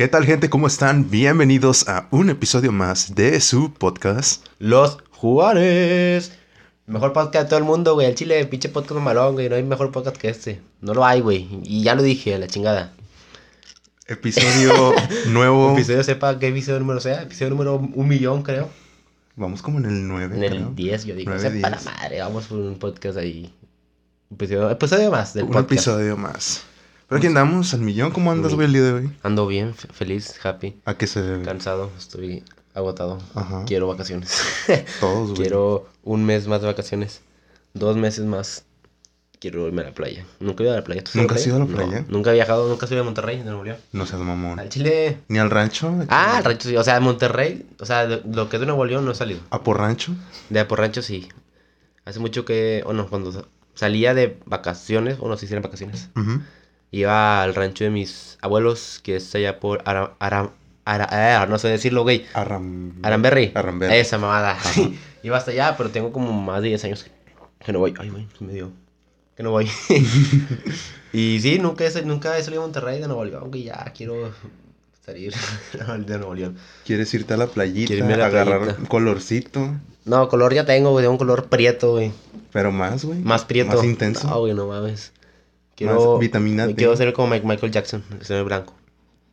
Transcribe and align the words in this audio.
¿Qué 0.00 0.08
tal 0.08 0.24
gente? 0.24 0.48
¿Cómo 0.48 0.66
están? 0.66 1.10
Bienvenidos 1.10 1.86
a 1.86 2.08
un 2.10 2.30
episodio 2.30 2.72
más 2.72 3.14
de 3.14 3.38
su 3.38 3.74
podcast. 3.74 4.46
Los 4.58 4.96
Juárez. 5.10 6.32
Mejor 6.86 7.12
podcast 7.12 7.44
de 7.44 7.48
todo 7.50 7.58
el 7.58 7.66
mundo, 7.66 7.92
güey. 7.92 8.06
El 8.06 8.14
chile, 8.14 8.42
pinche 8.46 8.70
podcast 8.70 8.98
malón, 8.98 9.34
güey. 9.34 9.50
No 9.50 9.56
hay 9.56 9.62
mejor 9.62 9.92
podcast 9.92 10.16
que 10.16 10.30
este. 10.30 10.62
No 10.80 10.94
lo 10.94 11.04
hay, 11.04 11.20
güey. 11.20 11.46
Y 11.64 11.82
ya 11.82 11.94
lo 11.94 12.02
dije, 12.02 12.34
a 12.34 12.38
la 12.38 12.46
chingada. 12.46 12.94
Episodio 14.06 14.94
nuevo. 15.26 15.74
Episodio 15.74 16.02
sepa 16.02 16.38
qué 16.38 16.48
episodio 16.48 16.80
número 16.80 17.00
sea. 17.00 17.20
Episodio 17.20 17.50
número 17.50 17.76
un 17.76 18.08
millón, 18.08 18.42
creo. 18.42 18.70
Vamos 19.36 19.60
como 19.60 19.80
en 19.80 19.84
el 19.84 20.08
9. 20.08 20.34
En 20.34 20.42
el 20.44 20.74
10, 20.74 21.04
yo 21.04 21.14
digo. 21.14 21.30
Nueve, 21.30 21.50
sepa 21.50 21.68
la 21.68 21.80
madre. 21.82 22.20
Vamos 22.22 22.46
por 22.46 22.58
un 22.58 22.78
podcast 22.78 23.18
ahí. 23.18 23.52
Episodio, 24.32 24.70
episodio 24.70 25.10
más 25.10 25.34
del 25.34 25.44
Un 25.44 25.50
podcast. 25.50 25.72
episodio 25.72 26.16
más. 26.16 26.64
Pero 27.10 27.18
aquí 27.18 27.26
andamos 27.26 27.74
al 27.74 27.80
millón. 27.80 28.12
¿Cómo 28.12 28.30
andas, 28.32 28.54
güey, 28.54 28.66
el 28.68 28.72
día 28.72 28.82
de 28.82 28.92
hoy? 28.92 29.12
Ando 29.22 29.46
bien, 29.46 29.74
fe- 29.74 29.88
feliz, 29.92 30.34
happy. 30.42 30.76
¿A 30.84 30.94
qué 30.94 31.06
se 31.06 31.20
debe? 31.20 31.44
Cansado, 31.44 31.90
estoy 31.98 32.44
agotado. 32.72 33.18
Ajá. 33.34 33.64
Quiero 33.66 33.88
vacaciones. 33.88 34.40
Todos, 35.00 35.30
güey. 35.30 35.40
Quiero 35.42 35.88
un 36.04 36.24
mes 36.24 36.46
más 36.46 36.60
de 36.62 36.68
vacaciones. 36.68 37.20
Dos 37.74 37.96
meses 37.96 38.24
más. 38.24 38.64
Quiero 39.40 39.66
irme 39.66 39.82
a 39.82 39.86
la 39.86 39.92
playa. 39.92 40.24
Nunca 40.38 40.62
he 40.62 40.66
ido 40.66 40.72
a 40.74 40.76
la 40.78 40.84
playa. 40.84 41.02
¿Tú 41.02 41.10
¿Nunca 41.18 41.34
has 41.34 41.46
ido 41.46 41.56
a 41.56 41.58
la 41.60 41.64
No, 41.64 41.74
playa? 41.74 42.04
nunca 42.08 42.30
he 42.30 42.34
viajado, 42.34 42.68
nunca 42.68 42.86
he 42.86 42.92
ido 42.92 43.00
a 43.00 43.04
Monterrey, 43.04 43.42
Nuevo 43.42 43.64
León. 43.64 43.78
No 43.92 44.06
seas 44.06 44.20
mamón. 44.22 44.60
Al 44.60 44.68
Chile. 44.68 45.18
¿Ni 45.28 45.38
al 45.38 45.50
rancho? 45.50 45.92
Ah, 46.10 46.36
al 46.36 46.44
rancho 46.44 46.68
sí. 46.68 46.76
O 46.76 46.84
sea, 46.84 47.00
Monterrey. 47.00 47.66
O 47.80 47.86
sea, 47.86 48.06
de- 48.06 48.22
lo 48.32 48.48
que 48.48 48.56
es 48.56 48.60
de 48.60 48.66
Nuevo 48.66 48.84
León 48.84 49.04
no 49.04 49.10
he 49.12 49.14
salido. 49.14 49.40
¿A 49.50 49.62
por 49.62 49.78
rancho? 49.78 50.12
De 50.50 50.64
por 50.66 50.78
rancho 50.78 51.02
sí. 51.02 51.26
Hace 52.04 52.20
mucho 52.20 52.44
que. 52.44 52.82
O 52.86 52.92
no, 52.92 53.08
cuando 53.08 53.32
sa- 53.32 53.46
salía 53.74 54.14
de 54.14 54.38
vacaciones. 54.44 55.16
O 55.20 55.28
no 55.28 55.36
si 55.38 55.46
eran 55.46 55.62
vacaciones. 55.62 56.10
Ujú. 56.16 56.40
Iba 56.92 57.42
al 57.42 57.54
rancho 57.54 57.84
de 57.84 57.90
mis 57.90 58.36
abuelos, 58.40 59.00
que 59.02 59.16
es 59.16 59.34
allá 59.34 59.60
por 59.60 59.82
Ara, 59.84 60.14
Ara- 60.18 60.50
Ara- 60.84 61.08
eh, 61.44 61.46
no 61.48 61.58
sé 61.58 61.68
decirlo, 61.68 62.02
güey. 62.02 62.24
Aramberry. 62.34 63.52
Aramberry. 63.54 63.94
Esa 63.96 64.18
mamada. 64.18 64.58
Iba 65.22 65.36
hasta 65.36 65.50
allá, 65.52 65.76
pero 65.76 65.90
tengo 65.90 66.12
como 66.12 66.32
más 66.32 66.62
de 66.62 66.68
10 66.68 66.84
años 66.84 67.06
que 67.64 67.72
no 67.72 67.78
voy. 67.78 67.94
Ay, 67.98 68.08
güey, 68.08 68.26
me 68.40 68.52
dio. 68.54 68.72
Que 69.36 69.42
no 69.42 69.50
voy. 69.52 69.68
y 71.12 71.38
sí, 71.40 71.58
nunca 71.58 71.84
he, 71.86 72.02
nunca 72.02 72.36
he 72.38 72.42
salido 72.42 72.62
a 72.62 72.66
Monterrey 72.66 73.00
de 73.00 73.06
Nuevo 73.06 73.24
León, 73.24 73.40
aunque 73.42 73.62
ya 73.62 73.84
quiero 73.96 74.32
salir 75.04 75.32
de 76.06 76.18
Nuevo 76.18 76.34
León. 76.34 76.56
¿Quieres 76.84 77.12
irte 77.14 77.34
a 77.34 77.36
la 77.36 77.46
playita? 77.46 77.92
Irme 77.92 78.14
a 78.14 78.18
la 78.18 78.26
agarrar 78.26 78.60
playita. 78.60 78.80
un 78.80 78.86
colorcito. 78.86 79.74
No, 80.04 80.28
color 80.28 80.54
ya 80.54 80.64
tengo, 80.64 80.90
güey, 80.90 81.02
de 81.02 81.08
un 81.08 81.18
color 81.18 81.46
prieto, 81.48 81.92
güey. 81.92 82.12
Pero 82.52 82.72
más, 82.72 83.04
güey. 83.04 83.18
Más 83.20 83.44
prieto. 83.44 83.76
Más 83.76 83.84
intenso. 83.84 84.28
No, 84.28 84.40
güey, 84.40 84.54
no 84.54 84.66
mames. 84.66 85.12
Quiero, 85.80 86.18
vitamina 86.18 86.66
D. 86.66 86.74
Quiero 86.74 86.94
ser 86.94 87.12
como 87.14 87.28
Michael 87.28 87.72
Jackson, 87.72 88.04
ser 88.20 88.44
blanco. 88.44 88.74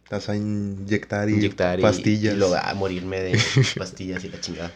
Te 0.08 0.16
vas 0.16 0.30
a 0.30 0.36
inyectar 0.38 1.30
y 1.30 1.34
Inyectar 1.34 1.78
y, 1.80 1.82
pastillas. 1.82 2.34
y 2.34 2.38
luego 2.38 2.56
a 2.56 2.74
morirme 2.74 3.20
de 3.20 3.40
pastillas 3.78 4.24
y 4.24 4.30
la 4.30 4.40
chingada. 4.40 4.72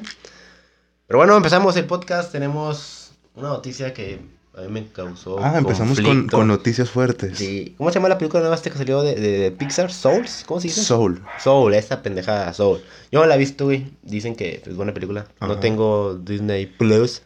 Pero 1.07 1.17
bueno, 1.19 1.37
empezamos 1.37 1.77
el 1.77 1.85
podcast. 1.85 2.31
Tenemos 2.33 3.13
una 3.35 3.47
noticia 3.47 3.93
que 3.93 4.19
a 4.53 4.61
mí 4.63 4.67
me 4.67 4.87
causó. 4.87 5.39
Ah, 5.41 5.57
empezamos 5.57 5.97
con, 6.01 6.47
noticias 6.47 6.89
fuertes. 6.89 7.37
Sí. 7.37 7.73
¿Cómo 7.77 7.89
se 7.89 7.95
llama 7.95 8.09
la 8.09 8.17
película 8.17 8.41
nueva 8.41 8.61
que 8.61 8.69
salió 8.71 9.01
de, 9.01 9.15
de- 9.15 9.37
de 9.39 9.51
Pixar? 9.51 9.93
¿Souls? 9.93 10.43
¿Cómo 10.45 10.59
se 10.59 10.67
dice? 10.67 10.83
Soul. 10.83 11.23
Soul, 11.39 11.73
esta 11.73 12.01
pendejada, 12.03 12.53
Soul. 12.53 12.81
Yo 13.13 13.21
no 13.21 13.25
la 13.27 13.35
he 13.35 13.39
visto, 13.39 13.63
güey. 13.63 13.89
Dicen 14.03 14.35
que 14.35 14.61
es 14.65 14.75
buena 14.75 14.93
película. 14.93 15.27
No 15.39 15.57
tengo 15.59 16.15
Disney 16.15 16.65
Plus. 16.65 17.21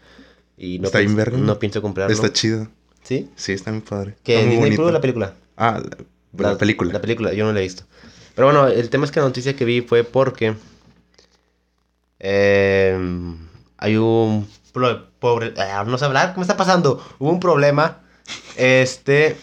Y 0.57 0.77
no, 0.77 0.85
Está 0.85 0.99
pienso, 0.99 1.31
no 1.31 1.57
pienso 1.57 1.81
comprarlo. 1.81 2.13
Está 2.13 2.31
chido. 2.31 2.67
¿Sí? 3.05 3.29
Sí, 3.37 3.53
está 3.53 3.71
muy 3.71 3.81
padre. 3.81 4.15
¿Que 4.23 4.37
Disney 4.39 4.57
bonito. 4.57 4.81
Plus 4.81 4.91
la 4.93 4.99
película? 5.01 5.33
Ah, 5.55 5.81
la, 6.37 6.51
la 6.51 6.57
película. 6.57 6.91
La 6.91 6.99
película, 7.01 7.31
yo 7.33 7.45
no 7.45 7.53
la 7.53 7.59
he 7.59 7.63
visto. 7.63 7.83
Pero 8.35 8.47
bueno, 8.47 8.67
el 8.67 8.89
tema 8.89 9.05
es 9.05 9.11
que 9.11 9.19
la 9.21 9.27
noticia 9.27 9.55
que 9.55 9.63
vi 9.63 9.81
fue 9.81 10.03
porque 10.03 10.55
eh, 12.19 12.97
hay 13.77 13.97
un 13.97 14.47
pobre, 15.19 15.53
ah, 15.57 15.83
no 15.87 15.97
sé 15.97 16.05
hablar, 16.05 16.33
¿qué 16.33 16.37
me 16.39 16.43
está 16.43 16.57
pasando? 16.57 17.03
Hubo 17.19 17.29
un 17.29 17.39
problema, 17.39 17.99
este, 18.57 19.37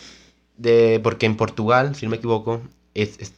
de 0.56 1.00
porque 1.02 1.26
en 1.26 1.36
Portugal, 1.36 1.94
si 1.94 2.06
no 2.06 2.10
me 2.10 2.16
equivoco, 2.16 2.60
es, 2.94 3.18
es- 3.18 3.32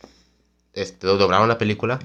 este, 0.72 1.06
doblaron 1.06 1.48
la 1.48 1.58
película, 1.58 2.00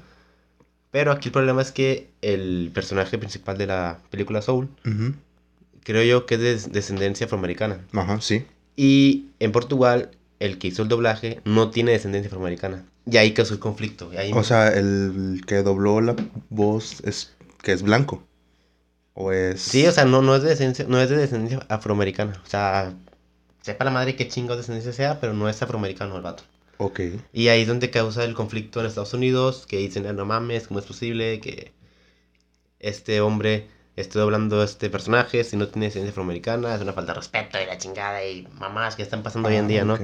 pero 0.91 1.11
aquí 1.11 1.29
el 1.29 1.33
problema 1.33 1.61
es 1.61 1.71
que 1.71 2.09
el 2.21 2.69
personaje 2.73 3.17
principal 3.17 3.57
de 3.57 3.65
la 3.67 3.99
película 4.11 4.41
Soul, 4.43 4.69
Ujú. 4.85 5.13
Creo 5.83 6.03
yo 6.03 6.25
que 6.25 6.35
es 6.35 6.41
de 6.41 6.55
descendencia 6.71 7.25
afroamericana. 7.25 7.85
Ajá, 7.93 8.21
sí. 8.21 8.45
Y 8.75 9.27
en 9.39 9.51
Portugal, 9.51 10.11
el 10.39 10.57
que 10.57 10.67
hizo 10.69 10.83
el 10.83 10.87
doblaje 10.89 11.41
no 11.45 11.69
tiene 11.71 11.91
descendencia 11.91 12.27
afroamericana. 12.27 12.85
Y 13.09 13.17
ahí 13.17 13.33
causó 13.33 13.53
el 13.53 13.59
conflicto. 13.59 14.11
ahí- 14.17 14.31
O 14.33 14.43
sea, 14.43 14.69
el 14.69 15.41
que 15.47 15.63
dobló 15.63 15.99
la 16.01 16.15
voz 16.49 17.01
es 17.03 17.33
que 17.61 17.71
es 17.73 17.81
blanco. 17.81 18.23
O 19.13 19.31
es. 19.33 19.61
sí, 19.61 19.85
o 19.85 19.91
sea, 19.91 20.05
no, 20.05 20.21
no, 20.21 20.35
es 20.35 20.43
de 20.43 20.49
descendencia, 20.49 20.85
no 20.87 21.01
es 21.01 21.09
de 21.09 21.17
descendencia 21.17 21.65
afroamericana. 21.67 22.41
O 22.45 22.47
sea, 22.49 22.93
sepa 23.61 23.83
la 23.83 23.91
madre 23.91 24.15
qué 24.15 24.27
chingo 24.29 24.51
de 24.53 24.57
descendencia 24.59 24.93
sea, 24.93 25.19
pero 25.19 25.33
no 25.33 25.49
es 25.49 25.61
afroamericano 25.61 26.15
el 26.15 26.21
vato. 26.21 26.43
Ok. 26.77 27.01
Y 27.33 27.49
ahí 27.49 27.63
es 27.63 27.67
donde 27.67 27.89
causa 27.89 28.23
el 28.23 28.33
conflicto 28.33 28.79
en 28.79 28.85
Estados 28.85 29.13
Unidos, 29.13 29.65
que 29.67 29.77
dicen, 29.77 30.05
"Ah, 30.07 30.13
no 30.13 30.25
mames, 30.25 30.67
¿cómo 30.67 30.79
es 30.79 30.85
posible 30.85 31.41
que 31.41 31.73
este 32.79 33.19
hombre 33.19 33.67
esté 34.01 34.19
doblando 34.19 34.63
este 34.63 34.89
personaje 34.89 35.43
si 35.43 35.57
no 35.57 35.67
tiene 35.67 35.87
descendencia 35.87 36.11
afroamericana? 36.11 36.73
Es 36.75 36.81
una 36.81 36.93
falta 36.93 37.13
de 37.13 37.19
respeto 37.19 37.57
y 37.61 37.65
la 37.65 37.77
chingada 37.77 38.23
y 38.25 38.47
mamás 38.59 38.95
que 38.95 39.03
están 39.03 39.23
pasando 39.23 39.49
hoy 39.49 39.55
en 39.55 39.65
Ah, 39.65 39.67
día, 39.67 39.85
¿no? 39.85 39.93
ok. 39.95 40.01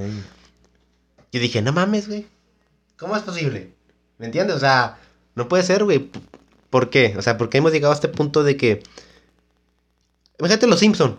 Yo 1.32 1.40
dije, 1.42 1.62
no 1.62 1.72
mames, 1.74 2.08
güey. 2.08 2.26
¿Cómo 2.98 3.16
es 3.16 3.24
posible? 3.24 3.74
¿Me 4.18 4.26
entiendes? 4.28 4.56
O 4.56 4.60
sea, 4.60 4.98
no 5.36 5.48
puede 5.48 5.64
ser, 5.64 5.84
güey. 5.84 6.10
¿Por 6.70 6.90
qué? 6.90 7.16
O 7.18 7.22
sea, 7.22 7.38
¿por 7.38 7.50
qué 7.50 7.58
hemos 7.58 7.72
llegado 7.72 7.92
a 7.92 7.96
este 7.96 8.08
punto 8.08 8.44
de 8.44 8.56
que... 8.58 8.84
Imagínate 10.40 10.68
los 10.68 10.80
Simpson. 10.80 11.12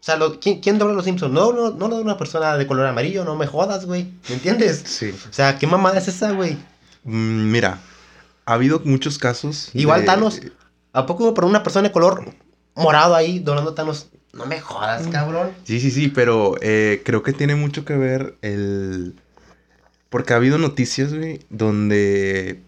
O 0.00 0.02
sea, 0.08 0.16
lo- 0.16 0.38
¿quién, 0.40 0.60
quién 0.60 0.78
dobla 0.78 0.94
los 0.94 1.04
Simpson? 1.04 1.32
No, 1.32 1.52
no, 1.52 1.70
no 1.70 1.88
lo 1.88 1.96
dobla 1.96 2.12
una 2.12 2.18
persona 2.18 2.56
de 2.56 2.66
color 2.66 2.86
amarillo, 2.86 3.24
no 3.24 3.36
me 3.36 3.46
jodas, 3.46 3.84
güey. 3.86 4.06
¿Me 4.28 4.34
entiendes? 4.36 4.82
Sí. 4.86 5.14
O 5.28 5.32
sea, 5.32 5.58
¿qué 5.58 5.66
mamada 5.66 5.98
es 5.98 6.08
esa, 6.08 6.32
güey? 6.32 6.56
Mm, 7.04 7.50
mira, 7.50 7.80
ha 8.46 8.54
habido 8.54 8.80
muchos 8.84 9.18
casos. 9.18 9.70
Igual 9.74 10.00
de- 10.00 10.06
Thanos. 10.06 10.40
¿A 10.98 11.06
poco 11.06 11.32
por 11.32 11.44
una 11.44 11.62
persona 11.62 11.88
de 11.88 11.92
color 11.92 12.34
morado 12.74 13.14
ahí 13.14 13.38
doblando 13.38 13.70
a 13.70 13.74
Thanos? 13.74 14.08
No 14.32 14.46
me 14.46 14.60
jodas, 14.60 15.06
cabrón. 15.08 15.50
Sí, 15.64 15.78
sí, 15.80 15.90
sí, 15.90 16.08
pero 16.08 16.54
eh, 16.60 17.02
creo 17.04 17.22
que 17.22 17.32
tiene 17.32 17.54
mucho 17.54 17.84
que 17.84 17.96
ver 17.96 18.36
el... 18.42 19.14
Porque 20.10 20.32
ha 20.32 20.36
habido 20.36 20.58
noticias, 20.58 21.14
güey, 21.14 21.40
donde 21.50 22.60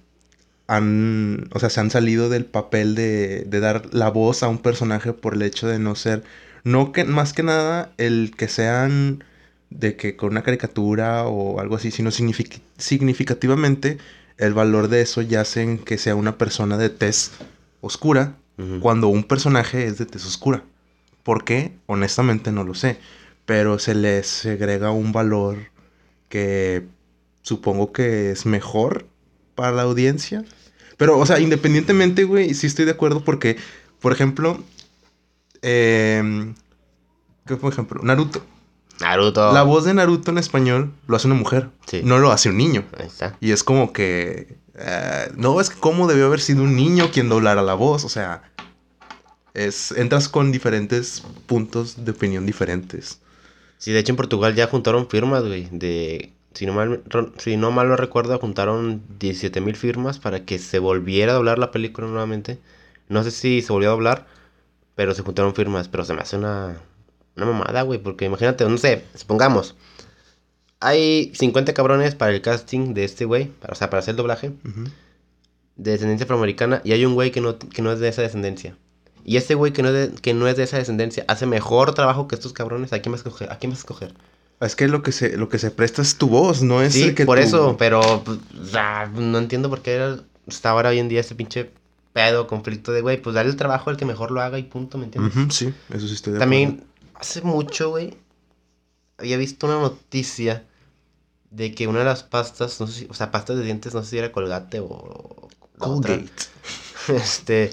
han, 0.68 1.48
o 1.52 1.58
sea, 1.58 1.70
se 1.70 1.80
han 1.80 1.91
salido 1.91 2.28
del 2.28 2.44
papel 2.44 2.94
de, 2.94 3.44
de 3.46 3.60
dar 3.60 3.92
la 3.92 4.10
voz 4.10 4.42
a 4.42 4.48
un 4.48 4.58
personaje 4.58 5.12
por 5.12 5.34
el 5.34 5.42
hecho 5.42 5.66
de 5.66 5.78
no 5.78 5.94
ser, 5.97 6.22
no 6.62 6.92
que, 6.92 7.04
más 7.04 7.32
que 7.32 7.42
nada, 7.42 7.92
el 7.98 8.32
que 8.36 8.47
sean 8.47 9.24
de 9.70 9.97
que 9.97 10.16
con 10.16 10.30
una 10.30 10.42
caricatura 10.42 11.24
o 11.26 11.60
algo 11.60 11.76
así, 11.76 11.91
sino 11.91 12.10
signific- 12.10 12.60
significativamente 12.78 13.98
el 14.38 14.54
valor 14.54 14.88
de 14.88 15.00
eso 15.00 15.22
yace 15.22 15.62
en 15.62 15.78
que 15.78 15.98
sea 15.98 16.14
una 16.14 16.38
persona 16.38 16.76
de 16.78 16.91
tez 16.91 17.32
oscura 17.80 18.36
cuando 18.82 19.08
un 19.08 19.24
personaje 19.24 19.86
es 19.86 19.96
de 19.96 20.04
tez 20.04 20.26
oscura. 20.26 20.62
¿Por 21.22 21.44
qué? 21.44 21.72
Honestamente 21.86 22.52
no 22.52 22.62
lo 22.62 22.74
sé. 22.74 22.98
Pero 23.46 23.78
se 23.78 23.94
le 23.94 24.22
segrega 24.22 24.91
un 24.91 25.12
valor 25.12 25.56
que 26.28 26.86
supongo 27.42 27.91
que 27.92 28.30
es 28.30 28.44
mejor 28.44 29.06
para 29.54 29.72
la 29.72 29.82
audiencia. 29.82 30.44
Pero, 30.98 31.18
o 31.18 31.24
sea, 31.24 31.41
independientemente, 31.41 32.24
güey, 32.24 32.52
sí 32.52 32.66
estoy 32.66 32.84
de 32.84 32.91
acuerdo 32.91 33.24
porque, 33.24 33.56
por 33.98 34.12
ejemplo, 34.12 34.62
em, 35.62 36.54
¿qué 37.47 37.56
por 37.56 37.72
ejemplo? 37.72 38.02
Naruto. 38.02 38.42
Naruto. 39.00 39.52
La 39.52 39.62
voz 39.62 39.84
de 39.84 39.94
Naruto 39.94 40.30
en 40.30 40.38
español 40.38 40.92
lo 41.06 41.16
hace 41.16 41.26
una 41.26 41.36
mujer, 41.36 41.70
Sí. 41.86 42.02
no 42.04 42.18
lo 42.18 42.30
hace 42.32 42.50
un 42.50 42.58
niño. 42.58 42.84
Ahí 42.98 43.06
está. 43.06 43.36
Y 43.41 43.52
es 43.52 43.64
como 43.64 43.92
que. 43.92 44.58
Eh, 44.80 45.30
no, 45.36 45.60
es 45.60 45.71
cómo 45.71 46.09
debió 46.09 46.27
haber 46.27 46.41
sido 46.41 46.62
un 46.62 46.74
niño 46.77 47.10
quien 47.12 47.28
doblara 47.28 47.62
la 47.62 47.74
voz. 47.74 48.04
O 48.04 48.09
sea. 48.09 48.42
Es, 49.53 49.91
entras 49.92 50.28
con 50.28 50.53
diferentes 50.53 51.24
puntos 51.47 52.04
de 52.04 52.12
opinión 52.12 52.47
diferentes. 52.47 53.21
Sí, 53.78 53.92
de 53.92 53.98
hecho 53.98 54.12
en 54.12 54.16
Portugal 54.16 54.54
ya 54.54 54.68
juntaron 54.68 55.09
firmas, 55.09 55.44
güey, 55.44 55.68
de... 55.72 56.32
Si 56.53 56.66
no, 56.66 56.72
mal, 56.72 57.03
si 57.38 57.56
no 57.56 57.71
mal 57.71 57.88
lo 57.88 57.97
recuerdo, 57.97 58.38
juntaron 58.38 59.03
17 59.21 59.60
mil 59.60 59.77
firmas 59.77 60.18
para 60.18 60.44
que 60.44 60.59
se 60.59 60.80
volviera 60.80 61.33
a 61.33 61.34
doblar 61.36 61.59
la 61.59 61.71
película 61.71 62.09
nuevamente. 62.09 62.59
No 63.09 63.22
sé 63.22 63.30
si 63.30 63.62
se 63.62 63.72
volvió 63.72 63.91
a 63.91 63.92
doblar, 63.92 64.26
pero 64.97 65.15
se 65.15 65.22
juntaron 65.22 65.54
firmas. 65.54 65.88
Pero 65.88 66.04
se 66.04 66.15
me 66.15 66.21
hace 66.21 66.36
una, 66.36 66.76
una 67.36 67.47
mamada, 67.47 67.83
güey, 67.83 68.00
porque 68.00 68.26
imagínate, 68.26 68.65
no 68.68 68.78
sé, 68.78 69.04
supongamos, 69.15 69.76
hay 70.80 71.32
50 71.34 71.74
cabrones 71.74 72.15
para 72.15 72.32
el 72.32 72.41
casting 72.41 72.94
de 72.94 73.04
este 73.04 73.24
güey, 73.24 73.50
o 73.68 73.74
sea, 73.74 73.91
para 73.91 74.00
hacer 74.00 74.12
el 74.12 74.16
doblaje, 74.16 74.53
de 75.77 75.91
descendencia 75.92 76.24
afroamericana, 76.24 76.80
y 76.84 76.92
hay 76.92 77.04
un 77.04 77.15
güey 77.15 77.30
que 77.30 77.41
no, 77.41 77.59
que 77.59 77.82
no 77.82 77.92
es 77.92 78.00
de 78.00 78.09
esa 78.09 78.22
descendencia. 78.22 78.77
Y 79.24 79.36
este 79.36 79.54
güey 79.54 79.72
que 79.72 79.82
no, 79.82 79.91
es 79.91 80.12
de, 80.15 80.21
que 80.21 80.32
no 80.34 80.48
es 80.48 80.56
de 80.56 80.62
esa 80.62 80.78
descendencia 80.78 81.24
hace 81.28 81.44
mejor 81.47 81.94
trabajo 81.94 82.27
que 82.27 82.34
estos 82.34 82.53
cabrones. 82.54 82.92
¿A 82.94 83.00
quién 83.00 83.12
vas 83.12 83.21
a 83.21 83.28
escoger? 83.28 83.53
¿A 83.53 83.59
quién 83.59 83.71
vas 83.71 83.80
a 83.80 83.82
escoger? 83.82 84.15
Es 84.60 84.77
que 84.77 84.88
lo 84.88 85.03
que 85.03 85.12
se, 85.12 85.36
lo 85.36 85.48
que 85.48 85.59
se 85.59 85.71
presta 85.71 86.00
es 86.03 86.16
tu 86.16 86.28
voz, 86.28 86.62
no 86.62 86.83
es 86.83 86.94
Sí, 86.94 87.03
el 87.04 87.15
que 87.15 87.24
por 87.26 87.38
eso, 87.38 87.76
pero 87.78 88.22
pues, 88.24 88.38
ah, 88.74 89.10
no 89.15 89.38
entiendo 89.38 89.68
por 89.71 89.80
qué 89.83 89.92
era- 89.94 90.21
está 90.47 90.71
ahora 90.71 90.88
hoy 90.91 90.98
en 90.98 91.09
día 91.09 91.21
ese 91.21 91.34
pinche 91.34 91.71
pedo, 92.12 92.47
conflicto 92.47 92.92
de, 92.92 93.03
güey, 93.03 93.21
pues 93.22 93.34
dale 93.34 93.48
el 93.50 93.56
trabajo 93.56 93.88
al 93.91 93.97
que 93.97 94.04
mejor 94.04 94.30
lo 94.33 94.41
haga 94.41 94.59
y 94.59 94.65
punto, 94.65 94.98
¿me 94.98 95.04
entiendes? 95.04 95.34
Sí, 95.54 95.72
eso 95.91 96.09
sí 96.09 96.15
estoy 96.15 96.33
de 96.34 96.38
También, 96.41 96.83
hace 97.15 97.41
mucho, 97.42 97.91
güey, 97.91 98.15
había 99.18 99.36
visto 99.36 99.66
una 99.66 99.78
noticia 99.80 100.65
de 101.50 101.74
que 101.74 101.86
una 101.88 102.00
de 102.00 102.04
las 102.04 102.22
pastas, 102.22 102.80
no 102.80 102.86
sé 102.86 103.00
si, 103.00 103.06
o 103.10 103.14
sea, 103.14 103.30
pastas 103.30 103.56
de 103.56 103.64
dientes, 103.64 103.94
no 103.94 104.02
sé 104.02 104.10
si 104.10 104.18
era 104.18 104.32
Colgate 104.32 104.80
o... 104.80 105.48
Colgate. 105.78 106.26
Este, 107.08 107.70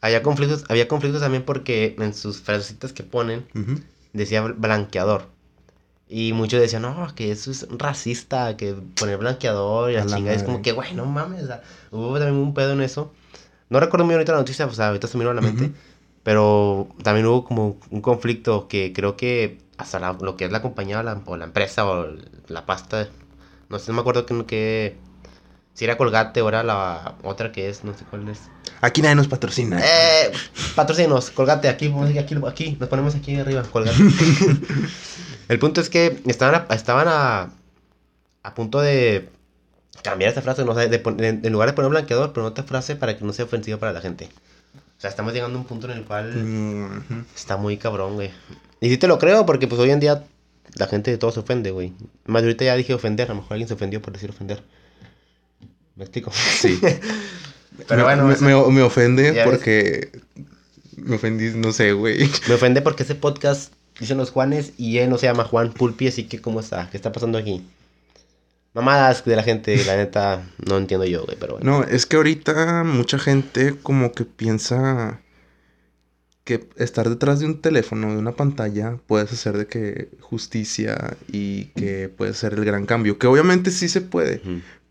había 0.00 0.22
conflictos, 0.22 0.64
había 0.68 0.88
conflictos 0.88 1.20
también 1.20 1.44
porque 1.44 1.94
en 1.98 2.14
sus 2.14 2.40
frasecitas 2.40 2.92
que 2.92 3.02
ponen 3.02 3.46
decía 4.12 4.42
bl- 4.42 4.54
blanqueador. 4.56 5.26
Y 6.08 6.32
muchos 6.32 6.58
decían, 6.60 6.82
no, 6.82 7.14
que 7.14 7.30
eso 7.30 7.50
es 7.50 7.66
racista, 7.70 8.56
que 8.56 8.72
poner 8.72 9.18
blanqueador 9.18 9.90
y 9.90 9.94
la 9.94 10.00
chingada. 10.16 10.34
Es 10.36 10.42
como 10.42 10.62
que, 10.62 10.72
güey, 10.72 10.94
no 10.94 11.04
mames. 11.04 11.44
o 11.44 11.46
sea, 11.48 11.62
hubo 11.90 12.18
también 12.18 12.36
un 12.36 12.54
pedo 12.54 12.72
en 12.72 12.80
eso. 12.80 13.12
No 13.68 13.78
recuerdo 13.78 14.06
muy 14.06 14.14
ahorita 14.14 14.32
la 14.32 14.38
noticia, 14.38 14.64
o 14.64 14.72
sea, 14.72 14.88
ahorita 14.88 15.06
se 15.06 15.18
me 15.18 15.24
vino 15.24 15.32
a 15.32 15.34
la 15.34 15.42
mente. 15.42 15.72
Pero 16.28 16.88
también 17.02 17.24
hubo 17.24 17.42
como 17.42 17.78
un 17.88 18.02
conflicto 18.02 18.68
que 18.68 18.92
creo 18.92 19.16
que 19.16 19.56
hasta 19.78 19.98
la- 19.98 20.12
lo 20.20 20.36
que 20.36 20.44
es 20.44 20.52
la 20.52 20.60
compañía 20.60 21.00
o 21.00 21.02
la, 21.02 21.22
o 21.24 21.38
la 21.38 21.46
empresa 21.46 21.86
o 21.86 22.06
la 22.48 22.66
pasta, 22.66 23.08
no 23.70 23.78
sé, 23.78 23.90
no 23.90 23.94
me 23.94 24.00
acuerdo 24.02 24.26
que, 24.26 24.44
que 24.44 24.96
si 25.72 25.86
era 25.86 25.96
Colgate 25.96 26.42
o 26.42 26.48
era 26.50 26.62
la 26.62 27.14
otra 27.22 27.50
que 27.50 27.70
es, 27.70 27.82
no 27.82 27.94
sé 27.94 28.04
cuál 28.04 28.28
es. 28.28 28.50
Aquí 28.82 29.00
nadie 29.00 29.14
nos 29.14 29.26
patrocina. 29.26 29.80
Eh, 29.82 30.30
patrocinos, 30.76 31.30
colgate 31.30 31.70
aquí, 31.70 31.90
aquí, 32.18 32.34
aquí, 32.46 32.76
nos 32.78 32.90
ponemos 32.90 33.14
aquí 33.14 33.36
arriba, 33.36 33.62
colgate. 33.62 33.96
El 35.48 35.58
punto 35.58 35.80
es 35.80 35.88
que 35.88 36.20
estaban 36.26 36.66
a, 36.68 36.74
estaban 36.74 37.08
a, 37.08 37.48
a 38.42 38.54
punto 38.54 38.80
de 38.82 39.30
cambiar 40.02 40.28
esta 40.28 40.42
frase, 40.42 40.62
no 40.66 40.74
sé, 40.74 40.88
de 40.90 40.98
de- 40.98 41.28
en 41.42 41.52
lugar 41.54 41.70
de 41.70 41.72
poner 41.72 41.90
blanqueador, 41.90 42.34
poner 42.34 42.50
otra 42.50 42.64
frase 42.64 42.96
para 42.96 43.16
que 43.16 43.24
no 43.24 43.32
sea 43.32 43.46
ofensiva 43.46 43.78
para 43.78 43.92
la 43.94 44.02
gente. 44.02 44.28
O 44.98 45.00
sea, 45.00 45.10
estamos 45.10 45.32
llegando 45.32 45.58
a 45.58 45.60
un 45.62 45.66
punto 45.66 45.88
en 45.90 45.96
el 45.98 46.04
cual 46.04 47.04
está 47.34 47.56
muy 47.56 47.76
cabrón, 47.76 48.14
güey. 48.14 48.30
Y 48.80 48.88
sí 48.90 48.96
te 48.98 49.06
lo 49.06 49.18
creo, 49.18 49.46
porque 49.46 49.68
pues 49.68 49.80
hoy 49.80 49.90
en 49.90 50.00
día 50.00 50.24
la 50.74 50.86
gente 50.88 51.10
de 51.12 51.18
todo 51.18 51.30
se 51.30 51.40
ofende, 51.40 51.70
güey. 51.70 51.92
Más 52.26 52.42
ahorita 52.42 52.64
ya 52.64 52.74
dije 52.76 52.94
ofender, 52.94 53.26
a 53.30 53.34
lo 53.34 53.36
mejor 53.40 53.52
alguien 53.52 53.68
se 53.68 53.74
ofendió 53.74 54.02
por 54.02 54.12
decir 54.12 54.30
ofender. 54.30 54.62
¿Me 55.94 56.04
explico? 56.04 56.30
Sí. 56.32 56.78
Pero 57.86 57.98
Me- 57.98 58.02
bueno, 58.02 58.24
me, 58.26 58.36
me- 58.40 58.70
me 58.72 58.82
ofende 58.82 59.30
ves. 59.30 59.44
porque 59.44 60.10
me 60.96 61.14
ofendí, 61.16 61.50
no 61.54 61.72
sé, 61.72 61.92
güey. 61.92 62.28
Me 62.48 62.54
ofende 62.54 62.82
porque 62.82 63.04
ese 63.04 63.14
podcast 63.14 63.72
dicen 64.00 64.18
los 64.18 64.30
Juanes 64.32 64.72
y 64.78 64.98
él 64.98 65.10
no 65.10 65.18
se 65.18 65.26
llama 65.26 65.44
Juan 65.44 65.72
Pulpi, 65.72 66.08
así 66.08 66.24
que 66.24 66.40
¿cómo 66.40 66.58
está? 66.58 66.88
¿Qué 66.90 66.96
está 66.96 67.12
pasando 67.12 67.38
aquí? 67.38 67.64
Mamadas 68.74 69.24
de 69.24 69.34
la 69.34 69.42
gente, 69.42 69.82
la 69.84 69.96
neta, 69.96 70.46
no 70.66 70.76
entiendo 70.76 71.06
yo, 71.06 71.24
güey, 71.24 71.36
pero 71.38 71.54
bueno. 71.54 71.78
No, 71.78 71.84
es 71.84 72.06
que 72.06 72.16
ahorita 72.16 72.84
mucha 72.84 73.18
gente 73.18 73.74
como 73.82 74.12
que 74.12 74.24
piensa 74.24 75.20
que 76.44 76.66
estar 76.76 77.08
detrás 77.08 77.40
de 77.40 77.46
un 77.46 77.60
teléfono, 77.60 78.10
de 78.10 78.16
una 78.16 78.32
pantalla, 78.32 78.96
puedes 79.06 79.32
hacer 79.32 79.58
de 79.58 79.66
que 79.66 80.08
justicia 80.20 81.16
y 81.30 81.66
que 81.76 82.08
puede 82.08 82.32
ser 82.32 82.54
el 82.54 82.64
gran 82.64 82.86
cambio. 82.86 83.18
Que 83.18 83.26
obviamente 83.26 83.70
sí 83.70 83.88
se 83.88 84.00
puede, 84.00 84.40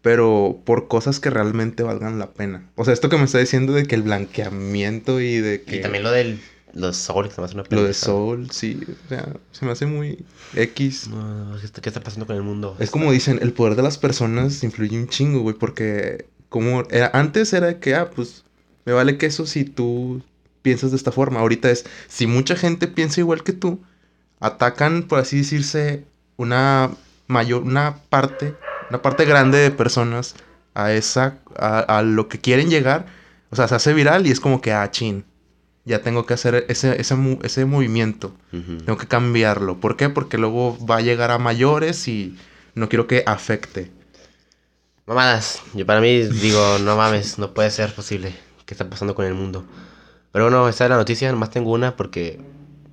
pero 0.03 0.61
por 0.65 0.87
cosas 0.87 1.19
que 1.19 1.31
realmente 1.31 1.81
valgan 1.81 2.19
la 2.19 2.31
pena. 2.31 2.69
O 2.75 2.85
sea, 2.85 2.93
esto 2.93 3.09
que 3.09 3.17
me 3.17 3.23
está 3.23 3.39
diciendo 3.39 3.73
de 3.73 3.85
que 3.85 3.95
el 3.95 4.03
blanqueamiento 4.03 5.19
y 5.19 5.37
de 5.37 5.63
que 5.63 5.77
Y 5.77 5.81
también 5.81 6.03
lo 6.03 6.11
del 6.11 6.39
los 6.77 6.97
Soul, 6.97 7.27
que 7.27 7.35
se 7.35 7.41
me 7.41 7.45
hace 7.45 7.55
una 7.55 7.63
lo 7.69 7.83
de. 7.83 7.93
Soul, 7.93 8.51
sí, 8.51 8.79
o 9.05 9.09
sea, 9.09 9.33
se 9.51 9.65
me 9.65 9.71
hace 9.71 9.85
muy 9.85 10.23
X. 10.53 11.07
No, 11.07 11.57
¿qué 11.59 11.65
está, 11.65 11.81
qué 11.81 11.89
está 11.89 12.01
pasando 12.01 12.25
con 12.27 12.35
el 12.35 12.43
mundo? 12.43 12.75
Es 12.79 12.91
como 12.91 13.11
dicen, 13.11 13.39
el 13.41 13.53
poder 13.53 13.75
de 13.75 13.83
las 13.83 13.97
personas 13.97 14.63
influye 14.63 14.97
un 14.97 15.07
chingo, 15.07 15.41
güey, 15.41 15.55
porque 15.55 16.27
como 16.49 16.83
era, 16.89 17.09
antes 17.13 17.51
era 17.53 17.67
de 17.67 17.79
que, 17.79 17.95
ah, 17.95 18.09
pues, 18.09 18.45
me 18.85 18.93
vale 18.93 19.17
queso 19.17 19.45
si 19.45 19.65
tú 19.65 20.21
piensas 20.61 20.91
de 20.91 20.97
esta 20.97 21.11
forma. 21.11 21.39
Ahorita 21.39 21.69
es, 21.69 21.85
si 22.07 22.27
mucha 22.27 22.55
gente 22.55 22.87
piensa 22.87 23.19
igual 23.19 23.43
que 23.43 23.53
tú, 23.53 23.81
atacan, 24.39 25.03
por 25.03 25.19
así 25.19 25.37
decirse, 25.37 26.05
una 26.37 26.91
mayor, 27.27 27.63
una 27.63 27.97
parte, 28.09 28.55
una 28.89 29.01
parte 29.01 29.25
grande 29.25 29.57
de 29.57 29.71
personas 29.71 30.35
a 30.75 30.93
esa, 30.93 31.39
a, 31.57 31.79
a 31.79 32.01
lo 32.03 32.27
que 32.27 32.39
quieren 32.39 32.69
llegar. 32.69 33.07
O 33.49 33.55
sea, 33.55 33.67
se 33.67 33.75
hace 33.75 33.93
viral 33.93 34.27
y 34.27 34.31
es 34.31 34.39
como 34.39 34.61
que, 34.61 34.71
ah, 34.73 34.91
chin, 34.91 35.25
ya 35.87 36.01
tengo 36.01 36.25
que 36.25 36.33
hacer 36.33 36.65
ese, 36.67 36.99
ese, 36.99 37.15
ese 37.43 37.65
movimiento. 37.65 38.35
Ujú. 38.51 38.77
Tengo 38.79 38.97
que 38.97 39.07
cambiarlo. 39.07 39.79
¿Por 39.79 39.95
qué? 39.95 40.09
Porque 40.09 40.37
luego 40.37 40.77
va 40.85 40.97
a 40.97 41.01
llegar 41.01 41.31
a 41.31 41.39
mayores 41.39 42.07
y 42.09 42.37
no 42.75 42.89
quiero 42.89 43.07
que 43.07 43.23
afecte. 43.25 43.89
Mamadas. 45.05 45.61
Yo 45.73 45.85
para 45.85 46.01
mí 46.01 46.23
digo, 46.23 46.77
no 46.79 46.97
mames, 46.97 47.39
no 47.39 47.53
puede 47.53 47.71
ser 47.71 47.95
posible. 47.95 48.35
¿Qué 48.65 48.73
está 48.73 48.89
pasando 48.89 49.15
con 49.15 49.25
el 49.25 49.33
mundo? 49.33 49.65
Pero 50.33 50.45
bueno, 50.45 50.67
esta 50.67 50.83
es 50.83 50.89
la 50.89 50.97
noticia, 50.97 51.31
nomás 51.31 51.51
tengo 51.51 51.71
una 51.71 51.95
porque 51.95 52.37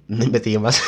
no 0.07 0.23
investigué 0.23 0.61
más. 0.61 0.81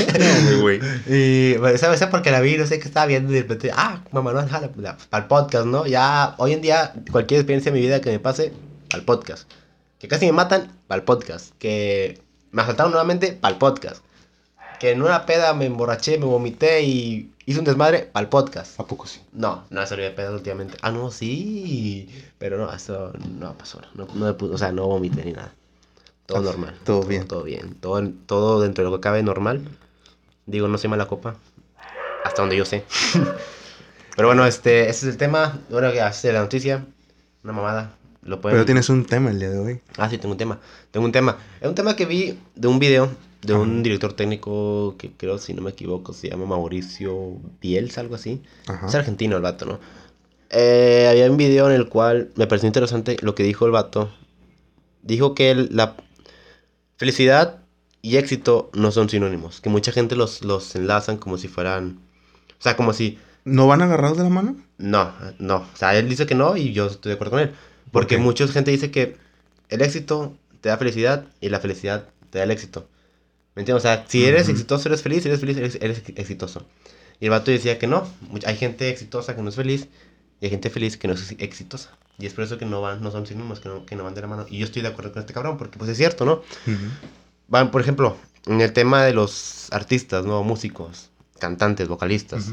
güey. 0.62 0.80
Y, 1.06 1.58
bueno, 1.58 1.76
esa 1.76 1.92
esa 1.92 2.08
porque 2.08 2.30
la 2.30 2.40
vi, 2.40 2.56
no 2.56 2.66
sé 2.66 2.78
qué 2.78 2.88
estaba 2.88 3.04
viendo 3.04 3.32
y 3.32 3.34
de 3.34 3.42
repente, 3.42 3.70
ah, 3.74 4.02
mamá, 4.12 4.32
no, 4.32 4.40
el 4.40 5.24
podcast, 5.26 5.66
¿no? 5.66 5.86
Ya, 5.86 6.34
hoy 6.38 6.54
en 6.54 6.62
día, 6.62 6.94
cualquier 7.12 7.40
experiencia 7.40 7.70
de 7.70 7.78
mi 7.78 7.84
vida 7.84 8.00
que 8.00 8.10
me 8.10 8.18
pase, 8.18 8.54
al 8.94 9.02
podcast. 9.02 9.46
Que 10.00 10.08
casi 10.08 10.26
me 10.26 10.32
matan, 10.32 10.72
para 10.88 10.98
el 10.98 11.04
podcast. 11.04 11.54
Que 11.58 12.20
me 12.50 12.62
asaltaron 12.62 12.90
nuevamente, 12.90 13.32
para 13.32 13.52
el 13.52 13.58
podcast. 13.58 14.02
Que 14.80 14.90
en 14.92 15.02
una 15.02 15.26
peda 15.26 15.52
me 15.54 15.66
emborraché, 15.66 16.18
me 16.18 16.24
vomité 16.24 16.82
y 16.82 17.32
hice 17.44 17.58
un 17.58 17.66
desmadre, 17.66 18.08
para 18.10 18.24
el 18.24 18.28
podcast. 18.30 18.80
¿A 18.80 18.84
poco 18.86 19.06
sí? 19.06 19.20
No, 19.32 19.64
no 19.70 19.82
he 19.82 19.86
salido 19.86 20.08
de 20.08 20.14
pedo 20.16 20.32
últimamente. 20.32 20.78
Ah, 20.80 20.90
no, 20.90 21.10
sí. 21.10 22.08
Pero 22.38 22.56
no, 22.56 22.72
eso 22.72 23.12
no 23.38 23.52
pasó. 23.58 23.80
No, 23.94 24.06
no 24.14 24.34
o 24.40 24.58
sea, 24.58 24.72
no 24.72 24.86
vomité 24.86 25.22
ni 25.22 25.32
nada. 25.32 25.52
Todo 26.24 26.38
Ah, 26.38 26.42
normal. 26.42 26.78
todo 26.84 27.02
bien. 27.02 27.28
Todo 27.28 27.42
bien. 27.42 27.74
Todo, 27.74 28.02
todo 28.26 28.62
dentro 28.62 28.82
de 28.84 28.90
lo 28.90 28.96
que 28.96 29.02
cabe 29.02 29.22
normal. 29.22 29.68
Digo, 30.46 30.66
no 30.66 30.78
soy 30.78 30.88
mala 30.88 31.06
copa. 31.08 31.36
Hasta 32.24 32.40
donde 32.40 32.56
yo 32.56 32.64
sé. 32.64 32.84
Pero 34.16 34.28
bueno, 34.28 34.46
este, 34.46 34.88
ese 34.88 35.06
es 35.06 35.12
el 35.12 35.18
tema. 35.18 35.60
Bueno, 35.68 35.92
que 35.92 36.00
hace 36.00 36.32
la 36.32 36.40
noticia. 36.40 36.86
Una 37.44 37.52
mamada. 37.52 37.92
Lo 38.22 38.40
pueden... 38.40 38.56
Pero 38.56 38.66
tienes 38.66 38.88
un 38.90 39.04
tema 39.06 39.30
el 39.30 39.38
día 39.38 39.50
de 39.50 39.58
hoy. 39.58 39.80
Ah, 39.96 40.08
sí, 40.10 40.18
tengo 40.18 40.32
un 40.32 40.38
tema. 40.38 40.58
Tengo 40.90 41.06
un 41.06 41.12
tema. 41.12 41.38
Es 41.60 41.68
un 41.68 41.74
tema 41.74 41.96
que 41.96 42.04
vi 42.06 42.38
de 42.54 42.68
un 42.68 42.78
video 42.78 43.10
de 43.42 43.54
un 43.54 43.82
director 43.82 44.12
técnico 44.12 44.96
que 44.98 45.12
creo, 45.12 45.38
si 45.38 45.54
no 45.54 45.62
me 45.62 45.70
equivoco, 45.70 46.12
se 46.12 46.28
llama 46.28 46.44
Mauricio 46.44 47.38
Bielsa, 47.62 48.02
algo 48.02 48.14
así. 48.16 48.42
Ajá. 48.66 48.86
Es 48.86 48.94
argentino 48.94 49.36
el 49.36 49.42
vato, 49.42 49.64
¿no? 49.64 49.80
Eh, 50.50 51.06
había 51.10 51.30
un 51.30 51.38
video 51.38 51.70
en 51.70 51.74
el 51.76 51.88
cual 51.88 52.30
me 52.36 52.46
pareció 52.46 52.66
interesante 52.66 53.16
lo 53.22 53.34
que 53.34 53.42
dijo 53.42 53.64
el 53.64 53.72
vato. 53.72 54.12
Dijo 55.02 55.34
que 55.34 55.50
el- 55.52 55.68
la 55.74 55.96
felicidad 56.96 57.60
y 58.02 58.16
éxito 58.16 58.70
no 58.74 58.90
son 58.92 59.08
sinónimos. 59.08 59.60
Que 59.60 59.70
mucha 59.70 59.92
gente 59.92 60.16
los, 60.16 60.42
los 60.44 60.74
enlazan 60.76 61.16
como 61.16 61.38
si 61.38 61.48
fueran... 61.48 62.00
O 62.58 62.62
sea, 62.62 62.76
como 62.76 62.92
si... 62.92 63.18
¿No 63.44 63.66
van 63.66 63.80
agarrados 63.80 64.18
de 64.18 64.24
la 64.24 64.28
mano? 64.28 64.56
No, 64.76 65.12
no. 65.38 65.56
O 65.56 65.76
sea, 65.76 65.96
él 65.98 66.08
dice 66.10 66.26
que 66.26 66.34
no 66.34 66.56
y 66.58 66.72
yo 66.74 66.86
estoy 66.88 67.10
de 67.10 67.14
acuerdo 67.14 67.30
con 67.32 67.40
él. 67.40 67.52
Porque 67.92 68.16
qué? 68.16 68.22
mucha 68.22 68.46
gente 68.48 68.70
dice 68.70 68.90
que 68.90 69.16
el 69.68 69.82
éxito 69.82 70.36
te 70.60 70.68
da 70.68 70.76
felicidad 70.76 71.26
y 71.40 71.48
la 71.48 71.60
felicidad 71.60 72.08
te 72.30 72.38
da 72.38 72.44
el 72.44 72.50
éxito. 72.50 72.88
¿Me 73.54 73.62
entiendes? 73.62 73.84
O 73.84 73.86
sea, 73.86 74.04
si 74.08 74.24
eres 74.24 74.48
exitoso, 74.48 74.88
eres 74.88 75.02
feliz, 75.02 75.22
si 75.22 75.28
eres 75.28 75.40
feliz, 75.40 75.56
eres, 75.56 75.78
eres 75.80 76.02
exitoso. 76.16 76.66
Y 77.18 77.26
el 77.26 77.30
vato 77.30 77.50
decía 77.50 77.78
que 77.78 77.86
no. 77.86 78.08
Hay 78.46 78.56
gente 78.56 78.88
exitosa 78.88 79.36
que 79.36 79.42
no 79.42 79.48
es 79.48 79.56
feliz 79.56 79.88
y 80.40 80.46
hay 80.46 80.50
gente 80.50 80.70
feliz 80.70 80.96
que 80.96 81.08
no 81.08 81.14
es 81.14 81.34
exitosa. 81.38 81.90
Y 82.18 82.26
es 82.26 82.34
por 82.34 82.44
eso 82.44 82.58
que 82.58 82.66
no 82.66 82.80
van, 82.80 83.02
no 83.02 83.10
son 83.10 83.26
sinónimos, 83.26 83.60
que 83.60 83.68
no, 83.68 83.86
que 83.86 83.96
no 83.96 84.04
van 84.04 84.14
de 84.14 84.20
la 84.20 84.26
mano. 84.26 84.46
Y 84.48 84.58
yo 84.58 84.64
estoy 84.64 84.82
de 84.82 84.88
acuerdo 84.88 85.12
con 85.12 85.20
este 85.20 85.32
cabrón, 85.32 85.56
porque 85.56 85.78
pues 85.78 85.90
es 85.90 85.96
cierto, 85.96 86.24
¿no? 86.24 86.42
Van, 87.48 87.70
por 87.70 87.80
ejemplo, 87.80 88.16
en 88.46 88.60
el 88.60 88.72
tema 88.72 89.04
de 89.04 89.12
los 89.12 89.72
artistas, 89.72 90.24
¿no? 90.24 90.42
Músicos, 90.42 91.10
cantantes, 91.38 91.88
vocalistas. 91.88 92.52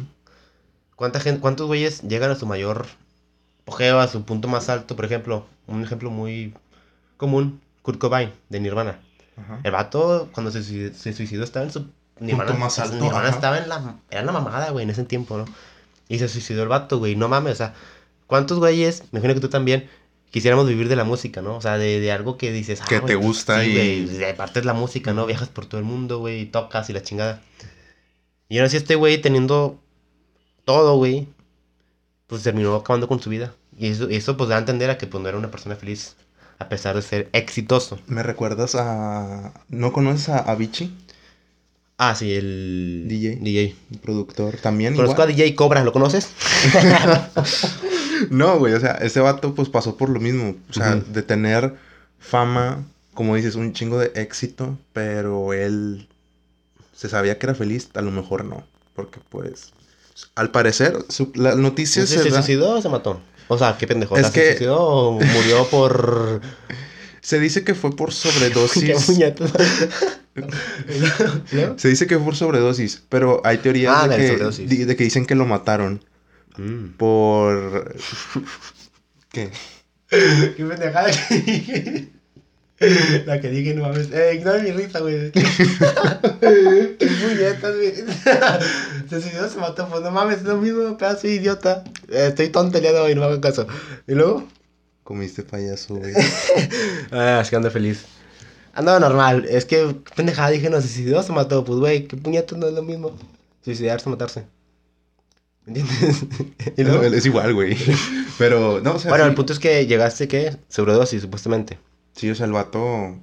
¿Cuánta 0.96 1.19
gente, 1.19 1.41
¿Cuántos 1.41 1.67
güeyes 1.67 2.01
llegan 2.01 2.31
a 2.31 2.36
su 2.36 2.46
mayor 2.46 2.88
apogeo, 3.67 4.00
a 4.00 4.07
su 4.07 4.24
punto 4.24 4.47
más 4.47 4.69
alto? 4.69 4.95
Por 4.95 5.05
ejemplo, 5.05 5.45
un 5.67 5.83
ejemplo 5.83 6.09
muy 6.09 6.53
común, 7.17 7.59
Kurt 7.81 8.00
Cobain, 8.00 8.31
de 8.50 8.59
Nirvana. 8.62 9.00
Ajá. 9.36 9.59
El 9.63 9.71
vato, 9.71 10.29
cuando 10.31 10.51
se, 10.51 10.63
suicidó- 10.63 10.93
se 10.93 11.13
suicidó, 11.13 11.43
estaba 11.43 11.65
en 11.65 11.71
su... 11.71 11.86
Nirvana, 12.19 12.53
más 12.53 12.79
alto, 12.79 12.95
Nirvana 12.95 13.29
estaba 13.29 13.57
en 13.59 13.69
la... 13.69 13.95
Era 14.09 14.24
la 14.24 14.31
mamada, 14.31 14.71
güey, 14.71 14.83
en 14.83 14.89
ese 14.89 15.03
tiempo, 15.03 15.38
¿no? 15.38 15.45
Y 16.09 16.17
se 16.17 16.27
suicidó 16.29 16.63
el 16.63 16.69
vato, 16.69 16.97
güey, 16.97 17.15
no 17.15 17.27
mames, 17.27 17.53
o 17.53 17.55
sea... 17.57 17.74
¿Cuántos 18.25 18.59
güeyes, 18.59 19.03
me 19.12 19.19
imagino 19.19 19.36
que 19.36 19.39
tú 19.39 19.50
también, 19.50 19.89
quisiéramos 20.31 20.67
vivir 20.67 20.89
de 20.89 20.95
la 20.97 21.03
música, 21.05 21.41
¿no? 21.41 21.55
O 21.55 21.62
sea, 21.62 21.77
de, 21.77 22.00
de 22.00 22.12
algo 22.12 22.38
que 22.38 22.51
dices... 22.51 22.81
Que 22.81 23.00
te 23.00 23.15
gusta 23.15 23.62
sí, 23.63 23.69
y- 23.69 23.74
güey, 24.05 24.17
de 24.17 24.29
aparte 24.31 24.59
es 24.59 24.65
la 24.65 24.74
música, 24.74 25.13
¿no? 25.13 25.25
Viajas 25.25 25.50
por 25.50 25.65
todo 25.65 25.79
el 25.79 25.86
mundo, 25.86 26.19
güey, 26.19 26.41
y 26.41 26.45
tocas 26.45 26.89
y 26.89 26.93
la 26.93 27.03
chingada. 27.03 27.41
Y 28.50 28.57
ahora 28.57 28.69
sí 28.69 28.77
este 28.77 28.95
güey 28.95 29.21
teniendo 29.21 29.79
todo, 30.65 30.95
güey, 30.97 31.27
pues 32.27 32.43
terminó 32.43 32.75
acabando 32.75 33.07
con 33.07 33.22
su 33.22 33.29
vida. 33.29 33.53
Y 33.77 33.88
eso, 33.88 34.07
eso 34.10 34.38
pues 34.38 34.50
da 34.50 34.55
a 34.55 34.60
entender 34.60 34.89
a 34.89 34.98
que 34.98 35.07
pues 35.07 35.22
no 35.22 35.29
era 35.29 35.38
una 35.38 35.51
persona 35.51 35.75
feliz, 35.75 36.15
a 36.60 36.69
pesar 36.69 36.96
de 36.96 37.01
ser 37.01 37.29
exitoso. 37.34 38.00
¿Me 38.07 38.24
recuerdas 38.24 38.75
a... 38.75 39.53
¿No 39.69 39.91
conoces 39.93 40.29
a 40.29 40.39
Avicii? 40.39 40.93
Ah, 41.98 42.15
sí, 42.15 42.34
el... 42.34 43.05
DJ. 43.07 43.38
DJ. 43.41 43.75
Productor 44.03 44.57
también 44.57 44.96
Conozco 44.96 45.24
a. 45.24 45.25
DJ 45.25 45.55
Cobra, 45.55 45.84
¿lo 45.84 45.91
conoces? 45.91 46.29
No, 48.29 48.57
güey, 48.57 48.74
o 48.74 48.79
sea, 48.79 48.93
ese 48.93 49.19
vato 49.19 49.53
pues 49.53 49.69
pasó 49.69 49.98
por 49.98 50.10
lo 50.10 50.19
mismo. 50.19 50.55
O 50.69 50.74
sea, 50.74 50.96
de 50.96 51.22
tener 51.22 51.75
fama, 52.19 52.86
como 53.13 53.36
dices, 53.36 53.55
un 53.55 53.74
chingo 53.74 54.00
de 54.00 54.12
éxito, 54.15 54.77
pero 54.93 55.53
él 55.53 56.07
se 56.93 57.10
sabía 57.10 57.38
que 57.38 57.46
era 57.46 57.55
feliz, 57.55 57.89
a 57.93 58.01
lo 58.01 58.12
mejor 58.12 58.46
no. 58.46 58.65
Porque 58.96 59.19
pues, 59.29 59.74
al 60.36 60.51
parecer, 60.51 60.97
su- 61.09 61.31
la 61.36 61.55
noticia 61.55 62.05
¿Se, 62.05 62.17
se 62.24 62.29
da- 62.29 62.38
suicidó 62.43 62.71
o 62.77 62.81
se 62.81 62.89
mató? 62.89 63.21
O 63.47 63.57
sea, 63.57 63.77
qué 63.77 63.88
pendejo. 63.88 64.17
Es 64.17 64.29
que- 64.31 64.41
¿Se 64.41 64.47
suicidó 64.51 64.79
o 64.79 65.12
murió 65.19 65.65
por... 65.67 66.41
Se 67.21 67.39
dice 67.41 67.63
que 67.65 67.75
fue 67.75 67.93
por 67.93 68.13
sobredosis. 68.13 69.05
se 71.77 71.88
dice 71.89 72.07
que 72.07 72.15
fue 72.15 72.24
por 72.25 72.36
sobredosis, 72.36 73.03
pero 73.09 73.41
hay 73.43 73.57
teorías 73.57 73.93
Ah, 73.97 74.07
de, 74.07 74.15
que, 74.17 74.86
de 74.86 74.95
que 74.95 75.03
dicen 75.03 75.25
que 75.25 75.36
lo 75.36 75.45
mataron 75.45 76.03
Mm. 76.57 76.93
por... 76.97 77.95
¿Qué? 79.31 79.51
Qué 80.09 80.65
pendejada 80.67 81.12
que 81.12 81.36
dije. 81.39 82.09
La 83.25 83.41
que 83.41 83.50
dije, 83.50 83.74
no 83.74 83.84
mames. 83.84 84.12
Eh, 84.12 84.36
ignora 84.36 84.62
mi 84.62 84.72
risa, 84.72 85.00
güey. 85.00 85.31
Qué 85.31 85.48
puñetas, 87.00 87.75
güey. 87.75 87.93
Se 89.10 89.22
suicidó, 89.22 89.50
se 89.50 89.57
mató. 89.57 89.88
Pues 89.89 90.03
no 90.03 90.12
mames, 90.12 90.39
es 90.39 90.43
lo 90.43 90.57
mismo, 90.57 90.96
pedazo 90.96 91.27
de 91.27 91.36
idiota. 91.36 91.84
Eh, 92.10 92.27
estoy 92.29 92.50
tonto 92.50 92.77
el 92.77 92.84
día 92.84 92.93
de 92.93 93.00
hoy, 93.00 93.15
no 93.15 93.22
me 93.22 93.27
hagan 93.27 93.41
caso. 93.41 93.65
¿Y 94.07 94.13
luego? 94.13 94.48
Comiste 95.03 95.41
payaso, 95.43 95.96
güey. 95.96 96.13
Ah, 97.12 97.39
es 97.41 97.50
que 97.50 97.55
ando 97.55 97.72
feliz. 97.72 98.05
Ando 98.74 99.00
normal. 99.00 99.46
Es 99.50 99.65
que, 99.65 99.96
pendejada, 100.15 100.50
dije, 100.51 100.69
no, 100.69 100.79
se 100.79 100.88
suicidó, 100.88 101.24
se 101.24 101.31
mató. 101.31 101.63
Pues, 101.65 101.79
güey, 101.79 102.07
qué 102.07 102.15
puñetas 102.15 102.60
no 102.60 102.67
es 102.67 102.74
lo 102.74 102.84
mismo. 102.84 103.17
Suicidarse, 103.63 104.07
matarse. 104.07 104.46
¿Me 105.65 105.79
entiendes? 105.79 106.25
¿Y 106.77 106.84
luego? 106.84 107.03
es 107.03 107.25
igual, 107.25 107.55
güey. 107.55 107.75
Pero, 108.38 108.81
no, 108.81 108.96
o 108.96 109.00
sea, 109.00 109.10
Bueno, 109.10 109.24
sí, 109.24 109.29
el 109.29 109.36
punto 109.36 109.53
es 109.53 109.60
que 109.60 109.88
llegaste, 109.88 110.27
¿qué? 110.27 110.55
Sobredosis, 110.69 111.24
supuestamente. 111.24 111.79
Sí, 112.17 112.29
o 112.29 112.36
sea, 112.36 112.45
el 112.45 112.51
vato, 112.51 113.17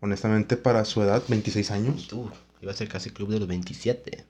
honestamente, 0.00 0.56
para 0.56 0.84
su 0.84 1.02
edad, 1.02 1.22
26 1.26 1.70
años, 1.72 2.06
Tú, 2.06 2.30
iba 2.62 2.70
a 2.70 2.76
ser 2.76 2.88
casi 2.88 3.10
club 3.10 3.30
de 3.30 3.40
los 3.40 3.48
27. 3.48 4.24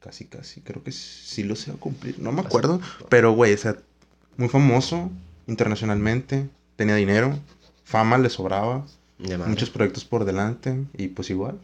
casi, 0.00 0.24
casi, 0.24 0.60
creo 0.62 0.82
que 0.82 0.90
sí 0.92 1.42
lo 1.44 1.54
sé 1.56 1.70
a 1.70 1.74
cumplir, 1.74 2.18
no 2.18 2.32
me 2.32 2.40
acuerdo, 2.40 2.80
pero, 3.10 3.32
güey, 3.32 3.52
o 3.52 3.58
sea, 3.58 3.76
muy 4.36 4.48
famoso 4.48 5.10
internacionalmente, 5.46 6.48
tenía 6.76 6.94
dinero, 6.96 7.38
fama 7.84 8.16
le 8.18 8.30
sobraba, 8.30 8.86
muchos 9.46 9.70
proyectos 9.70 10.04
por 10.04 10.24
delante, 10.24 10.84
y 10.96 11.08
pues 11.08 11.28
igual. 11.30 11.60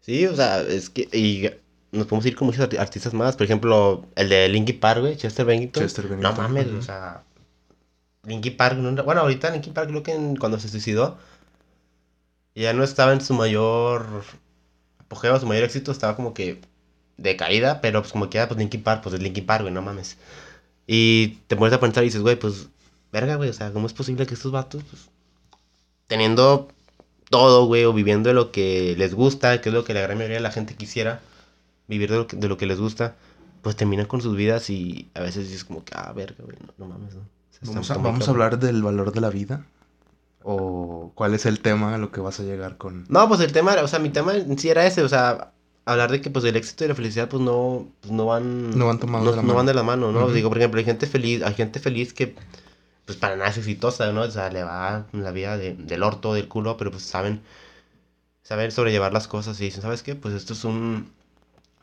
Sí, 0.00 0.26
o 0.26 0.36
sea, 0.36 0.60
es 0.60 0.88
que. 0.90 1.08
Y 1.12 1.48
nos 1.96 2.06
podemos 2.06 2.26
ir 2.26 2.36
con 2.36 2.46
muchos 2.46 2.68
arti- 2.68 2.78
artistas 2.78 3.12
más. 3.14 3.36
Por 3.36 3.44
ejemplo, 3.44 4.06
el 4.14 4.28
de 4.28 4.48
Linkin 4.48 4.78
Park, 4.78 5.00
güey, 5.00 5.16
Chester 5.16 5.44
Bennington. 5.44 5.82
Chester 5.82 6.04
No 6.04 6.10
Bennington, 6.10 6.36
mames, 6.36 6.66
ujú. 6.68 6.76
o 6.78 6.82
sea. 6.82 7.22
Linkin 8.26 8.56
Park, 8.56 8.76
no- 8.78 9.04
bueno, 9.04 9.22
ahorita 9.22 9.50
Linkin 9.50 9.72
Park 9.74 9.88
creo 9.88 10.02
que 10.02 10.14
en- 10.14 10.36
cuando 10.36 10.58
se 10.58 10.68
suicidó. 10.68 11.18
Ya 12.54 12.72
no 12.72 12.82
estaba 12.84 13.12
en 13.12 13.20
su 13.20 13.34
mayor 13.34 14.06
apogeo, 14.98 15.38
su 15.38 15.46
mayor 15.46 15.64
éxito, 15.64 15.92
estaba 15.92 16.16
como 16.16 16.32
que 16.34 16.60
de 17.18 17.36
caída, 17.36 17.80
pero 17.80 18.00
pues 18.02 18.12
como 18.12 18.28
que 18.30 18.38
ya, 18.38 18.48
pues 18.48 18.58
Linkin 18.58 18.82
Park, 18.82 19.02
pues 19.02 19.14
es 19.14 19.22
Linkin 19.22 19.46
Park, 19.46 19.62
güey, 19.62 19.74
no 19.74 19.82
mames. 19.82 20.16
Y 20.86 21.38
te 21.48 21.56
pones 21.56 21.74
a 21.74 21.80
pensar 21.80 22.04
y 22.04 22.06
dices, 22.08 22.22
güey, 22.22 22.36
pues, 22.38 22.68
verga, 23.12 23.36
güey, 23.36 23.50
o 23.50 23.52
sea, 23.52 23.72
¿cómo 23.72 23.86
es 23.86 23.92
posible 23.94 24.26
que 24.26 24.34
estos 24.34 24.52
vatos, 24.52 24.82
pues, 24.90 25.10
teniendo 26.06 26.68
todo, 27.30 27.66
güey, 27.66 27.84
o 27.84 27.92
viviendo 27.92 28.28
de 28.30 28.34
lo 28.34 28.52
que 28.52 28.94
les 28.98 29.14
gusta, 29.14 29.60
que 29.60 29.70
es 29.70 29.74
lo 29.74 29.84
que 29.84 29.94
la 29.94 30.02
gran 30.02 30.16
mayoría 30.18 30.36
de 30.38 30.42
la 30.42 30.52
gente 30.52 30.76
quisiera, 30.76 31.20
vivir 31.88 32.10
de 32.10 32.16
lo 32.18 32.26
que, 32.26 32.36
de 32.36 32.48
lo 32.48 32.56
que 32.58 32.66
les 32.66 32.78
gusta, 32.80 33.16
pues 33.62 33.76
terminan 33.76 34.06
con 34.06 34.22
sus 34.22 34.36
vidas 34.36 34.70
y 34.70 35.10
a 35.14 35.20
veces 35.20 35.44
dices 35.48 35.64
como 35.64 35.84
que, 35.84 35.92
ah, 35.96 36.12
verga, 36.14 36.44
güey, 36.44 36.56
no, 36.60 36.72
no 36.78 36.86
mames, 36.94 37.14
¿no? 37.16 37.22
Vamos, 37.62 37.90
a, 37.90 37.94
vamos 37.98 38.28
a 38.28 38.30
hablar 38.30 38.58
del 38.58 38.82
valor 38.82 39.12
de 39.12 39.20
la 39.20 39.30
vida, 39.30 39.64
o 40.42 41.12
cuál 41.14 41.34
es 41.34 41.46
el 41.46 41.60
tema 41.60 41.94
a 41.94 41.98
lo 41.98 42.12
que 42.12 42.20
vas 42.20 42.38
a 42.40 42.44
llegar 42.44 42.76
con... 42.76 43.06
No, 43.08 43.28
pues 43.28 43.40
el 43.40 43.52
tema, 43.52 43.72
era- 43.72 43.84
o 43.84 43.88
sea, 43.88 43.98
mi 43.98 44.10
tema 44.10 44.34
en 44.34 44.58
sí 44.58 44.68
era 44.68 44.86
ese, 44.86 45.02
o 45.02 45.08
sea, 45.08 45.52
hablar 45.84 46.10
de 46.10 46.20
que 46.20 46.30
pues 46.30 46.44
el 46.44 46.56
éxito 46.56 46.84
y 46.84 46.88
la 46.88 46.94
felicidad 46.94 47.28
pues 47.28 47.42
no, 47.42 47.88
pues, 48.00 48.12
no 48.12 48.26
van... 48.26 48.70
No 48.78 48.86
van 48.86 48.98
tomados 49.00 49.24
no, 49.24 49.30
de 49.32 49.36
la 49.36 49.42
no 49.42 49.48
mano. 49.48 49.56
van 49.56 49.66
de 49.66 49.74
la 49.74 49.82
mano, 49.82 50.12
¿no? 50.12 50.30
Digo, 50.30 50.48
por 50.48 50.58
ejemplo, 50.58 50.78
hay 50.78 50.84
gente 50.84 51.06
feliz, 51.06 51.42
hay 51.42 51.54
gente 51.54 51.80
feliz 51.80 52.12
que 52.12 52.36
pues 53.04 53.18
para 53.18 53.36
nada 53.36 53.50
es 53.50 53.58
exitosa, 53.58 54.12
¿no? 54.12 54.22
O 54.22 54.30
sea, 54.30 54.50
le 54.50 54.64
va 54.64 55.06
la 55.12 55.30
vida 55.32 55.56
de- 55.58 55.74
del 55.74 56.02
orto, 56.02 56.34
del 56.34 56.48
culo, 56.48 56.76
pero 56.76 56.90
pues 56.90 57.04
saben, 57.04 57.42
saben 58.42 58.70
sobrellevar 58.70 59.12
las 59.12 59.28
cosas 59.28 59.60
y 59.60 59.64
dicen, 59.64 59.82
¿sabes 59.82 60.02
qué? 60.02 60.14
Pues 60.14 60.34
esto 60.34 60.52
es 60.52 60.64
un... 60.64 61.12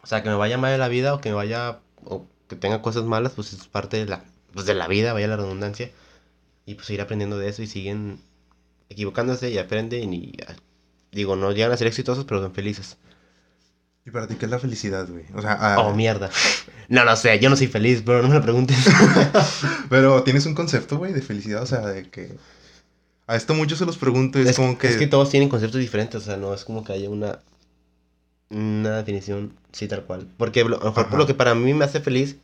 O 0.04 0.08
sea, 0.08 0.24
que 0.24 0.30
me 0.30 0.36
vaya 0.36 0.58
mal 0.58 0.74
en 0.74 0.80
la 0.80 0.90
vida 0.90 1.14
o 1.14 1.22
que 1.22 1.30
me 1.30 1.36
vaya... 1.36 1.80
o 2.06 2.26
que 2.50 2.56
tenga 2.58 2.82
cosas 2.82 3.04
malas, 3.06 3.34
pues 3.34 3.54
es 3.54 3.68
parte 3.68 3.98
de 3.98 4.06
la, 4.08 4.24
pues, 4.54 4.66
de 4.66 4.74
la 4.76 4.88
vida, 4.88 5.14
vaya 5.14 5.28
la 5.28 5.38
redundancia. 5.38 5.92
Y 6.66 6.76
pues 6.76 6.90
ir 6.92 7.02
aprendiendo 7.02 7.38
de 7.38 7.50
eso 7.50 7.62
y 7.62 7.68
siguen 7.68 8.20
equivocándose 8.90 9.50
y 9.52 9.58
aprenden 9.58 10.14
y... 10.14 10.34
Digo, 11.12 11.36
no 11.36 11.52
llegan 11.52 11.72
a 11.72 11.78
ser 11.78 11.88
exitosos, 11.88 12.26
pero 12.26 12.42
son 12.42 12.54
felices. 12.54 12.98
¿Y 14.06 14.12
para 14.12 14.28
ti 14.28 14.36
qué 14.36 14.46
es 14.46 14.52
la 14.52 14.60
felicidad, 14.60 15.08
güey? 15.08 15.26
O 15.36 15.42
sea, 15.42 15.58
ah, 15.60 15.80
Oh, 15.82 15.94
mierda. 15.94 16.30
No 16.90 17.06
lo 17.06 17.16
sé, 17.16 17.40
yo 17.40 17.50
no 17.50 17.56
soy 17.56 17.68
feliz, 17.68 18.02
pero 18.06 18.22
no 18.22 18.28
me 18.30 18.36
lo 18.36 18.42
preguntes. 18.42 18.78
Pero 19.90 20.24
tienes 20.24 20.46
un 20.46 20.56
concepto, 20.56 20.98
güey, 20.98 21.14
de 21.14 21.22
felicidad, 21.22 21.62
o 21.62 21.66
sea, 21.66 21.82
de 21.86 22.10
que... 22.10 22.36
A 23.28 23.36
esto 23.38 23.54
muchos 23.54 23.78
se 23.80 23.86
los 23.86 23.98
pregunto, 23.98 24.40
es, 24.40 24.48
es, 24.50 24.56
como 24.58 24.78
que... 24.78 24.88
es 24.88 24.98
que 24.98 25.08
todos 25.08 25.30
tienen 25.30 25.48
conceptos 25.50 25.80
diferentes, 25.80 26.22
o 26.22 26.26
sea, 26.26 26.36
no 26.38 26.54
es 26.54 26.66
como 26.66 26.84
que 26.84 26.92
haya 26.94 27.10
una, 27.10 27.40
una 28.50 28.98
definición 28.98 29.54
sí 29.72 29.88
tal 29.88 30.04
cual. 30.04 30.28
Porque 30.38 30.64
lo- 30.64 30.78
a 30.78 30.84
lo 30.84 30.86
mejor 30.88 31.10
por 31.10 31.20
lo 31.20 31.28
que 31.28 31.34
para 31.34 31.56
mí 31.56 31.74
me 31.74 31.86
hace 31.86 32.00
feliz, 32.02 32.38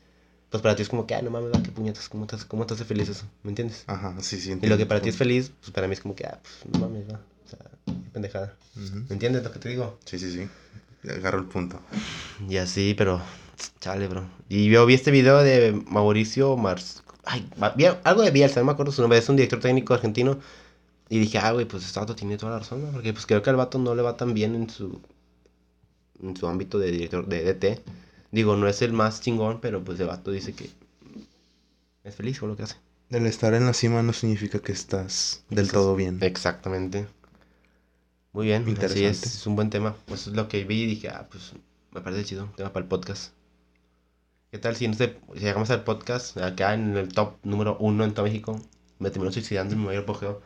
pues 0.50 0.64
para 0.64 0.76
ti 0.76 0.82
es 0.82 0.90
como 0.90 1.06
que, 1.06 1.16
ay, 1.16 1.24
no 1.24 1.30
mames, 1.30 1.52
va, 1.54 1.62
qué 1.62 1.72
puñetas, 1.72 2.10
¿cómo 2.10 2.26
te, 2.26 2.38
cómo 2.48 2.66
te 2.66 2.74
hace 2.74 2.86
feliz 2.86 3.08
eso? 3.10 3.26
¿Me 3.44 3.52
entiendes? 3.52 3.84
Ajá, 3.88 4.16
sí, 4.20 4.40
sí. 4.40 4.58
Y 4.60 4.68
lo 4.68 4.78
que 4.78 4.86
para 4.86 5.02
ti 5.02 5.10
es 5.10 5.18
feliz, 5.18 5.52
pues 5.60 5.72
para 5.72 5.88
mí 5.88 5.94
es 5.94 6.02
como 6.02 6.16
que, 6.16 6.26
ah, 6.26 6.40
pues 6.42 6.74
no 6.74 6.80
mames, 6.80 7.08
va. 7.08 7.20
O 7.46 7.50
sea, 7.50 7.60
qué 7.86 8.10
pendejada. 8.12 8.56
¿Me 8.76 9.14
entiendes 9.14 9.44
lo 9.44 9.52
que 9.52 9.60
te 9.60 9.70
digo? 9.70 10.00
Sí, 10.06 10.18
sí, 10.18 10.32
sí. 10.32 10.48
Agarro 11.10 11.40
el 11.40 11.46
punto. 11.46 11.80
Y 12.48 12.58
así, 12.58 12.96
pero, 12.98 13.22
chale, 13.80 14.08
bro. 14.08 14.26
Y 14.50 14.70
yo 14.70 14.86
vi 14.86 14.96
este 14.96 15.12
video 15.12 15.38
de 15.38 15.72
Mauricio 15.88 16.58
Mars. 16.58 17.04
Ay, 17.26 17.48
vi 17.76 17.86
algo 18.04 18.24
de 18.24 18.32
Bielsa, 18.32 18.60
no 18.60 18.66
me 18.66 18.72
acuerdo 18.72 18.92
su 18.92 19.02
nombre, 19.02 19.20
es 19.20 19.30
un 19.30 19.36
director 19.36 19.60
técnico 19.60 19.94
argentino. 19.94 20.40
Y 21.10 21.20
dije, 21.20 21.38
ah, 21.40 21.52
güey, 21.52 21.66
pues 21.66 21.86
este 21.86 22.00
vato 22.00 22.16
tiene 22.16 22.38
toda 22.38 22.54
la 22.54 22.60
razón, 22.60 22.84
¿no? 22.84 22.92
Porque 22.92 23.14
pues 23.14 23.26
creo 23.26 23.42
que 23.42 23.50
al 23.50 23.56
vato 23.56 23.78
no 23.78 23.96
le 23.96 24.02
va 24.02 24.18
tan 24.18 24.34
bien 24.34 24.56
en 24.56 24.70
su, 24.70 25.02
en 26.22 26.36
su 26.36 26.48
ámbito 26.48 26.80
de 26.80 26.92
director 26.92 27.28
de 27.28 27.54
DT. 27.54 27.82
Digo, 28.32 28.56
no 28.56 28.68
es 28.68 28.82
el 28.82 28.94
más 28.94 29.22
chingón, 29.22 29.60
pero 29.62 29.84
pues 29.84 30.00
el 30.00 30.08
vato 30.08 30.32
dice 30.32 30.54
que 30.54 30.70
es 32.04 32.16
feliz 32.16 32.40
con 32.40 32.50
lo 32.50 32.56
que 32.56 32.64
hace. 32.64 32.76
El 33.10 33.26
estar 33.26 33.54
en 33.54 33.66
la 33.66 33.74
cima 33.74 34.04
no 34.04 34.14
significa 34.14 34.60
que 34.60 34.72
estás 34.72 35.44
del 35.50 35.72
todo 35.72 35.96
bien. 35.96 36.20
Exactamente. 36.22 37.08
Muy 38.32 38.46
bien, 38.48 38.62
así 38.62 38.72
es, 38.72 38.76
Interesante. 38.76 39.28
es 39.28 39.48
un 39.48 39.56
buen 39.56 39.70
tema. 39.72 39.96
Eso 40.08 40.30
es 40.30 40.36
lo 40.36 40.48
que 40.48 40.64
vi 40.64 40.84
y 40.84 40.86
dije, 40.86 41.10
ah, 41.10 41.28
pues 41.30 41.54
me 41.92 42.02
parece 42.02 42.24
chido, 42.26 42.46
tema 42.56 42.72
para 42.72 42.84
el 42.84 42.90
podcast. 42.90 43.34
¿Qué 44.52 44.60
tal 44.60 44.76
si, 44.76 44.88
no 44.88 44.94
sé, 44.94 45.18
si 45.34 45.40
llegamos 45.40 45.70
al 45.72 45.84
podcast, 45.84 46.38
acá 46.38 46.74
en 46.76 46.98
el 46.98 47.10
top 47.10 47.38
número 47.44 47.78
uno 47.80 48.04
en 48.04 48.14
todo 48.14 48.26
México, 48.26 48.60
me 49.00 49.10
terminó 49.10 49.32
suicidando 49.32 49.74
en 49.74 49.80
mi 49.80 49.88
mayor 49.88 50.04
apogeo? 50.04 50.42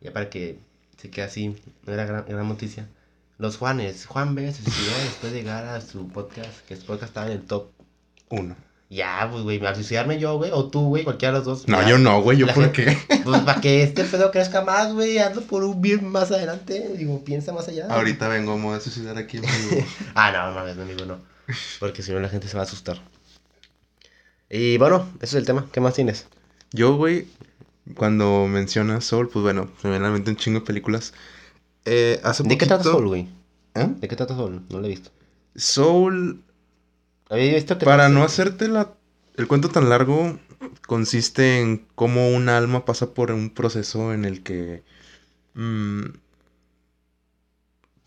Ya 0.00 0.12
para 0.12 0.28
que 0.28 0.58
se 0.98 1.10
quede 1.10 1.24
así, 1.24 1.56
no 1.86 1.92
era 1.92 2.04
gran, 2.04 2.24
gran 2.26 2.48
noticia. 2.48 2.88
Los 3.38 3.56
Juanes, 3.56 4.06
Juan 4.06 4.34
Vega 4.34 4.52
se 4.52 4.62
suicidó 4.62 4.92
después 5.04 5.32
de 5.32 5.40
llegar 5.40 5.64
a 5.66 5.80
su 5.80 6.08
podcast, 6.08 6.60
que 6.68 6.76
su 6.76 6.84
podcast 6.86 7.10
estaba 7.10 7.26
en 7.26 7.32
el 7.32 7.42
top. 7.42 7.68
Uno. 8.30 8.56
Ya, 8.90 9.26
pues, 9.30 9.42
güey, 9.42 9.64
al 9.66 9.74
suicidarme 9.74 10.20
yo, 10.20 10.36
güey, 10.36 10.50
o 10.52 10.68
tú, 10.68 10.88
güey, 10.88 11.02
cualquiera 11.02 11.32
de 11.32 11.38
los 11.38 11.46
dos. 11.46 11.68
No, 11.68 11.80
ya. 11.82 11.88
yo 11.88 11.98
no, 11.98 12.22
güey. 12.22 12.38
¿Yo 12.38 12.46
La 12.46 12.54
por 12.54 12.64
gente- 12.72 12.96
qué? 13.08 13.16
Pues 13.24 13.40
para 13.40 13.60
que 13.60 13.82
este 13.82 14.04
pedo 14.04 14.30
crezca 14.30 14.60
más, 14.62 14.92
güey, 14.92 15.18
hazlo 15.18 15.42
por 15.42 15.64
un 15.64 15.80
bien 15.80 16.06
más 16.12 16.30
adelante. 16.30 16.90
Digo, 16.96 17.24
piensa 17.24 17.52
más 17.52 17.66
allá. 17.66 17.86
Ahorita 17.88 18.28
vengo, 18.28 18.56
me 18.56 18.64
voy 18.66 18.76
a 18.76 18.80
suicidar 18.80 19.16
aquí 19.18 19.38
vivo. 19.38 19.84
Ah, 20.14 20.30
no, 20.30 20.52
no, 20.52 20.74
no, 20.74 20.82
amigo, 20.82 21.04
no. 21.06 21.18
Porque 21.80 22.02
si 22.02 22.12
no 22.12 22.20
la 22.20 22.28
gente 22.28 22.46
se 22.46 22.54
va 22.56 22.62
a 22.62 22.66
asustar. 22.66 23.00
Y 24.48 24.76
bueno, 24.78 25.08
eso 25.16 25.24
es 25.24 25.34
el 25.34 25.46
tema. 25.46 25.66
¿Qué 25.72 25.80
más 25.80 25.94
tienes? 25.94 26.26
Yo, 26.72 26.96
güey, 26.96 27.26
cuando 27.96 28.46
mencionas 28.46 29.04
Soul, 29.04 29.28
pues 29.28 29.42
bueno, 29.42 29.70
se 29.80 29.88
me 29.88 29.92
viene 29.94 30.06
a 30.06 30.08
la 30.10 30.14
mente 30.14 30.30
un 30.30 30.36
chingo 30.36 30.60
de 30.60 30.66
películas. 30.66 31.14
Eh, 31.84 32.20
hace 32.24 32.42
¿De 32.44 32.58
qué 32.58 32.66
trata 32.66 32.84
Soul, 32.84 33.08
güey? 33.08 33.28
¿Eh? 33.74 33.88
¿De 34.00 34.08
qué 34.08 34.16
trata 34.16 34.34
Soul? 34.36 34.62
No 34.70 34.80
lo 34.80 34.86
he 34.86 34.90
visto. 34.90 35.10
Soul, 35.54 36.42
Había 37.28 37.54
visto 37.54 37.78
que 37.78 37.84
para 37.86 38.08
no 38.08 38.22
hacerte 38.24 38.68
la, 38.68 38.94
el 39.36 39.46
cuento 39.48 39.68
tan 39.70 39.88
largo, 39.88 40.38
consiste 40.86 41.60
en 41.60 41.86
cómo 41.94 42.30
un 42.30 42.48
alma 42.48 42.84
pasa 42.84 43.14
por 43.14 43.30
un 43.32 43.50
proceso 43.50 44.12
en 44.12 44.24
el 44.24 44.42
que 44.42 44.84
mm, 45.54 46.02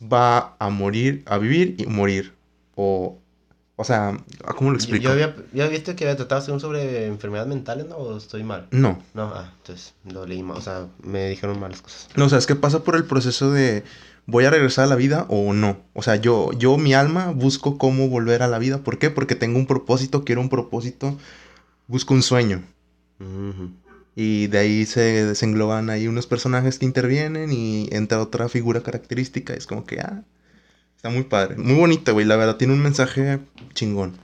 va 0.02 0.56
a 0.60 0.70
morir, 0.70 1.24
a 1.26 1.38
vivir 1.38 1.76
y 1.78 1.86
morir. 1.88 2.34
O 2.76 3.20
O 3.80 3.84
sea, 3.84 4.18
¿cómo 4.56 4.72
lo 4.72 4.78
Yo, 4.78 4.82
explico? 4.84 5.04
yo 5.04 5.12
había, 5.12 5.36
yo 5.54 5.64
había 5.64 5.78
visto 5.78 5.96
que 5.96 6.06
había 6.06 6.18
tratado 6.18 6.42
según 6.42 6.60
sobre 6.60 7.06
enfermedades 7.06 7.48
mentales, 7.48 7.86
¿no? 7.88 7.96
¿O 7.98 8.18
estoy 8.18 8.44
mal? 8.44 8.68
No. 8.72 9.02
No, 9.14 9.32
ah, 9.36 9.54
entonces 9.60 9.94
lo 10.04 10.26
leí 10.26 10.42
mal, 10.42 10.58
o 10.58 10.62
sea, 10.62 10.88
me 11.04 11.30
dijeron 11.30 11.60
malas 11.60 11.82
cosas. 11.84 12.10
No, 12.16 12.26
o 12.26 12.30
sea, 12.30 12.40
es 12.40 12.48
que 12.48 12.56
pasa 12.56 12.84
por 12.84 12.96
el 12.96 13.06
proceso 13.06 13.52
de 13.52 13.84
voy 14.26 14.46
a 14.46 14.50
regresar 14.50 14.86
a 14.86 14.88
la 14.88 14.96
vida 14.96 15.26
o 15.30 15.54
no. 15.54 15.78
O 15.94 16.02
sea, 16.02 16.16
yo, 16.16 16.52
yo, 16.54 16.78
mi 16.78 16.96
alma, 16.96 17.32
busco 17.32 17.78
cómo 17.78 18.10
volver 18.10 18.42
a 18.44 18.48
la 18.48 18.60
vida. 18.60 18.80
¿Por 18.80 18.98
qué? 18.98 19.12
Porque 19.12 19.36
tengo 19.36 19.60
un 19.60 19.68
propósito, 19.68 20.24
quiero 20.26 20.42
un 20.42 20.50
propósito, 20.50 21.18
busco 21.88 22.14
un 22.16 22.24
sueño. 22.24 22.64
Y 24.16 24.48
de 24.48 24.58
ahí 24.58 24.86
se 24.86 25.26
desengloban 25.26 25.90
ahí 25.92 26.08
unos 26.08 26.26
personajes 26.28 26.80
que 26.80 26.86
intervienen 26.86 27.52
y 27.52 27.88
entra 27.92 28.20
otra 28.22 28.50
figura 28.50 28.82
característica. 28.82 29.54
Es 29.54 29.68
como 29.68 29.86
que, 29.86 30.00
ah, 30.02 30.24
está 30.98 31.10
muy 31.10 31.24
padre. 31.24 31.56
Muy 31.56 31.76
bonita, 31.76 32.12
güey. 32.12 32.26
La 32.26 32.36
verdad, 32.36 32.58
tiene 32.58 32.74
un 32.74 32.82
mensaje 32.82 33.40
chingón. 33.74 34.18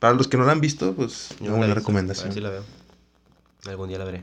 Para 0.00 0.14
los 0.14 0.26
que 0.28 0.36
no 0.36 0.44
la 0.44 0.52
han 0.52 0.60
visto, 0.60 0.92
pues, 0.94 1.28
Yo 1.40 1.46
una 1.46 1.50
buena 1.50 1.66
visto, 1.66 1.72
A 1.72 1.74
recomendación. 1.80 2.24
ver 2.26 2.34
si 2.34 2.40
la 2.40 2.50
veo. 2.50 2.64
Algún 3.66 3.88
día 3.88 3.98
la 3.98 4.04
veré. 4.04 4.22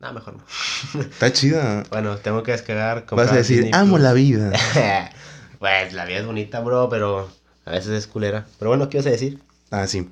No, 0.00 0.12
mejor 0.12 0.34
no. 0.36 1.00
Está 1.00 1.32
chida. 1.32 1.84
Bueno, 1.90 2.16
tengo 2.18 2.42
que 2.42 2.52
descargar. 2.52 3.06
Vas 3.12 3.30
a 3.32 3.36
decir, 3.36 3.58
Disney 3.62 3.72
amo 3.80 3.92
Plus. 3.96 4.02
la 4.02 4.12
vida. 4.12 4.52
pues 5.58 5.92
la 5.92 6.04
vida 6.04 6.18
es 6.18 6.26
bonita, 6.26 6.60
bro, 6.60 6.88
pero 6.88 7.30
a 7.64 7.70
veces 7.70 7.90
es 7.92 8.06
culera. 8.06 8.46
Pero 8.58 8.70
bueno, 8.70 8.88
¿qué 8.88 8.96
ibas 8.98 9.06
a 9.06 9.10
decir? 9.10 9.38
Ah, 9.70 9.86
sí. 9.86 10.08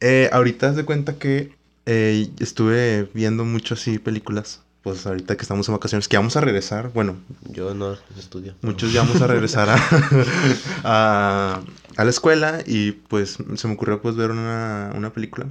Eh, 0.00 0.28
ahorita 0.32 0.68
haz 0.70 0.76
de 0.76 0.84
cuenta 0.84 1.18
que 1.18 1.52
eh, 1.86 2.28
estuve 2.40 3.08
viendo 3.14 3.44
mucho 3.44 3.74
así 3.74 3.98
películas. 3.98 4.60
Pues 4.88 5.06
ahorita 5.06 5.36
que 5.36 5.42
estamos 5.42 5.68
en 5.68 5.74
vacaciones, 5.74 6.08
que 6.08 6.16
vamos 6.16 6.36
a 6.36 6.40
regresar. 6.40 6.90
Bueno, 6.94 7.16
Yo 7.52 7.74
no 7.74 7.96
estudio. 8.18 8.54
muchos 8.62 8.90
ya 8.92 9.02
vamos 9.02 9.20
a 9.20 9.26
regresar 9.26 9.68
a, 9.68 9.76
a, 10.84 11.60
a 11.96 12.04
la 12.04 12.10
escuela 12.10 12.60
y 12.66 12.92
pues 12.92 13.36
se 13.56 13.68
me 13.68 13.74
ocurrió 13.74 14.00
pues 14.00 14.16
ver 14.16 14.30
una, 14.30 14.92
una 14.96 15.12
película. 15.12 15.46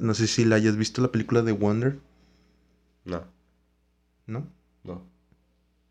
No 0.00 0.14
sé 0.14 0.26
si 0.26 0.44
la 0.44 0.56
hayas 0.56 0.76
visto, 0.76 1.00
la 1.02 1.12
película 1.12 1.42
de 1.42 1.52
Wonder, 1.52 1.98
No, 3.04 3.24
¿no? 4.26 4.46
no. 4.82 5.02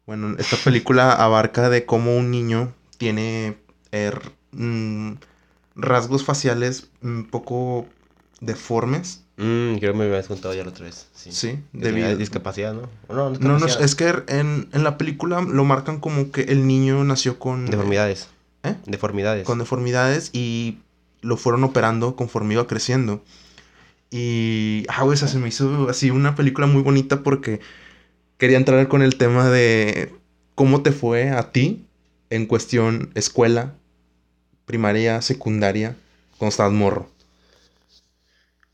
Bueno, 0.06 0.36
esta 0.38 0.58
película 0.58 1.14
abarca 1.24 1.70
de 1.70 1.86
cómo 1.86 2.18
un 2.18 2.32
niño 2.32 2.74
tiene 2.98 3.58
eh, 3.92 4.12
r- 4.14 4.22
mm, 4.52 5.14
rasgos 5.76 6.24
faciales 6.26 6.90
un 7.02 7.28
poco 7.30 7.88
deformes. 8.42 9.24
Mm, 9.38 9.78
creo 9.78 9.94
que 9.94 10.00
me 10.00 10.06
habías 10.06 10.28
contado 10.28 10.54
ya 10.56 10.64
la 10.64 10.72
otra 10.72 10.86
vez. 10.86 11.08
Sí. 11.14 11.32
Sí, 11.32 11.60
debido, 11.72 12.16
discapacidad, 12.18 12.74
¿no? 12.74 12.90
O 13.08 13.14
No, 13.14 13.60
No, 13.60 13.66
es 13.66 13.96
que 13.96 14.12
en, 14.28 14.68
en 14.74 14.84
la 14.84 14.98
película 14.98 15.42
lo 15.42 15.64
marcan 15.64 16.00
como 16.00 16.32
que 16.32 16.42
el 16.42 16.66
niño 16.66 17.04
nació 17.04 17.38
con, 17.38 17.68
Deformidades. 17.68 18.30
¿Eh? 18.64 18.76
Deformidades. 18.88 19.46
con 19.46 19.60
deformidades 19.60 20.32
y 20.34 20.80
lo 21.22 21.38
fueron 21.38 21.64
operando 21.64 22.16
conforme 22.16 22.56
iba 22.56 22.66
creciendo. 22.66 23.24
Y, 24.10 24.86
ah, 24.90 25.04
güey, 25.04 25.16
esa 25.16 25.28
se 25.28 25.38
me 25.38 25.50
hizo 25.50 25.88
así 25.90 26.10
una 26.10 26.36
película 26.36 26.66
muy 26.66 26.82
bonita 26.82 27.22
porque 27.22 27.60
quería 28.38 28.58
entrar 28.58 28.88
con 28.88 29.04
el 29.04 29.18
tema 29.18 29.50
de 29.50 30.14
cómo 30.56 30.82
te 30.82 30.92
fue 30.92 31.30
a 31.30 31.52
ti 31.52 31.86
en 32.30 32.46
cuestión 32.46 33.12
escuela, 33.14 33.76
primaria, 34.66 35.22
secundaria, 35.22 35.96
cuando 36.38 36.50
estabas 36.50 36.74
morro. 36.74 37.10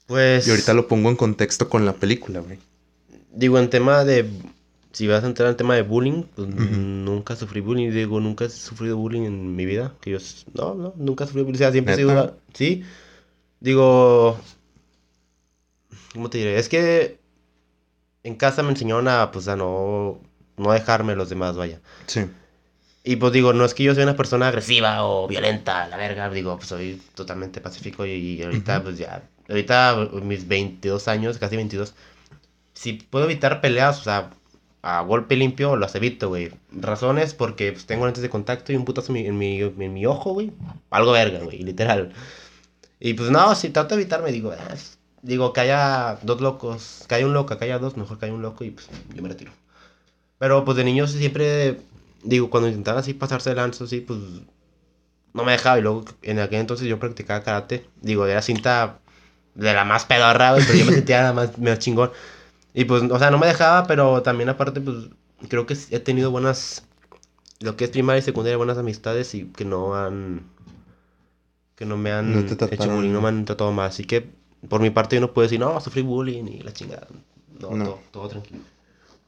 Pues. 0.08 0.48
Y 0.48 0.52
ahorita 0.52 0.74
lo 0.74 0.88
pongo 0.88 1.10
en 1.10 1.16
contexto 1.16 1.70
con 1.70 1.86
la 1.86 1.94
película, 1.94 2.40
güey. 2.40 2.60
Digo, 3.32 3.60
en 3.60 3.70
tema 3.70 4.04
de. 4.04 4.30
Si 4.92 5.08
vas 5.08 5.24
a 5.24 5.28
entrar 5.28 5.50
en 5.50 5.58
tema 5.58 5.76
de 5.76 5.82
bullying, 5.82 6.24
pues 6.36 6.48
Ujú. 6.48 6.60
nunca 6.60 7.36
sufrí 7.36 7.62
bullying. 7.62 7.90
Digo, 7.92 8.20
nunca 8.20 8.46
he 8.46 8.50
sufrido 8.50 8.96
bullying 8.98 9.24
en 9.24 9.56
mi 9.56 9.66
vida. 9.66 9.96
Que 10.02 10.12
yo. 10.12 10.18
No, 10.54 10.76
no, 10.76 10.94
nunca 10.98 11.26
sufrí 11.26 11.42
bullying. 11.42 11.56
O 11.56 11.58
sea, 11.58 11.72
siempre 11.72 11.96
he 11.96 11.98
sido. 11.98 12.38
Sí. 12.54 12.84
Digo. 13.60 14.38
¿Cómo 16.14 16.30
te 16.30 16.38
diré? 16.38 16.60
Es 16.60 16.70
que. 16.70 17.20
En 18.24 18.36
casa 18.36 18.64
me 18.64 18.70
enseñaron 18.70 19.08
a, 19.08 19.32
pues, 19.32 19.48
a 19.48 19.56
no. 19.56 20.20
No 20.56 20.72
dejarme 20.72 21.16
los 21.16 21.30
demás, 21.30 21.58
vaya. 21.58 21.82
Sí. 22.06 22.26
Y 23.04 23.18
pues 23.18 23.34
digo, 23.34 23.52
no 23.54 23.66
es 23.66 23.74
que 23.74 23.84
yo 23.84 23.94
sea 23.96 24.04
una 24.04 24.16
persona 24.16 24.48
agresiva 24.48 25.04
o 25.06 25.28
violenta, 25.28 25.88
la 25.90 25.98
verga, 25.98 26.30
digo, 26.30 26.56
pues 26.56 26.70
soy 26.70 27.02
totalmente 27.16 27.60
pacífico 27.60 28.06
y, 28.06 28.12
y 28.12 28.42
ahorita 28.44 28.82
pues 28.84 28.98
ya, 28.98 29.24
ahorita 29.50 30.10
mis 30.24 30.48
22 30.48 31.08
años, 31.10 31.38
casi 31.38 31.58
22, 31.58 31.94
si 32.74 32.94
puedo 32.94 33.26
evitar 33.26 33.60
peleas, 33.60 34.00
o 34.00 34.04
sea, 34.04 34.30
a 34.82 35.02
golpe 35.02 35.36
limpio, 35.36 35.76
las 35.76 35.96
evito, 35.96 36.30
güey. 36.30 36.52
Razones 36.72 37.34
porque 37.34 37.72
pues, 37.74 37.86
tengo 37.86 38.06
lentes 38.06 38.22
de 38.24 38.30
contacto 38.30 38.72
y 38.72 38.76
un 38.78 38.86
putazo 38.86 39.14
en 39.14 39.14
mi, 39.14 39.28
en 39.28 39.38
mi, 39.38 39.84
en 39.86 39.94
mi 39.94 40.06
ojo, 40.06 40.32
güey. 40.34 40.52
Algo 40.90 41.12
verga, 41.12 41.40
güey, 41.40 41.60
literal. 41.60 42.12
Y 43.00 43.14
pues 43.16 43.30
no, 43.32 43.54
si 43.56 43.70
trato 43.70 43.96
de 43.96 44.02
evitarme, 44.02 44.32
digo, 44.32 44.52
"Ah, 44.58 44.74
es- 44.74 44.98
digo, 45.22 45.52
que 45.54 45.62
haya 45.62 46.20
dos 46.24 46.40
locos, 46.42 47.04
que 47.08 47.16
haya 47.16 47.26
un 47.26 47.34
loco, 47.34 47.58
que 47.58 47.66
haya 47.66 47.80
dos, 47.80 47.98
mejor 47.98 48.18
que 48.20 48.26
haya 48.26 48.34
un 48.36 48.42
loco 48.42 48.64
y 48.64 48.72
pues 48.72 48.88
yo 49.14 49.22
me 49.22 49.30
retiro. 49.30 49.52
Pero 50.40 50.64
pues 50.66 50.78
de 50.78 50.84
niño 50.84 51.08
siempre, 51.08 51.80
digo, 52.24 52.50
cuando 52.50 52.70
intentaba 52.70 53.00
así 53.00 53.14
pasarse 53.14 53.50
de 53.52 53.56
lanzo, 53.58 53.84
así, 53.86 54.02
pues 54.02 54.20
no 55.34 55.44
me 55.44 55.52
dejaba. 55.54 55.80
Y 55.80 55.82
luego 55.82 56.06
en 56.22 56.40
aquel 56.40 56.60
entonces 56.60 56.88
yo 56.88 57.00
practicaba 57.00 57.44
karate. 57.44 57.86
Digo, 58.02 58.26
era 58.26 58.42
cinta 58.42 59.00
de 59.56 59.74
la 59.74 59.86
más 59.86 60.06
pedorra, 60.06 60.54
güey, 60.54 60.66
pero 60.66 60.80
yo 60.80 60.86
me 60.86 60.94
sentía 60.94 61.24
la 61.24 61.34
más, 61.34 61.58
más 61.60 61.80
chingón. 61.80 62.12
Y 62.74 62.86
pues, 62.86 63.04
o 63.04 63.20
sea, 63.20 63.30
no 63.32 63.38
me 63.38 63.48
dejaba, 63.48 63.86
pero 63.88 64.24
también 64.24 64.50
aparte, 64.50 64.82
pues 64.82 65.10
creo 65.48 65.66
que 65.66 65.78
he 65.92 66.00
tenido 66.00 66.32
buenas, 66.32 66.84
lo 67.60 67.76
que 67.76 67.86
es 67.86 67.92
primaria 67.92 68.20
y 68.20 68.24
secundaria, 68.24 68.58
buenas 68.58 68.78
amistades 68.78 69.36
y 69.36 69.46
que 69.46 69.66
no 69.66 69.96
han, 69.96 70.44
que 71.76 71.86
no 71.86 71.98
me 71.98 72.12
han 72.12 72.34
No 72.34 72.40
hecho 72.40 72.90
bullying, 72.90 73.12
no 73.12 73.22
me 73.22 73.28
han 73.30 73.46
tratado 73.46 73.72
mal. 73.72 73.90
Así 73.90 74.06
que 74.06 74.28
por 74.68 74.82
mi 74.82 74.90
parte 74.90 75.16
yo 75.18 75.22
no 75.22 75.34
puedo 75.34 75.44
decir, 75.46 75.60
no, 75.60 75.80
sufrí 75.82 76.02
bullying 76.02 76.46
y 76.46 76.62
la 76.62 76.74
chingada. 76.74 77.08
No, 77.60 77.72
No. 77.72 77.86
Todo, 77.86 78.00
todo 78.12 78.28
tranquilo. 78.30 78.62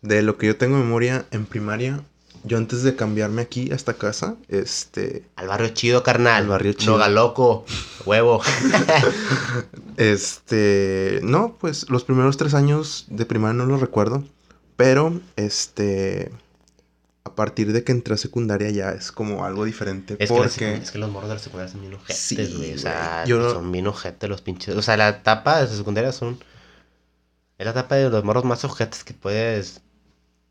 De 0.01 0.21
lo 0.21 0.37
que 0.37 0.47
yo 0.47 0.57
tengo 0.57 0.77
memoria 0.77 1.25
en 1.31 1.45
primaria, 1.45 2.03
yo 2.45 2.57
antes 2.57 2.83
de 2.83 2.95
cambiarme 2.95 3.41
aquí 3.41 3.71
a 3.71 3.75
esta 3.75 3.93
casa, 3.95 4.35
este, 4.49 5.25
Al 5.35 5.47
barrio 5.47 5.69
chido, 5.69 6.03
carnal. 6.03 6.43
Al 6.43 6.47
barrio 6.49 6.73
chido. 6.73 6.93
Noga 6.93 7.07
loco. 7.09 7.65
Huevo. 8.05 8.41
Este, 9.97 11.19
no, 11.23 11.55
pues 11.59 11.89
los 11.89 12.03
primeros 12.03 12.37
tres 12.37 12.53
años 12.53 13.05
de 13.07 13.25
primaria 13.25 13.53
no 13.53 13.65
los 13.65 13.79
recuerdo, 13.79 14.23
pero 14.75 15.21
este, 15.37 16.31
a 17.23 17.33
partir 17.33 17.71
de 17.71 17.83
que 17.83 17.93
entré 17.93 18.13
a 18.13 18.17
secundaria 18.17 18.69
ya 18.71 18.89
es 18.91 19.11
como 19.11 19.45
algo 19.45 19.63
diferente, 19.63 20.17
Es 20.19 20.29
que, 20.29 20.35
la 20.35 20.41
porque 20.41 20.73
es 20.75 20.91
que 20.91 20.97
los 20.97 21.09
morros 21.09 21.29
de 21.29 21.35
la 21.35 21.39
secundaria 21.41 21.71
son 21.71 21.81
bien 21.81 21.93
ojetes, 21.93 22.17
Sí, 22.19 22.53
güey. 22.57 22.73
o 22.73 22.77
sea. 22.77 23.23
Yo- 23.25 23.53
son 23.53 23.71
bien 23.71 23.87
ojetes 23.87 24.29
los 24.29 24.41
pinches. 24.41 24.75
O 24.75 24.81
sea, 24.81 24.97
la 24.97 25.09
etapa 25.09 25.61
de 25.63 25.73
secundaria 25.75 26.11
son. 26.11 26.37
Es 27.57 27.63
la 27.65 27.71
etapa 27.71 27.95
de 27.95 28.09
los 28.09 28.23
morros 28.25 28.43
más 28.43 28.65
ojetes 28.65 29.05
que 29.05 29.13
puedes 29.13 29.81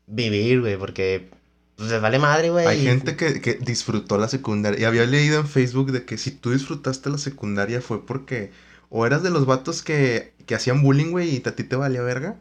vivir, 0.07 0.61
güey. 0.61 0.75
Porque. 0.77 1.29
Pues 1.77 1.89
les 1.91 2.01
vale 2.01 2.19
madre, 2.19 2.49
güey. 2.51 2.65
hay 2.65 2.83
gente 2.83 3.15
que, 3.17 3.41
que 3.41 3.55
disfrutó 3.55 4.17
la 4.17 4.27
secundaria. 4.29 4.79
Y 4.79 4.83
había 4.85 5.05
leído 5.05 5.39
en 5.39 5.47
Facebook 5.47 5.91
de 5.91 6.05
que 6.05 6.17
si 6.17 6.31
tú 6.31 6.51
disfrutaste 6.51 7.09
la 7.09 7.17
secundaria 7.17 7.81
fue 7.81 8.05
porque 8.05 8.51
o 8.89 9.05
eras 9.05 9.23
de 9.23 9.29
los 9.29 9.45
vatos 9.45 9.81
que, 9.81 10.33
que 10.45 10.55
hacían 10.55 10.81
bullying, 10.81 11.11
güey, 11.11 11.29
y 11.35 11.43
a 11.45 11.55
ti 11.55 11.63
te 11.63 11.75
valía 11.75 12.01
verga. 12.01 12.37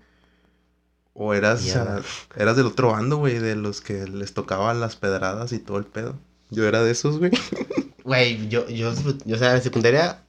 O 1.15 1.33
eras, 1.35 1.61
o 1.61 1.65
sea, 1.65 1.85
Mierda. 1.85 2.03
eras 2.37 2.57
del 2.57 2.67
otro 2.67 2.91
bando, 2.93 3.17
güey, 3.19 3.39
de 3.39 3.55
los 3.57 3.81
que 3.81 4.07
les 4.07 4.35
tocaban 4.35 4.81
las 4.81 4.97
pedradas 4.97 5.53
y 5.53 5.59
todo 5.59 5.79
el 5.79 5.85
pedo. 5.85 6.17
Yo 6.51 6.67
era 6.69 6.83
de 6.83 6.91
esos, 6.93 7.19
güey. 7.19 7.31
Güey, 8.05 8.49
yo, 8.49 8.69
yo, 8.69 8.93
yo, 9.25 9.35
o 9.35 9.39
sea, 9.39 9.57
en 9.57 9.63
secundaria. 9.63 10.21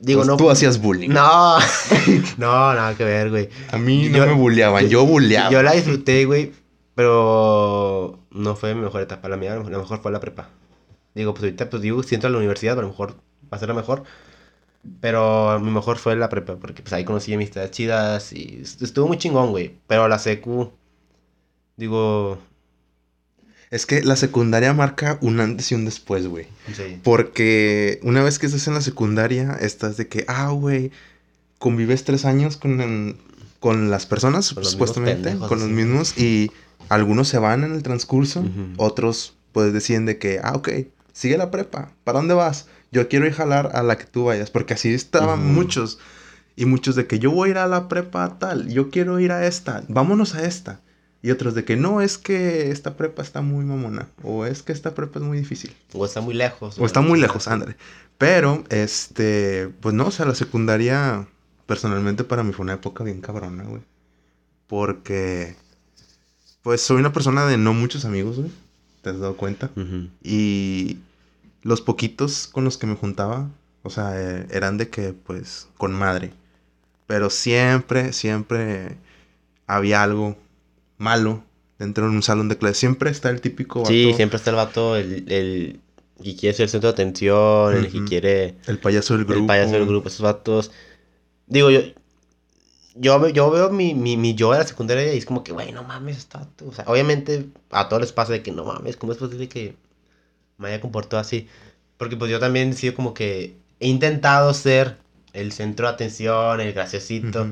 Digo, 0.00 0.20
Pues 0.20 0.28
no. 0.28 0.38
Tú 0.38 0.48
hacías 0.50 0.80
bullying. 0.80 1.10
No. 1.10 1.58
no, 2.38 2.72
nada 2.74 2.94
que 2.96 3.04
ver, 3.04 3.28
güey. 3.28 3.50
A 3.70 3.76
mí 3.76 4.08
no 4.08 4.16
Yo- 4.18 4.26
me 4.26 4.32
bulleaban, 4.32 4.88
yo, 4.88 5.04
bulleaba. 5.04 5.50
Yo 5.50 5.62
la 5.62 5.72
disfruté, 5.72 6.24
güey, 6.24 6.52
pero 6.94 8.19
no 8.30 8.56
fue 8.56 8.74
mi 8.74 8.80
mejor 8.82 9.02
etapa. 9.02 9.28
La 9.28 9.36
mía, 9.36 9.56
la 9.56 9.78
mejor 9.78 10.00
fue 10.02 10.12
la 10.12 10.20
prepa. 10.20 10.48
Digo, 11.14 11.32
pues 11.34 11.44
ahorita, 11.44 11.68
pues 11.70 11.82
digo, 11.82 12.02
siento 12.02 12.26
a 12.26 12.30
la 12.30 12.38
universidad, 12.38 12.74
pero 12.74 12.86
a 12.86 12.90
lo 12.90 12.92
mejor 12.92 13.16
va 13.52 13.56
a 13.56 13.58
ser 13.60 13.68
la 13.68 13.74
mejor. 13.74 14.04
Pero 15.00 15.60
mi 15.60 15.70
mejor 15.70 15.98
fue 15.98 16.16
la 16.16 16.28
prepa, 16.30 16.56
porque 16.56 16.82
pues 16.82 16.92
ahí 16.94 17.04
conocí 17.04 17.34
amistades 17.34 17.70
chidas 17.70 18.32
y 18.32 18.60
est- 18.62 18.80
estuvo 18.80 19.08
muy 19.08 19.18
chingón, 19.18 19.50
güey. 19.50 19.74
Pero 19.86 20.08
la 20.08 20.18
secu, 20.18 20.72
digo, 21.76 22.38
Es 23.70 23.86
que 23.86 24.02
la 24.02 24.16
secundaria 24.16 24.72
marca 24.74 25.18
un 25.20 25.38
antes 25.38 25.70
y 25.70 25.74
un 25.76 25.84
después, 25.84 26.26
güey. 26.26 26.46
sí. 26.74 26.98
Porque 27.04 28.00
una 28.02 28.22
vez 28.22 28.38
que 28.38 28.46
estás 28.46 28.66
en 28.68 28.74
la 28.74 28.80
secundaria, 28.80 29.56
estás 29.60 29.96
de 29.96 30.08
que, 30.08 30.24
ah, 30.28 30.48
güey, 30.50 30.90
convives 31.58 32.02
tres 32.04 32.24
años 32.24 32.56
con, 32.56 33.16
con 33.60 33.90
las 33.90 34.06
personas, 34.06 34.52
Con 34.54 34.64
los 34.64 34.72
mismos 34.74 34.88
supuestamente, 34.88 35.22
pendejos, 35.28 35.48
con 35.48 35.60
los 35.60 35.68
mismos, 35.68 36.18
y 36.18 36.50
algunos 36.90 37.28
se 37.28 37.38
van 37.38 37.64
en 37.64 37.72
el 37.72 37.82
transcurso, 37.82 38.44
otros 38.76 39.36
pues 39.52 39.72
deciden 39.72 40.04
de 40.04 40.18
que, 40.18 40.40
ah, 40.42 40.52
ok, 40.54 40.68
sigue 41.12 41.38
la 41.38 41.50
prepa, 41.50 41.92
¿para 42.04 42.18
dónde 42.18 42.34
vas? 42.34 42.66
Yo 42.92 43.08
quiero 43.08 43.26
ir 43.26 43.32
a 43.32 43.36
jalar 43.36 43.70
a 43.74 43.82
la 43.82 43.96
que 43.96 44.04
tú 44.04 44.24
vayas, 44.24 44.50
porque 44.50 44.74
así 44.74 44.92
estaban 44.92 45.54
muchos, 45.54 45.98
y 46.56 46.66
muchos 46.66 46.96
de 46.96 47.06
que 47.06 47.18
yo 47.18 47.30
voy 47.30 47.48
a 47.48 47.50
ir 47.52 47.58
a 47.58 47.66
la 47.66 47.88
prepa 47.88 48.38
tal, 48.38 48.68
yo 48.68 48.90
quiero 48.90 49.18
ir 49.20 49.32
a 49.32 49.46
esta, 49.46 49.84
vámonos 49.88 50.34
a 50.34 50.44
esta. 50.44 50.80
Y 51.22 51.30
otros 51.30 51.54
de 51.54 51.64
que 51.64 51.76
no, 51.76 52.00
es 52.00 52.16
que 52.16 52.70
esta 52.70 52.96
prepa 52.96 53.20
está 53.20 53.42
muy 53.42 53.64
mamona. 53.66 54.08
O 54.22 54.46
es 54.46 54.62
que 54.62 54.72
esta 54.72 54.94
prepa 54.94 55.18
es 55.18 55.24
muy 55.24 55.38
difícil. 55.38 55.76
O 55.92 56.06
está 56.06 56.22
muy 56.22 56.32
lejos. 56.32 56.78
O 56.78 56.86
está 56.86 57.02
muy 57.02 57.20
lejos, 57.20 57.46
ándale. 57.46 57.76
Pero, 58.16 58.64
este, 58.70 59.68
pues 59.80 59.94
no, 59.94 60.06
o 60.06 60.10
sea, 60.10 60.24
la 60.24 60.34
secundaria, 60.34 61.28
personalmente 61.66 62.24
para 62.24 62.42
mí 62.42 62.52
fue 62.52 62.64
una 62.64 62.72
época 62.72 63.04
bien 63.04 63.20
cabrona, 63.20 63.64
güey. 63.64 63.82
Porque, 64.66 65.56
pues 66.62 66.80
soy 66.80 66.98
una 66.98 67.12
persona 67.12 67.46
de 67.46 67.56
no 67.56 67.74
muchos 67.74 68.04
amigos, 68.04 68.36
güey. 68.36 68.50
¿Te 69.02 69.10
has 69.10 69.18
dado 69.18 69.36
cuenta? 69.36 69.70
Y 70.22 70.98
los 71.62 71.80
poquitos 71.80 72.46
con 72.46 72.64
los 72.64 72.76
que 72.76 72.86
me 72.86 72.96
juntaba, 72.96 73.48
o 73.82 73.90
sea, 73.90 74.12
eh, 74.14 74.46
eran 74.50 74.76
de 74.76 74.90
que, 74.90 75.14
pues, 75.14 75.68
con 75.78 75.92
madre. 75.92 76.32
Pero 77.06 77.30
siempre, 77.30 78.12
siempre 78.12 78.96
había 79.66 80.02
algo 80.02 80.36
malo 80.98 81.42
dentro 81.78 82.04
de 82.04 82.10
un 82.10 82.22
salón 82.22 82.48
de 82.48 82.58
clase. 82.58 82.74
Siempre 82.74 83.10
está 83.10 83.30
el 83.30 83.40
típico 83.40 83.80
vato. 83.80 83.90
Sí, 83.90 84.12
siempre 84.14 84.36
está 84.36 84.50
el 84.50 84.56
vato, 84.56 84.96
el, 84.96 85.24
el 85.32 85.80
que 86.22 86.36
quiere 86.36 86.54
ser 86.54 86.64
el 86.64 86.70
centro 86.70 86.88
de 86.88 86.92
atención, 86.92 87.74
el 87.74 87.90
que 87.90 88.04
quiere... 88.04 88.56
El 88.66 88.78
payaso 88.78 89.14
del 89.14 89.24
grupo. 89.24 89.40
El 89.40 89.46
payaso 89.46 89.72
del 89.72 89.86
grupo, 89.86 90.08
esos 90.08 90.20
vatos. 90.20 90.72
Digo, 91.46 91.70
yo... 91.70 91.80
Yo, 92.94 93.28
yo 93.28 93.50
veo 93.50 93.70
mi, 93.70 93.94
mi, 93.94 94.16
mi 94.16 94.34
yo 94.34 94.52
de 94.52 94.58
la 94.58 94.66
secundaria 94.66 95.14
y 95.14 95.18
es 95.18 95.26
como 95.26 95.44
que, 95.44 95.52
güey, 95.52 95.72
no 95.72 95.84
mames, 95.84 96.18
está... 96.18 96.48
O 96.66 96.72
sea, 96.72 96.84
obviamente 96.88 97.48
a 97.70 97.88
todos 97.88 98.02
les 98.02 98.12
pasa 98.12 98.32
de 98.32 98.42
que, 98.42 98.52
no 98.52 98.64
mames, 98.64 98.96
¿cómo 98.96 99.12
es 99.12 99.18
posible 99.18 99.48
que 99.48 99.76
me 100.58 100.68
haya 100.68 100.80
comportado 100.80 101.20
así? 101.20 101.48
Porque 101.96 102.16
pues 102.16 102.30
yo 102.30 102.40
también 102.40 102.70
he 102.70 102.72
sido 102.72 102.94
como 102.94 103.14
que 103.14 103.56
he 103.78 103.88
intentado 103.88 104.52
ser 104.54 104.98
el 105.32 105.52
centro 105.52 105.86
de 105.86 105.94
atención, 105.94 106.60
el 106.60 106.72
graciosito. 106.72 107.48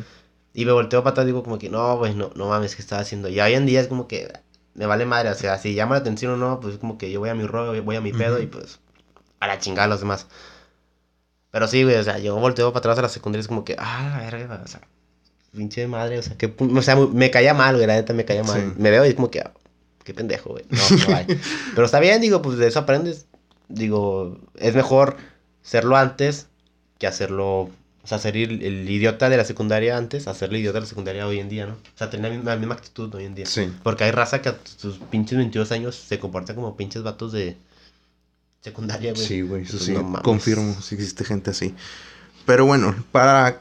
Y 0.55 0.64
me 0.64 0.72
volteo 0.72 1.05
para 1.05 1.12
atrás 1.12 1.24
y 1.24 1.29
digo 1.29 1.44
como 1.44 1.59
que, 1.59 1.70
no, 1.70 1.98
pues 1.98 2.16
no, 2.16 2.33
no 2.35 2.48
mames, 2.48 2.74
¿qué 2.74 2.83
estaba 2.83 3.03
haciendo? 3.03 3.29
Y 3.29 3.40
hoy 3.40 3.55
en 3.55 3.66
día 3.66 3.81
es 3.81 3.87
como 3.88 4.09
que 4.09 4.33
me 4.74 4.87
vale 4.87 5.07
madre, 5.07 5.31
o 5.31 5.35
sea, 5.35 5.59
si 5.59 5.74
llama 5.74 5.96
la 5.96 6.01
atención 6.01 6.33
o 6.33 6.37
no, 6.37 6.61
pues 6.61 6.74
es 6.74 6.81
como 6.81 6.98
que 6.98 7.11
yo 7.11 7.20
voy 7.20 7.29
a 7.29 7.35
mi 7.35 7.46
rollo, 7.46 7.83
voy 7.83 7.96
a 7.96 8.01
mi 8.01 8.12
pedo 8.12 8.40
y 8.40 8.46
pues 8.46 8.81
a 9.40 9.46
la 9.46 9.59
chingada 9.59 9.85
a 9.85 9.88
los 9.88 10.01
demás. 10.01 10.27
Pero 11.51 11.66
sí, 11.68 11.83
güey, 11.85 11.96
o 11.96 12.03
sea, 12.03 12.18
yo 12.18 12.37
volteo 12.37 12.72
para 12.72 12.81
atrás 12.81 12.98
a 12.98 13.03
la 13.03 13.09
secundaria 13.09 13.40
y 13.40 13.42
es 13.42 13.48
como 13.48 13.64
que, 13.64 13.77
ah, 13.79 14.09
la 14.11 14.18
verga, 14.18 14.62
o 14.64 14.68
sea, 14.68 14.81
pinche 15.54 15.87
madre, 15.87 16.18
o 16.18 16.22
sea, 16.22 16.37
que, 16.37 16.52
o 16.58 16.82
sea, 16.82 16.96
me 16.96 17.30
caía 17.30 17.54
mal, 17.54 17.76
güey, 17.76 17.87
la 17.87 17.94
neta 17.94 18.12
me 18.12 18.24
caía 18.24 18.44
mal. 18.44 18.74
Me 18.76 18.90
veo 18.90 19.04
y 19.04 19.11
es 19.11 19.14
como 19.14 19.30
que, 19.30 19.40
ah, 19.40 19.52
qué 20.04 20.14
pendejo, 20.14 20.50
güey, 20.50 20.64
no, 20.70 20.78
no 21.08 21.16
hay. 21.16 21.26
Pero 21.74 21.87
está 21.87 22.00
bien, 22.00 22.20
digo, 22.20 22.42
pues 22.42 22.58
de 22.58 22.68
eso 22.68 22.80
aprendes. 22.80 23.26
Digo, 23.68 24.38
es 24.56 24.74
mejor 24.74 25.16
serlo 25.62 25.96
antes 25.96 26.46
que 26.98 27.06
hacerlo 27.06 27.70
o 28.08 28.08
sea, 28.08 28.18
ser 28.18 28.38
el, 28.38 28.88
idiota 28.88 29.28
de 29.28 29.37
la 29.37 29.44
secundaria 29.44 29.94
antes, 29.94 30.28
hacer 30.28 30.48
el 30.48 30.56
idiota 30.56 30.78
de 30.78 30.80
la 30.80 30.87
secundaria 30.87 31.26
hoy 31.26 31.40
en 31.40 31.50
día, 31.50 31.66
¿no? 31.66 31.74
O 31.74 31.98
sea, 31.98 32.08
tener 32.08 32.42
la 32.42 32.56
misma, 32.56 32.74
actitud 32.74 33.14
hoy 33.14 33.26
en 33.26 33.34
día. 33.34 33.44
Sí. 33.44 33.70
Porque 33.82 34.04
hay 34.04 34.12
raza 34.12 34.40
que 34.40 34.48
a 34.48 34.56
sus 34.78 34.96
pinches 34.96 35.37
22 35.37 35.70
años 35.72 35.94
se 35.94 36.18
comporta 36.18 36.54
como 36.54 36.74
pinches 36.74 37.02
vatos 37.02 37.32
de 37.32 37.58
secundaria, 38.62 39.12
güey. 39.12 39.26
Sí, 39.26 39.42
güey, 39.42 39.64
eso 39.64 39.72
pues 39.72 39.84
sí. 39.84 39.94
confirmo, 40.22 40.80
si 40.80 40.94
existe 40.94 41.22
gente 41.22 41.50
así. 41.50 41.74
Pero 42.46 42.64
bueno, 42.64 42.96
para 43.12 43.61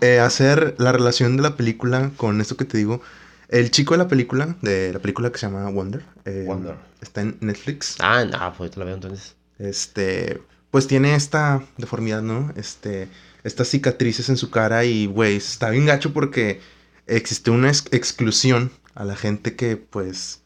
eh, 0.00 0.18
hacer 0.18 0.74
la 0.78 0.92
relación 0.92 1.36
de 1.36 1.42
la 1.42 1.56
película 1.56 2.10
con 2.16 2.40
esto 2.40 2.56
que 2.56 2.64
te 2.64 2.78
digo, 2.78 3.00
el 3.48 3.70
chico 3.70 3.94
de 3.94 3.98
la 3.98 4.08
película, 4.08 4.56
de 4.62 4.92
la 4.92 4.98
película 4.98 5.30
que 5.30 5.38
se 5.38 5.46
llama 5.46 5.68
Wonder, 5.70 6.04
eh, 6.24 6.44
Wonder. 6.46 6.76
está 7.00 7.20
en 7.20 7.36
Netflix. 7.40 7.96
Ah, 8.00 8.24
no, 8.24 8.52
pues 8.56 8.70
te 8.72 8.78
la 8.80 8.86
veo 8.86 8.94
entonces. 8.94 9.36
Este, 9.58 10.42
pues 10.70 10.86
tiene 10.86 11.14
esta 11.14 11.62
deformidad, 11.78 12.22
¿no? 12.22 12.52
Este 12.56 13.08
estas 13.44 13.68
cicatrices 13.68 14.30
en 14.30 14.38
su 14.38 14.50
cara 14.50 14.84
y, 14.84 15.06
güey, 15.06 15.36
está 15.36 15.70
bien 15.70 15.86
gacho 15.86 16.12
porque 16.12 16.60
existe 17.06 17.50
una 17.50 17.68
exclusión 17.68 18.72
a 18.94 19.04
la 19.04 19.16
gente 19.16 19.54
que, 19.54 19.76
pues, 19.76 20.42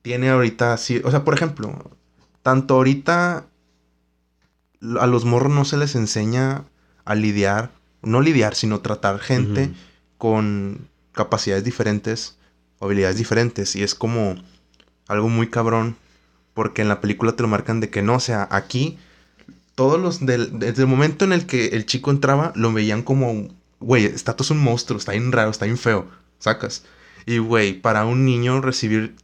tiene 0.00 0.30
ahorita 0.30 0.72
así, 0.72 1.02
o 1.04 1.10
sea, 1.10 1.24
por 1.24 1.34
ejemplo, 1.34 1.90
tanto 2.42 2.74
ahorita 2.74 3.46
a 4.98 5.06
los 5.06 5.24
morros 5.24 5.52
no 5.52 5.64
se 5.64 5.76
les 5.76 5.94
enseña 5.96 6.64
a 7.04 7.14
lidiar, 7.14 7.72
no 8.02 8.20
lidiar, 8.20 8.54
sino 8.54 8.80
tratar 8.80 9.18
gente 9.18 9.70
con 10.18 10.88
capacidades 11.12 11.64
diferentes, 11.64 12.36
habilidades 12.80 13.16
diferentes, 13.16 13.76
y 13.76 13.82
es 13.82 13.94
como 13.94 14.36
algo 15.08 15.28
muy 15.28 15.48
cabrón, 15.48 15.96
porque 16.54 16.82
en 16.82 16.88
la 16.88 17.00
película 17.00 17.32
te 17.32 17.42
lo 17.42 17.48
marcan 17.48 17.80
de 17.80 17.90
que 17.90 18.02
no, 18.02 18.16
o 18.16 18.20
sea, 18.20 18.48
aquí 18.50 18.98
todos 19.74 20.00
los 20.00 20.24
del, 20.24 20.58
desde 20.58 20.82
el 20.82 20.88
momento 20.88 21.24
en 21.24 21.32
el 21.32 21.46
que 21.46 21.68
el 21.68 21.86
chico 21.86 22.10
entraba, 22.10 22.52
lo 22.56 22.72
veían 22.72 23.02
como, 23.02 23.48
güey, 23.80 24.04
está 24.04 24.36
todo 24.36 24.54
un 24.54 24.60
monstruo, 24.60 24.98
está 24.98 25.12
bien 25.12 25.32
raro, 25.32 25.50
está 25.50 25.64
bien 25.64 25.78
feo, 25.78 26.08
sacas. 26.38 26.84
Y, 27.24 27.38
güey, 27.38 27.80
para 27.80 28.04
un 28.04 28.24
niño 28.24 28.60
recibir 28.60 29.14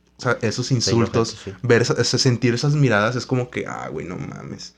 esos 0.42 0.70
insultos, 0.70 1.38
ver, 1.62 1.84
sentir 1.84 2.54
esas 2.54 2.74
miradas, 2.74 3.16
es 3.16 3.26
como 3.26 3.50
que, 3.50 3.66
ah, 3.66 3.88
güey, 3.88 4.06
no 4.06 4.16
mames. 4.16 4.74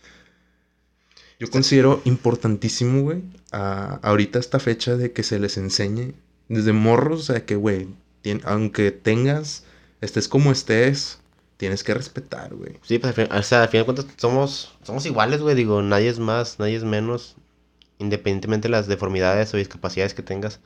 Yo 1.38 1.48
considero 1.50 2.02
importantísimo, 2.04 3.00
güey, 3.00 3.22
ahorita 3.52 4.38
esta 4.38 4.58
fecha 4.58 4.96
de 4.96 5.12
que 5.12 5.22
se 5.22 5.38
les 5.38 5.56
enseñe 5.56 6.14
desde 6.48 6.72
morros, 6.72 7.20
o 7.20 7.32
sea, 7.32 7.46
que, 7.46 7.56
güey, 7.56 7.88
aunque 8.44 8.90
tengas, 8.90 9.64
estés 10.00 10.28
como 10.28 10.52
estés, 10.52 11.20
tienes 11.56 11.84
que 11.84 11.94
respetar, 11.94 12.54
güey. 12.54 12.78
Sí, 12.82 12.98
pues 12.98 13.14
o 13.18 13.42
sea, 13.42 13.62
al 13.62 13.68
final 13.68 13.86
de 13.86 13.94
cuentas 13.94 14.06
somos, 14.16 14.74
somos 14.82 15.04
iguales, 15.06 15.40
güey. 15.40 15.54
Digo, 15.54 15.82
nadie 15.82 16.08
es 16.08 16.18
más, 16.18 16.58
nadie 16.58 16.76
es 16.76 16.84
menos, 16.84 17.36
independientemente 17.98 18.68
de 18.68 18.72
las 18.72 18.86
deformidades 18.86 19.52
o 19.54 19.56
discapacidades 19.58 20.14
que 20.14 20.22
tengas. 20.22 20.60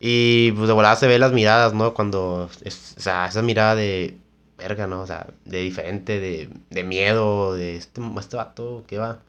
Y 0.00 0.52
pues 0.52 0.66
de 0.66 0.74
volada 0.74 0.96
se 0.96 1.06
ve 1.06 1.18
las 1.18 1.32
miradas, 1.32 1.74
¿no? 1.74 1.94
Cuando, 1.94 2.50
es, 2.64 2.94
o 2.98 3.00
sea, 3.00 3.26
esa 3.26 3.42
mirada 3.42 3.74
de 3.76 4.18
verga, 4.58 4.86
¿no? 4.86 5.02
O 5.02 5.06
sea, 5.06 5.28
de 5.44 5.60
diferente, 5.60 6.18
de, 6.20 6.50
de 6.70 6.84
miedo, 6.84 7.54
de 7.54 7.76
este, 7.76 8.00
este 8.18 8.36
vato, 8.36 8.84
¿qué 8.88 8.98
va? 8.98 9.20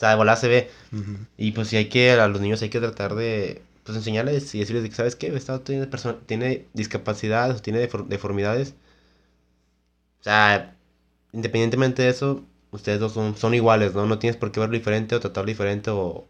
O 0.00 0.02
sea, 0.02 0.10
de 0.10 0.16
volada 0.16 0.38
se 0.38 0.48
ve. 0.48 0.70
Y 1.36 1.52
pues 1.52 1.68
sí 1.68 1.76
hay 1.76 1.90
que, 1.90 2.12
a 2.12 2.26
los 2.26 2.40
niños 2.40 2.62
hay 2.62 2.70
que 2.70 2.80
tratar 2.80 3.14
de, 3.14 3.60
pues 3.84 3.98
enseñarles 3.98 4.54
y 4.54 4.60
decirles 4.60 4.88
que, 4.88 4.94
¿sabes 4.94 5.14
qué? 5.14 5.30
Vato 5.30 5.60
tiene, 5.60 5.86
tiene 6.24 6.66
discapacidad 6.72 7.50
o 7.50 7.56
tiene 7.60 7.80
deformidades 8.08 8.74
o 10.20 10.22
sea, 10.22 10.76
independientemente 11.32 12.02
de 12.02 12.10
eso, 12.10 12.44
ustedes 12.70 13.00
dos 13.00 13.12
son, 13.14 13.36
son 13.36 13.54
iguales, 13.54 13.94
¿no? 13.94 14.06
No 14.06 14.18
tienes 14.18 14.36
por 14.36 14.52
qué 14.52 14.60
verlo 14.60 14.76
diferente 14.76 15.14
o 15.14 15.20
tratarlo 15.20 15.48
diferente 15.48 15.90
o, 15.90 16.28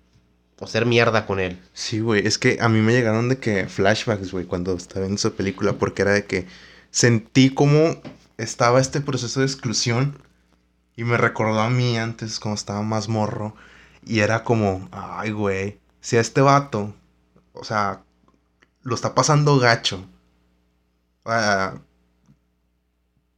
o 0.58 0.66
ser 0.66 0.86
mierda 0.86 1.26
con 1.26 1.40
él. 1.40 1.58
Sí, 1.72 2.00
güey, 2.00 2.26
es 2.26 2.38
que 2.38 2.58
a 2.60 2.68
mí 2.68 2.80
me 2.80 2.92
llegaron 2.92 3.28
de 3.28 3.38
que 3.38 3.66
flashbacks, 3.68 4.30
güey, 4.30 4.46
cuando 4.46 4.74
estaba 4.74 5.00
viendo 5.00 5.16
esa 5.16 5.30
película, 5.30 5.72
porque 5.74 6.02
era 6.02 6.12
de 6.12 6.24
que 6.26 6.46
sentí 6.90 7.50
como 7.50 8.00
estaba 8.38 8.80
este 8.80 9.00
proceso 9.00 9.40
de 9.40 9.46
exclusión 9.46 10.16
y 11.00 11.04
me 11.04 11.16
recordó 11.16 11.62
a 11.62 11.70
mí 11.70 11.96
antes 11.96 12.38
cuando 12.38 12.56
estaba 12.56 12.82
más 12.82 13.08
morro 13.08 13.56
y 14.04 14.20
era 14.20 14.44
como, 14.44 14.86
ay, 14.92 15.30
güey, 15.30 15.80
si 16.02 16.18
a 16.18 16.20
este 16.20 16.42
vato, 16.42 16.94
o 17.54 17.64
sea, 17.64 18.02
lo 18.82 18.96
está 18.96 19.14
pasando 19.14 19.58
gacho. 19.58 20.04
Uh, 21.24 21.78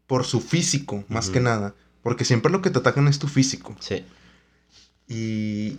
por 0.09 0.25
su 0.25 0.40
físico, 0.40 1.05
más 1.07 1.31
que 1.31 1.38
nada. 1.38 1.72
Porque 2.03 2.25
siempre 2.25 2.51
lo 2.51 2.62
que 2.62 2.70
te 2.70 2.81
atacan 2.81 3.07
es 3.07 3.20
tu 3.20 3.29
físico. 3.29 3.77
Sí. 3.79 4.05
Y, 5.07 5.79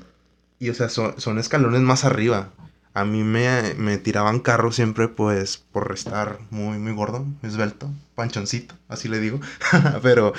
y 0.60 0.69
o 0.69 0.74
sea, 0.74 0.88
son, 0.88 1.38
escalones 1.38 1.82
más 1.82 2.06
arriba. 2.06 2.54
A 2.93 3.04
mí 3.04 3.24
me, 3.24 3.74
me, 3.74 3.98
tiraban 3.98 4.39
carro 4.39 4.72
siempre, 4.72 5.10
pues, 5.10 5.58
por 5.58 5.91
estar 5.93 6.39
muy, 6.50 6.78
muy 6.78 6.93
gordo, 6.93 7.26
esbelto, 7.41 7.89
panchoncito, 8.15 8.74
así 8.88 9.10
le 9.10 9.19
digo. 9.19 9.41
pero, 10.02 10.32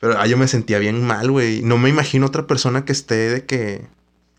pero 0.00 0.18
ah, 0.18 0.26
yo 0.26 0.38
me 0.38 0.48
sentía 0.48 0.78
bien 0.78 1.02
mal, 1.06 1.30
güey. 1.30 1.62
No 1.62 1.76
me 1.76 1.90
imagino 1.90 2.26
otra 2.26 2.46
persona 2.46 2.86
que 2.86 2.92
esté 2.92 3.28
de 3.28 3.44
que 3.44 3.86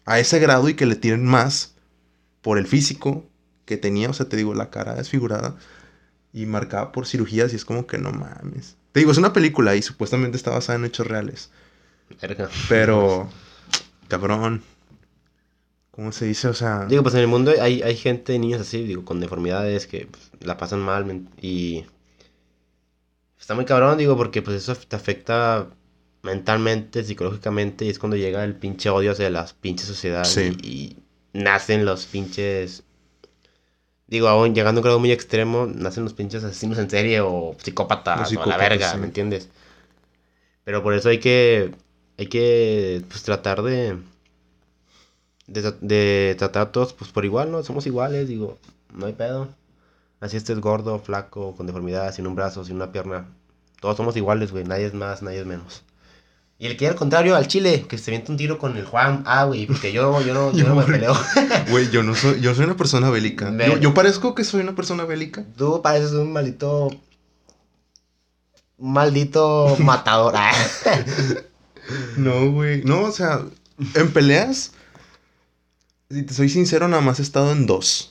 a 0.06 0.19
ese 0.19 0.39
grado 0.39 0.67
y 0.67 0.74
que 0.74 0.88
le 0.88 0.95
tiren 0.95 1.24
más 1.24 1.76
por 2.41 2.58
el 2.58 2.65
físico 2.65 3.24
que 3.65 3.78
tenía. 3.78 4.10
O 4.10 4.13
sea, 4.13 4.28
te 4.28 4.38
digo, 4.38 4.56
la 4.56 4.71
cara 4.71 4.95
desfigurada 4.95 5.56
y 6.34 6.47
marcada 6.47 6.91
por 6.91 7.06
cirugías 7.06 7.54
y 7.54 7.58
es 7.58 7.63
como 7.63 7.86
que 7.86 8.00
no 8.00 8.12
mames. 8.12 8.76
Te 8.91 9.02
digo, 9.02 9.12
es 9.12 9.19
una 9.19 9.34
película 9.34 9.76
y 9.76 9.84
supuestamente 9.84 10.36
está 10.36 10.50
basada 10.50 10.80
en 10.80 10.86
hechos 10.86 11.06
reales. 11.06 11.52
Pero, 12.67 13.30
cabrón. 14.08 14.63
¿Cómo 15.91 16.12
se 16.12 16.26
dice? 16.26 16.47
O 16.47 16.56
sea... 16.56 16.86
Digo, 16.86 17.04
pues 17.04 17.13
en 17.13 17.21
el 17.21 17.28
mundo 17.28 17.54
hay, 17.62 17.84
hay 17.84 17.95
gente, 17.95 18.39
niños 18.39 18.62
así, 18.62 18.84
digo, 18.84 19.06
con 19.06 19.19
deformidades 19.19 19.86
que 19.86 20.08
pues, 20.10 20.32
la 20.39 20.58
pasan 20.58 20.80
mal 20.80 21.28
y... 21.39 21.86
Está 23.41 23.56
muy 23.56 23.65
cabrón, 23.65 23.97
digo, 23.97 24.15
porque 24.15 24.41
pues 24.41 24.56
eso 24.56 24.73
te 24.75 24.95
afecta 24.95 25.67
mentalmente, 26.21 27.04
psicológicamente, 27.04 27.84
y 27.84 27.89
es 27.89 27.99
cuando 27.99 28.15
llega 28.15 28.43
el 28.45 28.56
pinche 28.56 28.89
odio 28.89 29.12
hacia 29.12 29.30
las 29.30 29.54
pinches 29.54 29.88
sociedades 29.88 30.38
y 30.38 30.97
nacen 31.34 31.84
los 31.84 32.06
pinches 32.06 32.84
digo, 34.12 34.27
aún 34.27 34.54
llegando 34.54 34.80
a 34.80 34.82
un 34.82 34.84
grado 34.84 34.99
muy 34.99 35.12
extremo, 35.12 35.65
nacen 35.65 36.04
los 36.04 36.13
pinches 36.13 36.43
asesinos 36.43 36.77
en 36.77 36.89
serie 36.89 37.21
o 37.21 37.56
psicópatas, 37.58 38.32
o 38.36 38.45
la 38.45 38.58
verga, 38.58 38.93
¿me 38.95 39.06
entiendes? 39.06 39.49
Pero 40.65 40.84
por 40.84 40.93
eso 40.93 41.10
hay 41.10 41.19
que, 41.19 41.73
hay 42.17 42.27
que, 42.27 43.04
pues, 43.08 43.23
tratar 43.23 43.63
de, 43.63 43.97
de, 45.47 46.36
tratar 46.38 46.67
a 46.67 46.71
todos, 46.73 46.93
pues, 46.93 47.10
por 47.12 47.23
igual, 47.23 47.51
¿no? 47.51 47.63
Somos 47.63 47.88
iguales, 47.88 48.27
digo, 48.27 48.60
no 48.93 49.06
hay 49.06 49.13
pedo. 49.13 49.47
Así 50.21 50.38
estés 50.38 50.60
gordo, 50.60 50.99
flaco, 50.99 51.55
con 51.55 51.65
deformidad, 51.65 52.13
sin 52.13 52.27
un 52.27 52.36
brazo, 52.36 52.63
sin 52.63 52.75
una 52.75 52.91
pierna. 52.91 53.25
Todos 53.81 53.97
somos 53.97 54.15
iguales, 54.15 54.51
güey. 54.51 54.63
Nadie 54.63 54.86
es 54.86 54.93
más, 54.93 55.23
nadie 55.23 55.39
es 55.39 55.47
menos. 55.47 55.84
Y 56.60 56.67
el 56.67 56.77
que 56.77 56.88
al 56.88 56.93
contrario, 56.93 57.36
al 57.36 57.47
Chile, 57.47 57.88
que 57.89 57.97
se 57.97 58.12
viente 58.12 58.31
un 58.31 58.38
tiro 58.38 58.60
con 58.60 58.77
el 58.77 58.86
Juan. 58.86 59.23
Ah, 59.25 59.45
güey, 59.45 59.65
porque 59.65 59.91
yo, 59.91 60.21
yo 60.21 60.36
no, 60.36 60.53
yo 60.53 60.67
no 60.67 60.75
me 60.77 60.84
peleo. 60.84 61.15
Güey, 61.71 61.89
yo 61.89 62.03
no 62.03 62.13
soy, 62.13 62.39
yo 62.39 62.53
soy 62.53 62.65
una 62.65 62.77
persona 62.77 63.10
bélica. 63.10 63.51
Yo 63.79 63.95
parezco 63.95 64.36
que 64.36 64.43
soy 64.43 64.62
una 64.62 64.75
persona 64.75 65.05
bélica. 65.05 65.43
Tú 65.57 65.81
pareces 65.81 66.12
un 66.12 66.31
maldito. 66.31 66.89
Un 68.77 68.93
maldito 68.93 69.75
matador. 69.79 70.36
Ah. 70.38 70.53
No, 72.15 72.51
güey. 72.51 72.84
No, 72.84 73.01
o 73.01 73.12
sea, 73.12 73.41
en 73.95 74.13
peleas, 74.13 74.71
si 76.10 76.23
te 76.23 76.34
soy 76.34 76.47
sincero, 76.47 76.88
nada 76.88 77.01
más 77.01 77.19
he 77.19 77.23
estado 77.23 77.51
en 77.51 77.65
dos. 77.65 78.11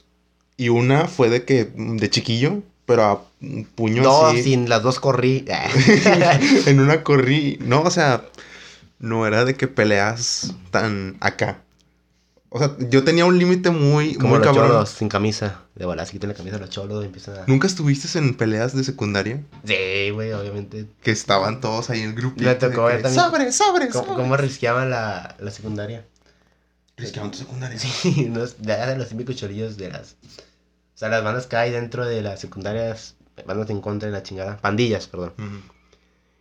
Y 0.61 0.69
una 0.69 1.09
fue 1.09 1.31
de 1.31 1.47
que, 1.47 1.71
de 1.75 2.11
chiquillo, 2.11 2.63
pero 2.85 3.05
a 3.05 3.23
puño 3.77 4.03
No, 4.03 4.27
así. 4.27 4.43
sin 4.43 4.69
las 4.69 4.83
dos 4.83 5.01
corrí. 5.01 5.47
En 6.67 6.81
una 6.81 7.03
corrí. 7.03 7.57
No, 7.63 7.81
o 7.81 7.91
sea, 7.91 8.27
no 8.99 9.27
era 9.27 9.47
de 9.47 9.55
que 9.55 9.69
peleas 9.69 10.53
tan 10.71 11.17
acá. 11.21 11.63
O 12.51 12.59
sea, 12.59 12.77
yo 12.91 13.05
tenía 13.05 13.25
un 13.25 13.39
límite 13.39 13.71
muy, 13.71 14.17
Como 14.17 14.31
muy 14.31 14.39
los 14.41 14.47
cabrón. 14.47 14.69
cholos, 14.69 14.91
sin 14.91 15.09
camisa. 15.09 15.63
De 15.77 15.87
bolas, 15.87 16.09
se 16.09 16.13
quitan 16.13 16.29
la 16.29 16.35
camisa 16.35 16.59
los 16.59 16.69
cholos 16.69 17.03
y 17.05 17.07
empiezan 17.07 17.39
a. 17.39 17.45
¿Nunca 17.47 17.67
estuviste 17.67 18.19
en 18.19 18.35
peleas 18.35 18.77
de 18.77 18.85
secundaria? 18.85 19.41
Sí, 19.65 20.11
güey, 20.11 20.33
obviamente. 20.35 20.85
Que 21.03 21.11
estaban 21.11 21.63
todos 21.63 21.89
ahí 21.89 22.01
en 22.01 22.11
el 22.11 22.15
grupo. 22.17 22.43
Me 22.43 22.55
tocó 22.57 22.85
ver 22.85 23.01
también 23.01 23.25
¡Sobre, 23.25 23.53
sobre, 23.53 23.89
¿Cómo, 23.89 24.05
sobre! 24.05 24.23
cómo 24.23 24.37
risqueaban 24.37 24.91
la, 24.91 25.37
la 25.41 25.51
secundaria? 25.51 26.05
Risqueaban 26.99 27.31
tu 27.31 27.39
secundaria. 27.39 27.79
Sí, 27.79 28.27
no, 28.31 28.45
ya 28.61 28.87
de 28.89 28.99
los 28.99 29.09
típicos 29.09 29.37
chorillos 29.37 29.79
de 29.79 29.91
las. 29.91 30.17
O 31.01 31.03
sea, 31.03 31.09
las 31.09 31.25
bandas 31.25 31.47
que 31.47 31.57
hay 31.57 31.71
dentro 31.71 32.05
de 32.05 32.21
las 32.21 32.41
secundarias, 32.41 33.17
bandas 33.47 33.71
en 33.71 33.81
contra 33.81 34.11
de 34.11 34.13
la 34.13 34.23
chingada. 34.23 34.59
Pandillas, 34.59 35.07
perdón. 35.07 35.33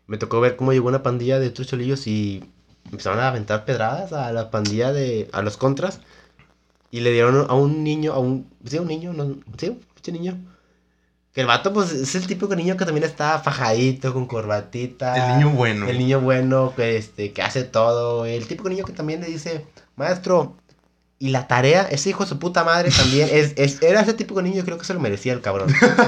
Me 0.06 0.18
tocó 0.18 0.42
ver 0.42 0.58
cómo 0.58 0.74
llegó 0.74 0.90
una 0.90 1.02
pandilla 1.02 1.40
de 1.40 1.48
otros 1.48 1.66
cholillos 1.68 2.08
y 2.08 2.44
empezaron 2.92 3.20
a 3.20 3.30
aventar 3.30 3.64
pedradas 3.64 4.12
a 4.12 4.34
la 4.34 4.52
pandilla 4.52 4.92
de. 4.92 5.30
a 5.32 5.42
los 5.44 5.56
contras. 5.56 6.02
Y 6.92 7.00
le 7.00 7.14
dieron 7.14 7.50
a 7.50 7.54
un 7.54 7.86
niño, 7.86 8.12
a 8.12 8.20
un. 8.20 8.52
Sí, 8.66 8.80
un 8.80 8.90
niño, 8.90 9.14
no, 9.14 9.38
sí, 9.58 9.70
un 9.70 9.80
pinche 9.96 10.12
niño. 10.12 10.38
Que 11.32 11.40
el 11.40 11.48
vato, 11.48 11.72
pues, 11.72 11.94
es 11.94 12.14
el 12.16 12.28
típico 12.28 12.54
niño 12.54 12.76
que 12.76 12.84
también 12.84 13.06
está 13.06 13.40
fajadito, 13.40 14.14
con 14.14 14.28
corbatita. 14.28 15.16
El 15.16 15.38
niño 15.38 15.56
bueno. 15.56 15.88
El 15.88 15.98
niño 15.98 16.20
bueno 16.20 16.74
que, 16.76 16.98
este, 16.98 17.32
que 17.32 17.42
hace 17.42 17.64
todo. 17.64 18.26
El 18.26 18.46
típico 18.46 18.68
niño 18.68 18.84
que 18.84 18.92
también 18.92 19.22
le 19.22 19.28
dice, 19.28 19.66
maestro, 19.96 20.58
y 21.20 21.30
la 21.30 21.48
tarea, 21.48 21.84
ese 21.84 22.10
hijo 22.12 22.24
de 22.24 22.30
su 22.30 22.40
puta 22.40 22.64
madre 22.64 22.90
también, 22.92 23.28
es, 23.32 23.54
es- 23.58 23.82
era 23.84 24.02
ese 24.02 24.14
típico 24.14 24.42
niño, 24.42 24.64
creo 24.64 24.78
que 24.78 24.86
se 24.86 24.94
lo 24.94 25.00
merecía 25.02 25.34
el 25.34 25.42
cabrón. 25.42 25.68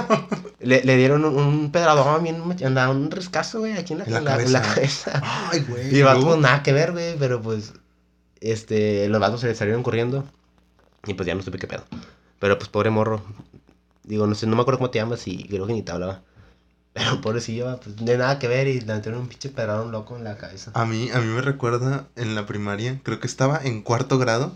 le, 0.60 0.84
le 0.84 0.97
dieron 0.97 1.26
un, 1.26 1.36
un 1.38 1.71
pedradón, 1.71 2.24
bien, 2.24 2.41
andaba 2.65 2.91
un 2.91 3.12
riscazo, 3.12 3.60
güey, 3.60 3.74
aquí 3.74 3.93
en 3.93 4.00
la, 4.00 4.06
En 4.06 4.12
la 4.13 4.17
en 4.19 4.26
la- 4.26 4.41
en 4.41 4.54
la 4.54 4.62
cabeza. 4.62 5.12
cabeza. 5.12 5.50
Ay, 5.52 5.65
güey. 5.67 5.93
Y 5.93 6.00
el 6.00 6.04
vato, 6.06 6.19
luego- 6.19 6.32
pues, 6.32 6.41
nada 6.41 6.63
que 6.63 6.74
ver, 6.74 6.91
güey, 6.93 7.15
pero 7.19 7.41
pues, 7.41 7.74
este, 8.39 9.08
los 9.10 9.19
vatos 9.19 9.41
se 9.41 9.47
le 9.47 9.56
salieron 9.56 9.84
corriendo. 9.84 10.26
Y 11.06 11.13
pues 11.15 11.28
ya 11.28 11.36
no 11.36 11.41
supe 11.41 11.58
qué 11.58 11.67
pedo. 11.67 11.84
Pero 12.39 12.58
pues, 12.58 12.69
pobre 12.69 12.89
morro. 12.89 13.24
Digo, 14.04 14.28
no 14.28 14.36
sé, 14.36 14.47
no 14.47 14.56
me 14.56 14.62
acuerdo 14.62 14.80
cómo 14.80 14.89
te 14.91 15.00
llamas 15.00 15.28
y 15.28 15.43
creo 15.47 15.67
que 15.67 15.74
ni 15.74 15.82
te 15.84 15.91
hablaba. 15.91 16.21
Pero 16.93 17.21
pobrecillo, 17.21 17.80
pues, 17.84 17.95
de 17.97 18.17
nada 18.17 18.38
que 18.39 18.47
ver 18.47 18.67
y 18.67 18.82
le 18.82 18.93
metieron 18.93 19.21
un 19.21 19.28
pinche 19.28 19.50
pedradón 19.50 19.91
loco 19.91 20.17
en 20.17 20.24
la 20.24 20.38
cabeza. 20.38 20.71
A 20.74 20.86
mí, 20.86 21.10
a 21.13 21.19
mí 21.19 21.28
me 21.28 21.41
recuerda 21.41 22.08
en 22.15 22.36
la 22.36 22.45
primaria, 22.45 23.00
creo 23.04 23.19
que 23.19 23.28
estaba 23.28 23.60
en 23.63 23.82
cuarto 23.82 24.17
grado, 24.17 24.54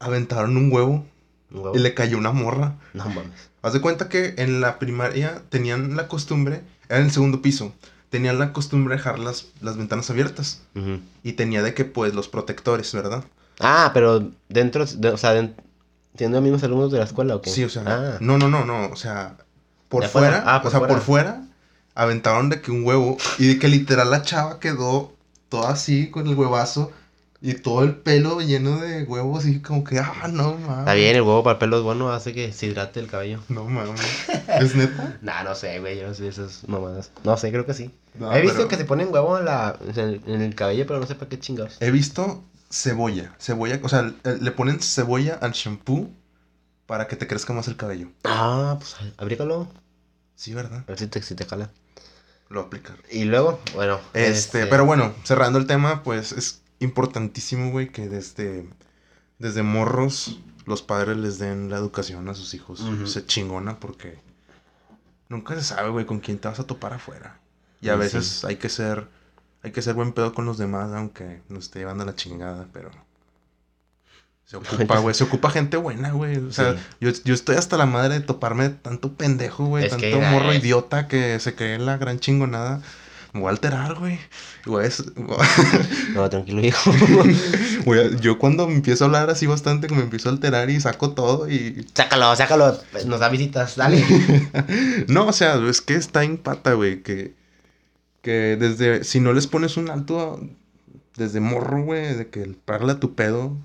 aventaron 0.00 0.56
un 0.56 0.72
huevo 0.72 1.04
Un 1.50 1.58
huevo. 1.60 1.76
y 1.76 1.78
le 1.78 1.94
cayó 1.94 2.18
una 2.18 2.32
morra. 2.32 2.74
No 2.94 3.04
mames. 3.08 3.48
Haz 3.62 3.72
de 3.72 3.80
cuenta 3.80 4.08
que 4.08 4.34
en 4.38 4.60
la 4.60 4.78
primaria 4.78 5.42
tenían 5.48 5.96
la 5.96 6.08
costumbre, 6.08 6.62
era 6.88 6.98
en 7.00 7.06
el 7.06 7.10
segundo 7.10 7.42
piso, 7.42 7.72
tenían 8.10 8.38
la 8.38 8.52
costumbre 8.52 8.92
de 8.94 8.98
dejar 8.98 9.18
las, 9.18 9.46
las 9.60 9.76
ventanas 9.76 10.08
abiertas. 10.10 10.62
Y 11.22 11.32
tenía 11.32 11.62
de 11.62 11.74
que, 11.74 11.84
pues, 11.84 12.14
los 12.14 12.28
protectores, 12.28 12.92
¿verdad? 12.94 13.24
Ah, 13.60 13.90
pero 13.92 14.30
dentro, 14.48 14.86
de- 14.86 15.08
o 15.10 15.16
sea, 15.16 15.32
¿tienen 16.16 16.42
mismos 16.42 16.62
alumnos 16.62 16.92
de 16.92 16.98
la 16.98 17.04
escuela 17.04 17.34
o 17.36 17.42
qué? 17.42 17.50
Sí, 17.50 17.64
o 17.64 17.68
sea, 17.68 17.82
Ah, 17.86 18.18
no, 18.20 18.38
no, 18.38 18.48
no, 18.48 18.64
no, 18.64 18.86
o 18.88 18.96
sea, 18.96 19.36
por 19.88 20.02
De 20.04 20.08
fuera, 20.08 20.44
Ah, 20.46 20.58
o 20.58 20.62
por 20.62 20.70
sea, 20.70 20.78
fuera. 20.80 20.94
por 20.94 21.02
fuera, 21.02 21.42
aventaron 21.94 22.48
de 22.48 22.60
que 22.60 22.70
un 22.70 22.84
huevo 22.84 23.16
y 23.38 23.48
de 23.48 23.58
que 23.58 23.66
literal 23.68 24.10
la 24.10 24.22
chava 24.22 24.60
quedó 24.60 25.12
toda 25.48 25.70
así 25.70 26.08
con 26.10 26.28
el 26.28 26.34
huevazo 26.36 26.92
y 27.40 27.54
todo 27.54 27.84
el 27.84 27.94
pelo 27.94 28.40
lleno 28.40 28.78
de 28.80 29.04
huevos 29.04 29.46
y 29.46 29.60
como 29.60 29.84
que, 29.84 29.98
ah, 30.00 30.26
no 30.32 30.54
mames. 30.56 30.78
está 30.80 30.94
bien, 30.94 31.14
el 31.14 31.22
huevo 31.22 31.42
para 31.44 31.52
el 31.54 31.58
pelo 31.60 31.78
es 31.78 31.82
bueno, 31.84 32.10
hace 32.10 32.32
que 32.32 32.52
se 32.52 32.66
hidrate 32.66 32.98
el 32.98 33.06
cabello. 33.06 33.40
No 33.48 33.64
mames. 33.64 34.00
¿Es 34.60 34.74
neta? 34.74 35.18
Nah, 35.22 35.44
no 35.44 35.54
sé, 35.54 35.78
güey, 35.78 35.98
yo 36.00 36.08
no 36.08 36.14
sé 36.14 36.26
esas 36.28 36.66
mamadas. 36.68 37.10
No 37.22 37.36
sé, 37.36 37.50
creo 37.50 37.64
que 37.64 37.74
sí. 37.74 37.90
No, 38.14 38.34
He 38.34 38.40
visto 38.40 38.56
pero- 38.56 38.68
que 38.68 38.76
se 38.76 38.84
ponen 38.84 39.12
huevo 39.12 39.38
en, 39.38 39.44
la, 39.44 39.78
en, 39.94 40.42
el, 40.42 40.54
cabello, 40.56 40.84
pero 40.86 40.98
no 40.98 41.06
sé 41.06 41.14
para 41.14 41.28
qué 41.28 41.38
chingados. 41.38 41.76
He 41.80 41.92
visto 41.92 42.42
cebolla, 42.70 43.32
cebolla, 43.38 43.78
o 43.82 43.88
sea, 43.88 44.02
le 44.24 44.38
le 44.38 44.50
ponen 44.50 44.80
cebolla 44.80 45.34
al 45.40 45.52
shampoo 45.52 46.10
para 46.86 47.06
que 47.06 47.14
te 47.16 47.26
crezca 47.28 47.52
más 47.52 47.68
el 47.68 47.76
cabello. 47.76 48.08
Ah, 48.24 48.76
pues 48.80 48.96
abrígalo, 49.16 49.68
Sí, 50.34 50.54
¿verdad? 50.54 50.80
a 50.80 50.84
ver 50.88 50.98
si 50.98 51.06
te, 51.06 51.22
si 51.22 51.34
te 51.36 51.44
jala. 51.44 51.70
Lo 52.48 52.62
aplicar. 52.62 52.96
Y 53.12 53.24
luego, 53.24 53.60
bueno. 53.74 54.00
Este, 54.14 54.66
pero 54.66 54.86
bueno, 54.86 55.12
cerrando 55.22 55.58
el 55.58 55.66
tema, 55.66 56.02
pues 56.02 56.32
es 56.32 56.62
importantísimo, 56.80 57.70
güey, 57.70 57.88
que 57.90 58.08
desde, 58.08 58.68
desde 59.38 59.62
morros 59.62 60.40
los 60.66 60.82
padres 60.82 61.16
les 61.16 61.38
den 61.38 61.70
la 61.70 61.76
educación 61.78 62.28
a 62.28 62.34
sus 62.34 62.54
hijos. 62.54 62.84
Se 63.06 63.24
chingona 63.24 63.80
porque 63.80 64.18
nunca 65.28 65.54
se 65.54 65.62
sabe, 65.64 65.90
güey, 65.90 66.06
con 66.06 66.20
quién 66.20 66.38
te 66.38 66.48
vas 66.48 66.60
a 66.60 66.66
topar 66.66 66.92
afuera. 66.92 67.40
Y 67.80 67.88
a 67.88 67.94
Sí, 67.94 67.98
veces 68.00 68.26
sí. 68.26 68.46
hay 68.46 68.56
que 68.56 68.68
ser, 68.68 69.08
hay 69.62 69.72
que 69.72 69.82
ser 69.82 69.94
buen 69.94 70.12
pedo 70.12 70.34
con 70.34 70.44
los 70.44 70.58
demás, 70.58 70.90
aunque 70.92 71.40
nos 71.48 71.64
esté 71.64 71.80
llevando 71.80 72.04
la 72.04 72.14
chingada, 72.14 72.66
pero 72.72 72.90
se 74.44 74.56
ocupa, 74.56 74.98
güey, 74.98 75.14
se 75.14 75.24
ocupa 75.24 75.50
gente 75.50 75.76
buena, 75.76 76.10
güey. 76.12 76.36
O 76.38 76.52
sea, 76.52 76.74
Sí. 76.74 76.78
yo, 77.00 77.10
yo 77.24 77.34
estoy 77.34 77.56
hasta 77.56 77.76
la 77.76 77.86
madre 77.86 78.14
de 78.14 78.20
toparme 78.20 78.68
tanto 78.70 79.14
pendejo, 79.14 79.66
güey, 79.66 79.88
tanto 79.88 80.20
morro 80.20 80.52
idiota 80.54 81.06
que 81.08 81.38
se 81.40 81.54
cree 81.54 81.74
en 81.74 81.86
la 81.86 81.96
gran 81.98 82.18
chingonada. 82.18 82.82
Me 83.32 83.40
voy 83.40 83.48
a 83.48 83.50
alterar, 83.50 83.94
güey. 83.96 84.18
No, 86.14 86.28
tranquilo, 86.30 86.60
hijo. 86.64 86.90
yo 88.20 88.38
cuando 88.38 88.66
me 88.66 88.74
empiezo 88.74 89.04
a 89.04 89.06
hablar 89.06 89.30
así 89.30 89.46
bastante, 89.46 89.88
me 89.88 90.02
empiezo 90.02 90.28
a 90.28 90.32
alterar 90.32 90.70
y 90.70 90.80
saco 90.80 91.12
todo 91.12 91.48
y... 91.48 91.86
sácalo, 91.94 92.34
sácalo. 92.36 92.78
Nos 93.06 93.20
da 93.20 93.28
visitas, 93.28 93.76
dale. 93.76 94.04
No, 95.08 95.26
o 95.26 95.32
sea, 95.32 95.56
es 95.68 95.80
que 95.80 95.94
está 95.94 96.24
en 96.24 96.38
pata, 96.38 96.72
güey, 96.74 97.02
que... 97.02 97.34
Que 98.22 98.56
desde... 98.58 99.04
Si 99.04 99.20
no 99.20 99.32
les 99.32 99.46
pones 99.46 99.76
un 99.76 99.90
alto 99.90 100.40
desde 101.16 101.40
morro, 101.40 101.84
güey, 101.84 102.14
de 102.14 102.28
que 102.28 102.56
parla 102.64 102.94
a 102.94 103.00
tu 103.00 103.14
pedo, 103.14 103.56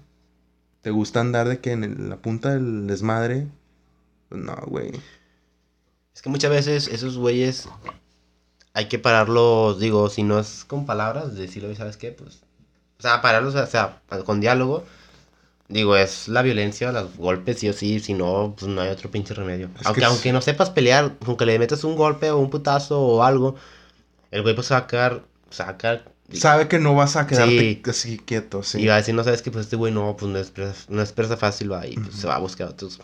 te 0.81 0.91
gusta 0.91 1.21
andar 1.21 1.47
de 1.47 1.59
que 1.59 1.71
en 1.71 1.83
el- 1.83 2.09
la 2.09 2.17
punta 2.17 2.51
del 2.51 2.85
desmadre, 2.87 3.47
pues 4.29 4.41
no, 4.41 4.55
güey. 4.67 4.91
Es 6.13 6.21
que 6.21 6.29
muchas 6.29 6.51
veces 6.51 6.87
esos 6.87 7.17
güeyes 7.17 7.67
hay 8.73 8.87
que 8.87 8.99
pararlos, 8.99 9.79
digo, 9.79 10.09
si 10.09 10.23
no 10.23 10.39
es 10.39 10.65
con 10.65 10.85
palabras, 10.85 11.35
decirlo, 11.35 11.73
¿sabes 11.75 11.97
qué? 11.97 12.11
Pues, 12.11 12.41
o 12.99 13.01
sea, 13.01 13.21
pararlos, 13.21 13.55
o 13.55 13.67
sea, 13.67 14.01
con 14.25 14.39
diálogo. 14.41 14.83
Digo, 15.69 15.95
es 15.95 16.27
la 16.27 16.41
violencia, 16.41 16.91
los 16.91 17.15
golpes, 17.15 17.59
sí 17.59 17.69
o 17.69 17.73
sí, 17.73 17.99
si 17.99 18.13
no, 18.13 18.53
pues 18.57 18.69
no 18.69 18.81
hay 18.81 18.89
otro 18.89 19.09
pinche 19.09 19.33
remedio. 19.33 19.69
Es 19.79 19.85
aunque, 19.85 20.01
es- 20.01 20.07
aunque 20.07 20.33
no 20.33 20.41
sepas 20.41 20.69
pelear, 20.69 21.13
aunque 21.25 21.45
le 21.45 21.57
metas 21.57 21.83
un 21.83 21.95
golpe 21.95 22.29
o 22.31 22.37
un 22.37 22.49
putazo 22.49 22.99
o 23.01 23.23
algo, 23.23 23.55
el 24.31 24.41
güey 24.41 24.53
pues 24.55 24.71
va 24.71 24.77
a 24.77 24.87
quedar, 24.87 25.23
se 25.49 25.63
va 25.63 25.69
a 25.69 25.77
quedar- 25.77 26.11
Sabe 26.33 26.67
que 26.67 26.79
no 26.79 26.95
vas 26.95 27.15
a 27.15 27.27
quedarte 27.27 27.59
Sí. 27.59 27.81
así 27.89 28.17
quieto, 28.17 28.63
sí. 28.63 28.81
y 28.81 28.87
va 28.87 28.95
a 28.95 28.97
decir, 28.97 29.13
no 29.13 29.23
sabes 29.23 29.41
que 29.41 29.51
pues 29.51 29.65
este 29.65 29.75
güey 29.75 29.93
no, 29.93 30.15
pues 30.17 30.31
no 30.31 30.39
es 30.39 30.49
presa, 30.51 30.73
no 30.89 31.01
es 31.01 31.11
presa 31.11 31.37
fácil, 31.37 31.71
va, 31.71 31.85
y 31.87 31.95
pues 31.95 32.15
se 32.15 32.27
va 32.27 32.35
a 32.35 32.39
buscar 32.39 32.67
otros, 32.69 32.99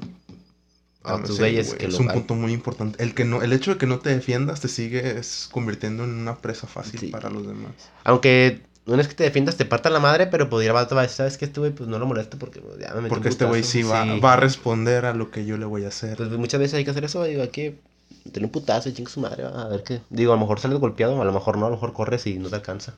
a 1.03 1.13
Ah, 1.15 1.21
sí, 1.25 1.33
güeyes 1.38 1.67
güey, 1.67 1.77
que 1.79 1.85
es 1.88 1.93
lo 1.93 1.99
un 1.99 2.07
punto 2.07 2.35
muy 2.35 2.51
importante. 2.53 3.01
El 3.03 3.13
que 3.13 3.25
no, 3.25 3.41
el 3.41 3.53
hecho 3.53 3.71
de 3.71 3.77
que 3.77 3.88
no 3.88 3.99
te 3.99 4.09
defiendas 4.09 4.59
te 4.62 4.67
sigue 4.67 5.17
es 5.17 5.47
convirtiendo 5.51 6.03
en 6.03 6.12
una 6.12 6.38
presa 6.38 6.67
fácil 6.67 6.99
Sí. 6.99 7.07
para 7.07 7.29
los 7.29 7.47
demás. 7.47 7.71
Aunque 8.03 8.62
no 8.85 8.99
es 8.99 9.07
que 9.07 9.13
te 9.15 9.23
defiendas, 9.23 9.55
te 9.55 9.65
parta 9.65 9.89
la 9.89 9.99
madre, 9.99 10.27
pero 10.27 10.49
podría 10.49 10.73
va 10.73 10.81
a 10.81 11.07
¿sabes 11.07 11.38
qué? 11.38 11.45
Este 11.45 11.59
güey, 11.59 11.71
pues 11.71 11.88
no 11.89 11.99
lo 11.99 12.05
molesto 12.05 12.38
porque 12.38 12.59
pues, 12.59 12.79
ya 12.79 12.89
me 12.89 13.01
metió 13.01 13.09
Porque 13.09 13.27
un 13.27 13.31
este 13.31 13.45
güey 13.45 13.62
putazo". 13.62 13.71
sí 13.71 13.83
va, 13.83 14.03
va 14.19 14.33
a 14.33 14.38
responder 14.38 15.05
a 15.05 15.13
lo 15.13 15.31
que 15.31 15.45
yo 15.45 15.57
le 15.57 15.65
voy 15.65 15.85
a 15.85 15.89
hacer. 15.89 16.17
Pues 16.17 16.29
muchas 16.31 16.59
veces 16.59 16.75
hay 16.75 16.85
que 16.85 16.91
hacer 16.91 17.05
eso, 17.05 17.23
digo, 17.23 17.41
hay 17.43 17.49
que 17.49 17.79
tener 18.31 18.45
un 18.45 18.51
putazo 18.51 18.89
y 18.89 18.93
chinga 18.93 19.09
su 19.09 19.19
madre, 19.19 19.43
va, 19.43 19.63
a 19.63 19.67
ver 19.69 19.83
qué. 19.83 20.01
Digo, 20.09 20.33
a 20.33 20.35
lo 20.35 20.41
mejor 20.41 20.59
sales 20.59 20.79
golpeado, 20.79 21.21
a 21.21 21.25
lo 21.25 21.31
mejor 21.33 21.57
no, 21.57 21.67
a 21.67 21.69
lo 21.69 21.75
mejor 21.75 21.93
corres 21.93 22.25
y 22.27 22.39
no 22.39 22.49
te 22.49 22.55
alcanza. 22.55 22.93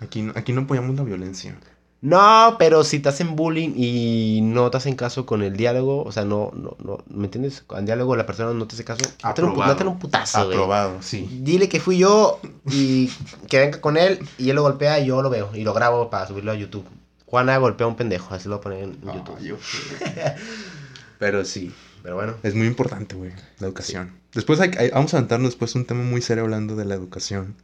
Aquí, 0.00 0.28
aquí 0.34 0.52
no 0.52 0.62
apoyamos 0.62 0.96
la 0.96 1.04
violencia. 1.04 1.56
No, 2.02 2.56
pero 2.58 2.82
si 2.82 2.98
te 3.00 3.10
hacen 3.10 3.36
bullying 3.36 3.72
y 3.76 4.40
no 4.42 4.70
te 4.70 4.78
hacen 4.78 4.96
caso 4.96 5.26
con 5.26 5.42
el 5.42 5.54
diálogo, 5.56 6.02
o 6.02 6.12
sea, 6.12 6.24
no, 6.24 6.50
no, 6.54 6.74
no, 6.82 6.98
¿me 7.08 7.24
entiendes? 7.26 7.62
Con 7.66 7.80
el 7.80 7.84
diálogo 7.84 8.16
la 8.16 8.24
persona 8.24 8.54
no 8.54 8.66
te 8.66 8.74
hace 8.74 8.84
caso, 8.84 9.04
Aprobado. 9.22 9.70
dátele 9.72 9.90
un 9.90 9.98
putazo, 9.98 10.44
güey. 10.46 10.56
Aprobado, 10.56 11.02
sí. 11.02 11.28
Dile 11.42 11.68
que 11.68 11.78
fui 11.78 11.98
yo 11.98 12.40
y 12.70 13.10
que 13.48 13.58
venga 13.58 13.82
con 13.82 13.98
él 13.98 14.18
y 14.38 14.48
él 14.48 14.56
lo 14.56 14.62
golpea 14.62 14.98
y 15.00 15.06
yo 15.06 15.20
lo 15.20 15.28
veo 15.28 15.50
y 15.54 15.62
lo 15.62 15.74
grabo 15.74 16.08
para 16.08 16.26
subirlo 16.26 16.52
a 16.52 16.54
YouTube. 16.54 16.86
Juana 17.26 17.58
golpea 17.58 17.84
a 17.84 17.88
un 17.88 17.96
pendejo, 17.96 18.34
así 18.34 18.48
lo 18.48 18.56
voy 18.56 18.60
a 18.60 18.62
poner 18.62 18.84
en 18.84 19.00
YouTube. 19.02 19.38
Yo. 19.42 19.56
Pero 21.18 21.44
sí. 21.44 21.70
Pero 22.02 22.14
bueno. 22.14 22.34
Es 22.42 22.54
muy 22.54 22.66
importante, 22.66 23.14
güey, 23.14 23.32
la 23.58 23.66
educación. 23.66 24.12
Después 24.32 24.58
hay, 24.60 24.70
hay- 24.78 24.90
vamos 24.90 25.12
a 25.12 25.18
aventarnos 25.18 25.50
después 25.50 25.74
un 25.74 25.84
tema 25.84 26.02
muy 26.02 26.22
serio 26.22 26.44
hablando 26.44 26.76
de 26.76 26.86
la 26.86 26.94
educación. 26.94 27.56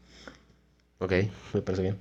Ok, 0.99 1.13
me 1.55 1.63
parece 1.63 1.83
bien. 1.83 1.99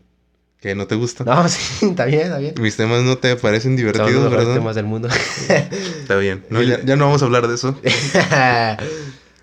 ¿Que 0.60 0.74
no 0.74 0.88
te 0.88 0.96
gusta? 0.96 1.24
No, 1.24 1.48
sí, 1.50 1.86
está 1.88 2.06
bien, 2.06 2.22
está 2.22 2.38
bien. 2.40 2.56
Mis 2.60 2.76
temas 2.76 3.04
no 3.04 3.18
te 3.18 3.36
parecen 3.36 3.78
Son 3.78 3.86
los 3.86 3.94
divertidos, 3.94 4.24
mejores 4.24 4.46
¿verdad? 4.48 4.54
temas 4.56 4.76
del 4.76 4.86
mundo. 4.86 5.10
Está 5.50 6.16
bien. 6.18 6.46
No, 6.50 6.62
ya, 6.62 6.84
ya 6.84 6.96
no 6.96 7.06
vamos 7.06 7.22
a 7.22 7.26
hablar 7.26 7.48
de 7.48 7.56
eso. 7.56 7.78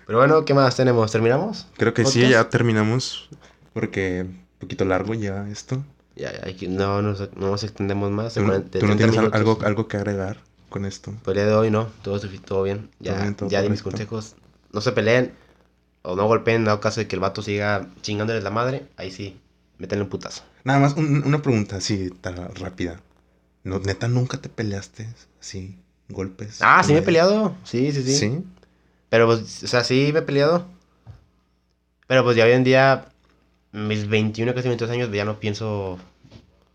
Pero 0.05 0.19
bueno, 0.19 0.43
¿qué 0.43 0.53
más 0.53 0.75
tenemos? 0.75 1.11
¿Terminamos? 1.11 1.67
Creo 1.77 1.93
que 1.93 2.05
sí, 2.05 2.27
ya 2.27 2.49
terminamos. 2.49 3.29
Porque 3.73 4.25
un 4.27 4.45
poquito 4.59 4.85
largo 4.85 5.13
ya 5.13 5.47
esto. 5.49 5.83
Ya, 6.15 6.31
ya, 6.31 6.67
no, 6.69 7.01
nos, 7.01 7.19
no 7.35 7.49
nos 7.51 7.63
extendemos 7.63 8.11
más. 8.11 8.33
¿Tú, 8.33 8.43
40 8.45 8.79
tú 8.79 8.85
no 8.85 8.95
30 8.95 8.97
tienes 8.97 9.15
minutos. 9.15 9.35
algo, 9.35 9.59
algo 9.63 9.87
que 9.87 9.97
agregar 9.97 10.41
con 10.69 10.85
esto? 10.85 11.13
Por 11.23 11.37
el 11.37 11.43
día 11.43 11.45
de 11.47 11.55
hoy 11.55 11.71
no, 11.71 11.87
todo, 12.01 12.19
todo 12.19 12.63
bien. 12.63 12.89
Ya, 12.99 13.13
Todo 13.13 13.21
bien, 13.21 13.35
todo 13.35 13.49
ya 13.49 13.61
di 13.61 13.69
mis 13.69 13.81
consejos. 13.81 14.35
No 14.71 14.81
se 14.81 14.91
peleen 14.91 15.33
o 16.03 16.15
no 16.15 16.27
golpeen, 16.27 16.65
dado 16.65 16.79
caso 16.81 16.99
de 16.99 17.07
que 17.07 17.15
el 17.15 17.19
vato 17.21 17.41
siga 17.41 17.87
chingándoles 18.01 18.43
la 18.43 18.51
madre. 18.51 18.85
Ahí 18.97 19.09
sí, 19.11 19.39
métanle 19.83 20.03
un 20.03 20.09
putazo. 20.09 20.43
Nada 20.63 20.79
más 20.79 20.93
un- 20.95 21.23
una 21.25 21.41
pregunta 21.41 21.75
así, 21.77 22.09
tan 22.21 22.35
rápida. 22.55 23.01
No, 23.63 23.79
neta, 23.79 24.07
nunca 24.07 24.37
te 24.39 24.49
peleaste 24.49 25.07
así, 25.41 25.77
golpes. 26.09 26.59
Ah, 26.61 26.81
sí 26.85 26.93
me 26.93 26.99
he 26.99 27.01
peleado. 27.01 27.55
Sí, 27.63 27.91
sí, 27.91 28.01
sí. 28.03 28.15
¿Sí? 28.17 28.43
Pero 29.09 29.25
pues, 29.27 29.63
o 29.63 29.67
sea, 29.67 29.83
sí 29.83 30.09
me 30.13 30.19
he 30.19 30.23
peleado. 30.23 30.65
Pero 32.07 32.23
pues 32.23 32.35
ya 32.37 32.45
hoy 32.45 32.51
en 32.51 32.63
día, 32.63 33.05
mis 33.71 34.07
21, 34.07 34.53
casi 34.53 34.67
22 34.67 34.91
años, 34.91 35.09
ya 35.11 35.25
no 35.25 35.39
pienso. 35.39 35.93
O 35.93 35.99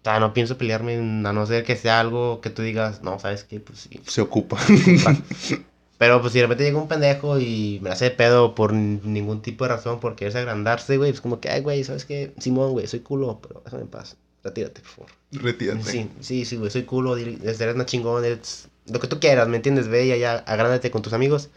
sea, 0.05 0.21
no 0.21 0.33
pienso 0.33 0.57
pelearme, 0.57 0.97
a 0.97 1.33
no 1.33 1.47
ser 1.47 1.65
que 1.65 1.77
sea 1.77 2.01
algo 2.01 2.41
que 2.41 2.51
tú 2.51 2.63
digas, 2.63 3.03
no, 3.03 3.19
¿sabes 3.19 3.45
qué? 3.45 3.61
Pues 3.61 3.81
sí. 3.81 4.01
Se 4.07 4.21
ocupa. 4.21 4.59
Pero 5.99 6.21
pues 6.21 6.33
si 6.33 6.39
de 6.39 6.45
repente 6.45 6.63
llega 6.65 6.79
un 6.79 6.87
pendejo 6.89 7.41
y 7.41 7.81
me 7.83 7.91
hace 7.91 8.05
de 8.07 8.11
pedo 8.13 8.55
por 8.55 8.73
ningún 8.73 9.43
tipo 9.43 9.65
de 9.65 9.71
razón, 9.75 9.99
por 9.99 10.15
quererse 10.15 10.39
agrandarse, 10.39 10.97
güey, 10.97 11.11
pues 11.11 11.21
como 11.21 11.41
que, 11.41 11.51
ay, 11.51 11.61
güey, 11.61 11.83
¿sabes 11.83 12.05
qué? 12.05 12.33
Simón, 12.39 12.71
güey, 12.71 12.87
soy 12.87 13.01
culo, 13.01 13.41
pero 13.43 13.63
déjame 13.65 13.83
en 13.83 13.89
paz. 13.89 14.17
Retírate, 14.45 14.81
por 14.81 14.91
favor. 14.91 15.11
Retírate. 15.33 15.83
Sí, 15.83 16.09
sí, 16.21 16.45
sí, 16.45 16.57
güey, 16.57 16.71
soy 16.71 16.85
culo, 16.85 17.17
eres 17.17 17.61
una 17.75 17.85
chingón, 17.85 18.25
eres 18.25 18.69
lo 18.87 19.01
que 19.01 19.09
tú 19.09 19.19
quieras, 19.19 19.49
¿me 19.49 19.57
entiendes? 19.57 19.89
Ve 19.89 20.07
y 20.07 20.13
allá, 20.13 20.37
agrándate 20.47 20.91
con 20.93 21.03
tus 21.03 21.13
amigos. 21.13 21.51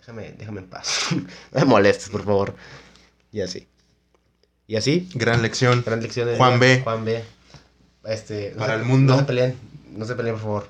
Déjame, 0.00 0.34
déjame 0.38 0.60
en 0.60 0.66
paz. 0.68 1.06
no 1.52 1.60
me 1.60 1.64
molestes, 1.64 2.10
por 2.10 2.24
favor. 2.24 2.54
Y 3.32 3.40
así. 3.40 3.66
Y 4.66 4.76
así, 4.76 5.08
Gran 5.14 5.40
lección. 5.42 5.82
gran 5.84 6.02
lección 6.02 6.28
de 6.28 6.36
Juan 6.36 6.60
B. 6.60 6.80
Juan 6.84 7.04
B. 7.06 7.24
Este, 8.04 8.50
no 8.52 8.58
Para 8.58 8.74
se- 8.74 8.80
el 8.80 8.86
mundo. 8.86 9.14
No 9.14 9.18
se 9.20 9.24
peleen, 9.24 9.56
no 9.96 10.04
se 10.04 10.14
peleen, 10.14 10.34
por 10.34 10.42
favor. 10.42 10.68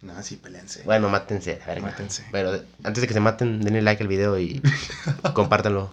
No, 0.00 0.22
sí, 0.22 0.36
pelense. 0.36 0.82
Bueno, 0.84 1.08
mátense, 1.08 1.60
a 1.64 1.66
ver, 1.66 1.82
Mátense. 1.82 2.24
Pero 2.30 2.52
antes 2.84 3.00
de 3.00 3.08
que 3.08 3.14
se 3.14 3.20
maten, 3.20 3.60
denle 3.60 3.82
like 3.82 4.02
al 4.02 4.08
video 4.08 4.38
y 4.38 4.62
compártanlo. 5.34 5.90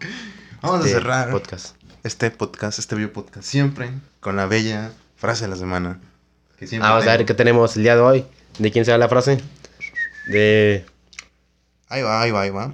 Vamos 0.62 0.82
a 0.82 0.84
Este 0.88 1.00
cerrar 1.00 1.32
Podcast. 1.32 1.76
este 2.04 2.30
podcast, 2.32 2.78
este 2.80 2.96
video 2.96 3.12
podcast, 3.12 3.48
siempre 3.48 3.90
con 4.20 4.36
la 4.36 4.46
bella 4.46 4.92
frase 5.18 5.46
de 5.46 5.50
la 5.50 5.56
semana. 5.56 6.00
Que 6.60 6.68
siempre 6.68 6.88
Vamos 6.88 7.08
a 7.08 7.18
ver 7.18 7.26
qué 7.26 7.34
tenemos 7.34 7.76
el 7.78 7.84
día 7.84 7.96
de 7.96 8.02
hoy. 8.02 8.26
¿De 8.60 8.72
quién 8.72 8.86
será 8.86 8.98
la 9.00 9.10
frase? 9.10 9.42
De. 10.28 10.86
Ahí 11.90 12.02
va, 12.04 12.22
ahí 12.22 12.32
va, 12.32 12.42
ahí 12.42 12.50
va. 12.52 12.74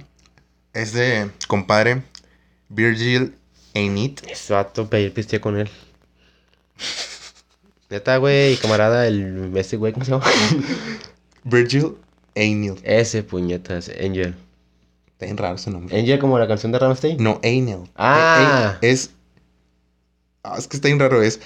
Es 0.74 0.92
de 0.92 1.30
compadre 1.48 2.02
Virgil 2.68 3.34
Ainit. 3.74 4.20
Vato, 4.50 4.88
pedir 4.88 5.12
pisteo 5.14 5.40
con 5.40 5.56
él. 5.58 5.70
Neta, 7.90 8.18
güey, 8.18 8.56
camarada, 8.58 9.06
el. 9.06 9.50
Ese 9.56 9.76
güey, 9.78 9.92
¿cómo 9.94 10.04
se 10.04 10.10
llama? 10.12 10.24
Virgil 11.44 11.96
Ainil. 12.36 12.80
Ese 12.82 13.22
puñetas, 13.22 13.88
Angel. 13.88 14.34
Está 15.06 15.26
bien 15.26 15.36
raro 15.36 15.56
ese 15.56 15.70
nombre. 15.70 15.98
Angel 15.98 16.18
como 16.18 16.38
la 16.38 16.48
canción 16.48 16.72
de 16.72 16.78
Ramstein. 16.78 17.22
No, 17.22 17.40
Ainil. 17.42 17.90
Ah. 17.96 18.78
Eh, 18.80 18.88
eh, 18.88 18.90
es. 18.92 19.10
Ah, 20.42 20.56
es 20.58 20.66
que 20.66 20.76
está 20.76 20.88
bien 20.88 20.98
raro. 20.98 21.22
Es 21.22 21.40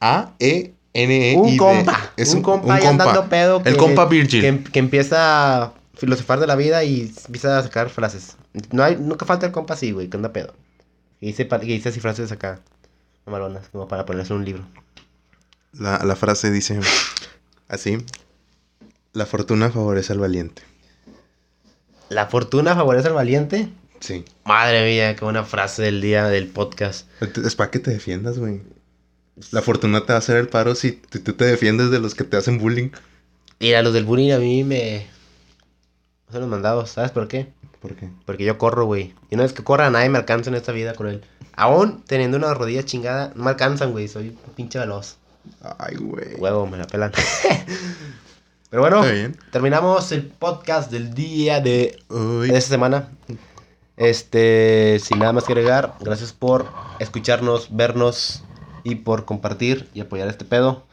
A-E-N-E. 0.00 1.36
Un 1.36 1.56
compa. 1.56 2.12
Es 2.16 2.34
un, 2.34 2.42
compa 2.42 2.74
ahí 2.74 2.84
andando 2.84 3.28
pedo. 3.28 3.62
El 3.64 3.76
compa 3.76 4.06
Virgil. 4.06 4.40
Que, 4.40 4.70
que 4.70 4.78
empieza 4.78 5.62
a 5.62 5.74
filosofar 5.94 6.40
de 6.40 6.46
la 6.46 6.56
vida 6.56 6.84
y 6.84 7.12
empieza 7.26 7.58
a 7.58 7.62
sacar 7.62 7.88
frases. 7.88 8.36
No 8.70 8.82
hay, 8.82 8.96
nunca 8.96 9.24
falta 9.24 9.46
el 9.46 9.52
compa 9.52 9.74
así, 9.74 9.92
güey, 9.92 10.08
que 10.08 10.16
anda 10.16 10.32
pedo. 10.32 10.54
Y 11.20 11.28
dice, 11.28 11.48
que 11.48 11.58
dice 11.58 11.88
así 11.88 12.00
frases 12.00 12.32
acá. 12.32 12.60
Mamaronas, 13.26 13.68
como 13.70 13.88
para 13.88 14.04
ponerse 14.04 14.32
en 14.32 14.40
un 14.40 14.44
libro. 14.44 14.64
La, 15.72 16.04
la 16.04 16.16
frase 16.16 16.50
dice 16.50 16.78
así. 17.68 17.98
La 19.14 19.26
fortuna 19.26 19.70
favorece 19.70 20.12
al 20.12 20.18
valiente. 20.18 20.62
La 22.08 22.26
fortuna 22.26 22.74
favorece 22.74 23.06
al 23.06 23.14
valiente. 23.14 23.68
Sí. 24.00 24.24
Madre 24.44 24.84
mía, 24.84 25.14
qué 25.14 25.24
buena 25.24 25.44
frase 25.44 25.82
del 25.82 26.00
día 26.00 26.26
del 26.26 26.48
podcast. 26.48 27.06
Es 27.22 27.54
para 27.54 27.70
que 27.70 27.78
te 27.78 27.92
defiendas, 27.92 28.40
güey. 28.40 28.60
La 29.52 29.62
fortuna 29.62 30.00
te 30.00 30.08
va 30.08 30.16
a 30.16 30.18
hacer 30.18 30.36
el 30.36 30.48
paro 30.48 30.74
si 30.74 30.92
tú 30.92 31.32
te 31.32 31.44
defiendes 31.44 31.92
de 31.92 32.00
los 32.00 32.16
que 32.16 32.24
te 32.24 32.36
hacen 32.36 32.58
bullying. 32.58 32.90
Y 33.60 33.74
a 33.74 33.82
los 33.82 33.94
del 33.94 34.04
bullying 34.04 34.32
a 34.32 34.38
mí 34.38 34.64
me... 34.64 35.06
Son 36.32 36.40
los 36.40 36.50
mandados, 36.50 36.90
¿sabes 36.90 37.12
por 37.12 37.28
qué? 37.28 37.52
¿Por 37.80 37.94
qué? 37.94 38.10
Porque 38.26 38.44
yo 38.44 38.58
corro, 38.58 38.84
güey. 38.84 39.14
Y 39.30 39.36
no 39.36 39.44
es 39.44 39.52
que 39.52 39.62
corra, 39.62 39.90
nadie 39.90 40.08
me 40.08 40.18
alcanza 40.18 40.50
en 40.50 40.56
esta 40.56 40.72
vida 40.72 40.94
con 40.94 41.06
él. 41.06 41.22
Aún 41.54 42.02
teniendo 42.02 42.36
una 42.36 42.52
rodilla 42.52 42.84
chingada, 42.84 43.32
no 43.36 43.44
me 43.44 43.50
alcanzan, 43.50 43.92
güey. 43.92 44.08
Soy 44.08 44.30
un 44.30 44.54
pinche 44.56 44.80
veloz. 44.80 45.18
Ay, 45.78 45.94
güey. 45.94 46.34
Huevo, 46.34 46.66
me 46.66 46.78
la 46.78 46.88
pelan. 46.88 47.12
Pero 48.70 48.82
bueno, 48.82 49.02
terminamos 49.50 50.10
el 50.12 50.26
podcast 50.26 50.90
del 50.90 51.14
día 51.14 51.60
de 51.60 51.98
Uy. 52.08 52.48
de 52.48 52.58
esta 52.58 52.70
semana. 52.70 53.08
Este, 53.96 54.98
sin 55.00 55.20
nada 55.20 55.32
más 55.32 55.44
que 55.44 55.52
agregar, 55.52 55.94
gracias 56.00 56.32
por 56.32 56.66
escucharnos, 56.98 57.68
vernos 57.76 58.42
y 58.82 58.96
por 58.96 59.24
compartir 59.24 59.88
y 59.94 60.00
apoyar 60.00 60.28
este 60.28 60.44
pedo. 60.44 60.84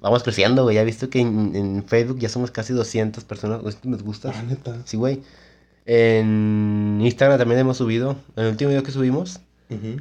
Vamos 0.00 0.22
creciendo, 0.22 0.62
güey. 0.62 0.76
Ya 0.76 0.82
he 0.82 0.84
visto 0.84 1.10
que 1.10 1.20
en, 1.20 1.54
en 1.54 1.84
Facebook 1.84 2.18
ya 2.18 2.28
somos 2.28 2.50
casi 2.50 2.72
200 2.72 3.24
personas. 3.24 3.64
¿Esto 3.64 3.88
nos 3.88 4.02
gusta? 4.02 4.32
Ah, 4.34 4.42
neta. 4.42 4.76
Sí, 4.84 4.96
güey. 4.96 5.22
En 5.86 6.98
Instagram 7.00 7.38
también 7.38 7.60
hemos 7.60 7.76
subido. 7.76 8.16
En 8.34 8.44
el 8.44 8.50
último 8.50 8.70
video 8.70 8.82
que 8.82 8.90
subimos, 8.90 9.40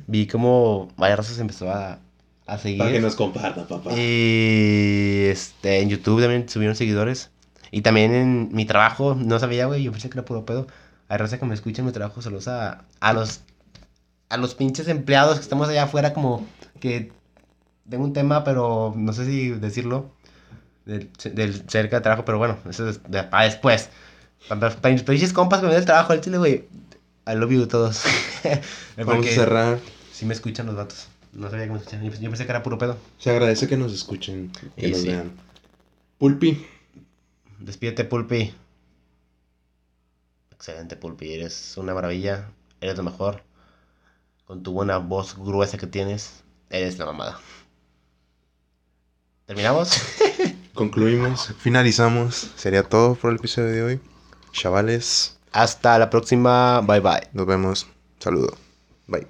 vi 0.07 0.27
como 0.27 0.89
varias 0.97 1.19
razas 1.19 1.39
empezó 1.39 1.71
a, 1.71 1.99
a 2.45 2.57
seguir. 2.57 2.79
Para 2.79 2.91
que 2.91 2.99
nos 2.99 3.15
comparta, 3.15 3.67
papá. 3.67 3.91
Y 3.93 5.25
este, 5.29 5.81
en 5.81 5.89
YouTube 5.89 6.21
también 6.21 6.47
subieron 6.47 6.75
seguidores. 6.75 7.31
Y 7.71 7.81
también 7.81 8.13
en 8.13 8.49
mi 8.53 8.65
trabajo, 8.65 9.15
no 9.15 9.39
sabía, 9.39 9.65
güey, 9.65 9.83
yo 9.83 9.91
pensé 9.91 10.09
que 10.09 10.17
era 10.17 10.25
puro 10.25 10.45
pedo. 10.45 10.67
Hay 11.07 11.17
raza 11.17 11.37
que 11.39 11.45
me 11.45 11.53
escucha 11.53 11.81
en 11.81 11.87
mi 11.87 11.91
trabajo, 11.91 12.21
saludos 12.21 12.47
a, 12.47 12.85
a 12.99 13.13
los 13.13 13.41
a 14.29 14.37
los 14.37 14.55
pinches 14.55 14.87
empleados 14.87 15.35
que 15.35 15.41
estamos 15.41 15.69
allá 15.69 15.83
afuera, 15.83 16.13
como 16.13 16.47
que 16.79 17.11
tengo 17.89 18.03
un 18.03 18.13
tema, 18.13 18.43
pero 18.43 18.93
no 18.95 19.13
sé 19.13 19.25
si 19.25 19.49
decirlo, 19.51 20.11
del, 20.85 21.09
del 21.33 21.69
cerca 21.69 21.97
de 21.97 22.01
trabajo, 22.01 22.25
pero 22.25 22.37
bueno, 22.37 22.57
eso 22.69 22.89
es 22.89 23.01
de, 23.03 23.23
para 23.23 23.45
después. 23.45 23.89
Para, 24.47 24.69
para 24.69 24.93
mis 24.93 25.03
pinches 25.03 25.33
compas 25.33 25.59
que 25.59 25.65
me 25.65 25.71
den 25.71 25.81
el 25.81 25.85
trabajo, 25.85 26.13
al 26.13 26.21
chile, 26.21 26.37
güey, 26.37 26.67
I 27.27 27.35
love 27.35 27.51
you 27.51 27.67
todos. 27.67 28.03
Vamos 28.97 29.27
a 29.27 29.29
cerrar. 29.29 29.79
sí 30.11 30.25
me 30.25 30.33
escuchan 30.33 30.65
los 30.65 30.75
vatos. 30.75 31.07
No 31.35 31.49
sabía 31.49 31.65
que 31.65 31.71
me 31.73 31.77
escuchan. 31.77 32.03
Yo, 32.03 32.11
yo 32.11 32.29
pensé 32.29 32.45
que 32.45 32.51
era 32.51 32.63
puro 32.63 32.77
pedo. 32.77 32.97
Se 33.19 33.29
agradece 33.29 33.67
que 33.67 33.77
nos 33.77 33.93
escuchen, 33.93 34.51
que 34.75 34.87
Y 34.87 34.91
nos 34.91 35.01
sí. 35.01 35.07
vean. 35.09 35.31
Pulpi. 36.17 36.65
Despídete, 37.59 38.05
Pulpi. 38.05 38.53
Excelente, 40.51 40.95
Pulpi. 40.95 41.33
Eres 41.33 41.75
una 41.77 41.93
maravilla. 41.93 42.49
Eres 42.81 42.97
lo 42.97 43.03
mejor. 43.03 43.43
Con 44.45 44.63
tu 44.63 44.71
buena 44.71 44.97
voz 44.97 45.35
gruesa 45.37 45.77
que 45.77 45.87
tienes, 45.87 46.43
eres 46.69 46.97
la 46.99 47.05
mamada. 47.05 47.39
¿Terminamos? 49.45 49.91
Concluimos. 50.73 51.53
Finalizamos. 51.59 52.51
Sería 52.55 52.83
todo 52.83 53.15
por 53.15 53.31
el 53.31 53.37
episodio 53.37 53.69
de 53.71 53.83
hoy. 53.83 53.99
Chavales, 54.51 55.37
Hasta 55.51 55.97
la 55.99 56.09
próxima. 56.09 56.81
Bye 56.81 56.99
bye. 57.01 57.27
nos 57.33 57.45
vemos. 57.45 57.87
Saludo. 58.19 58.55
Bye. 59.07 59.27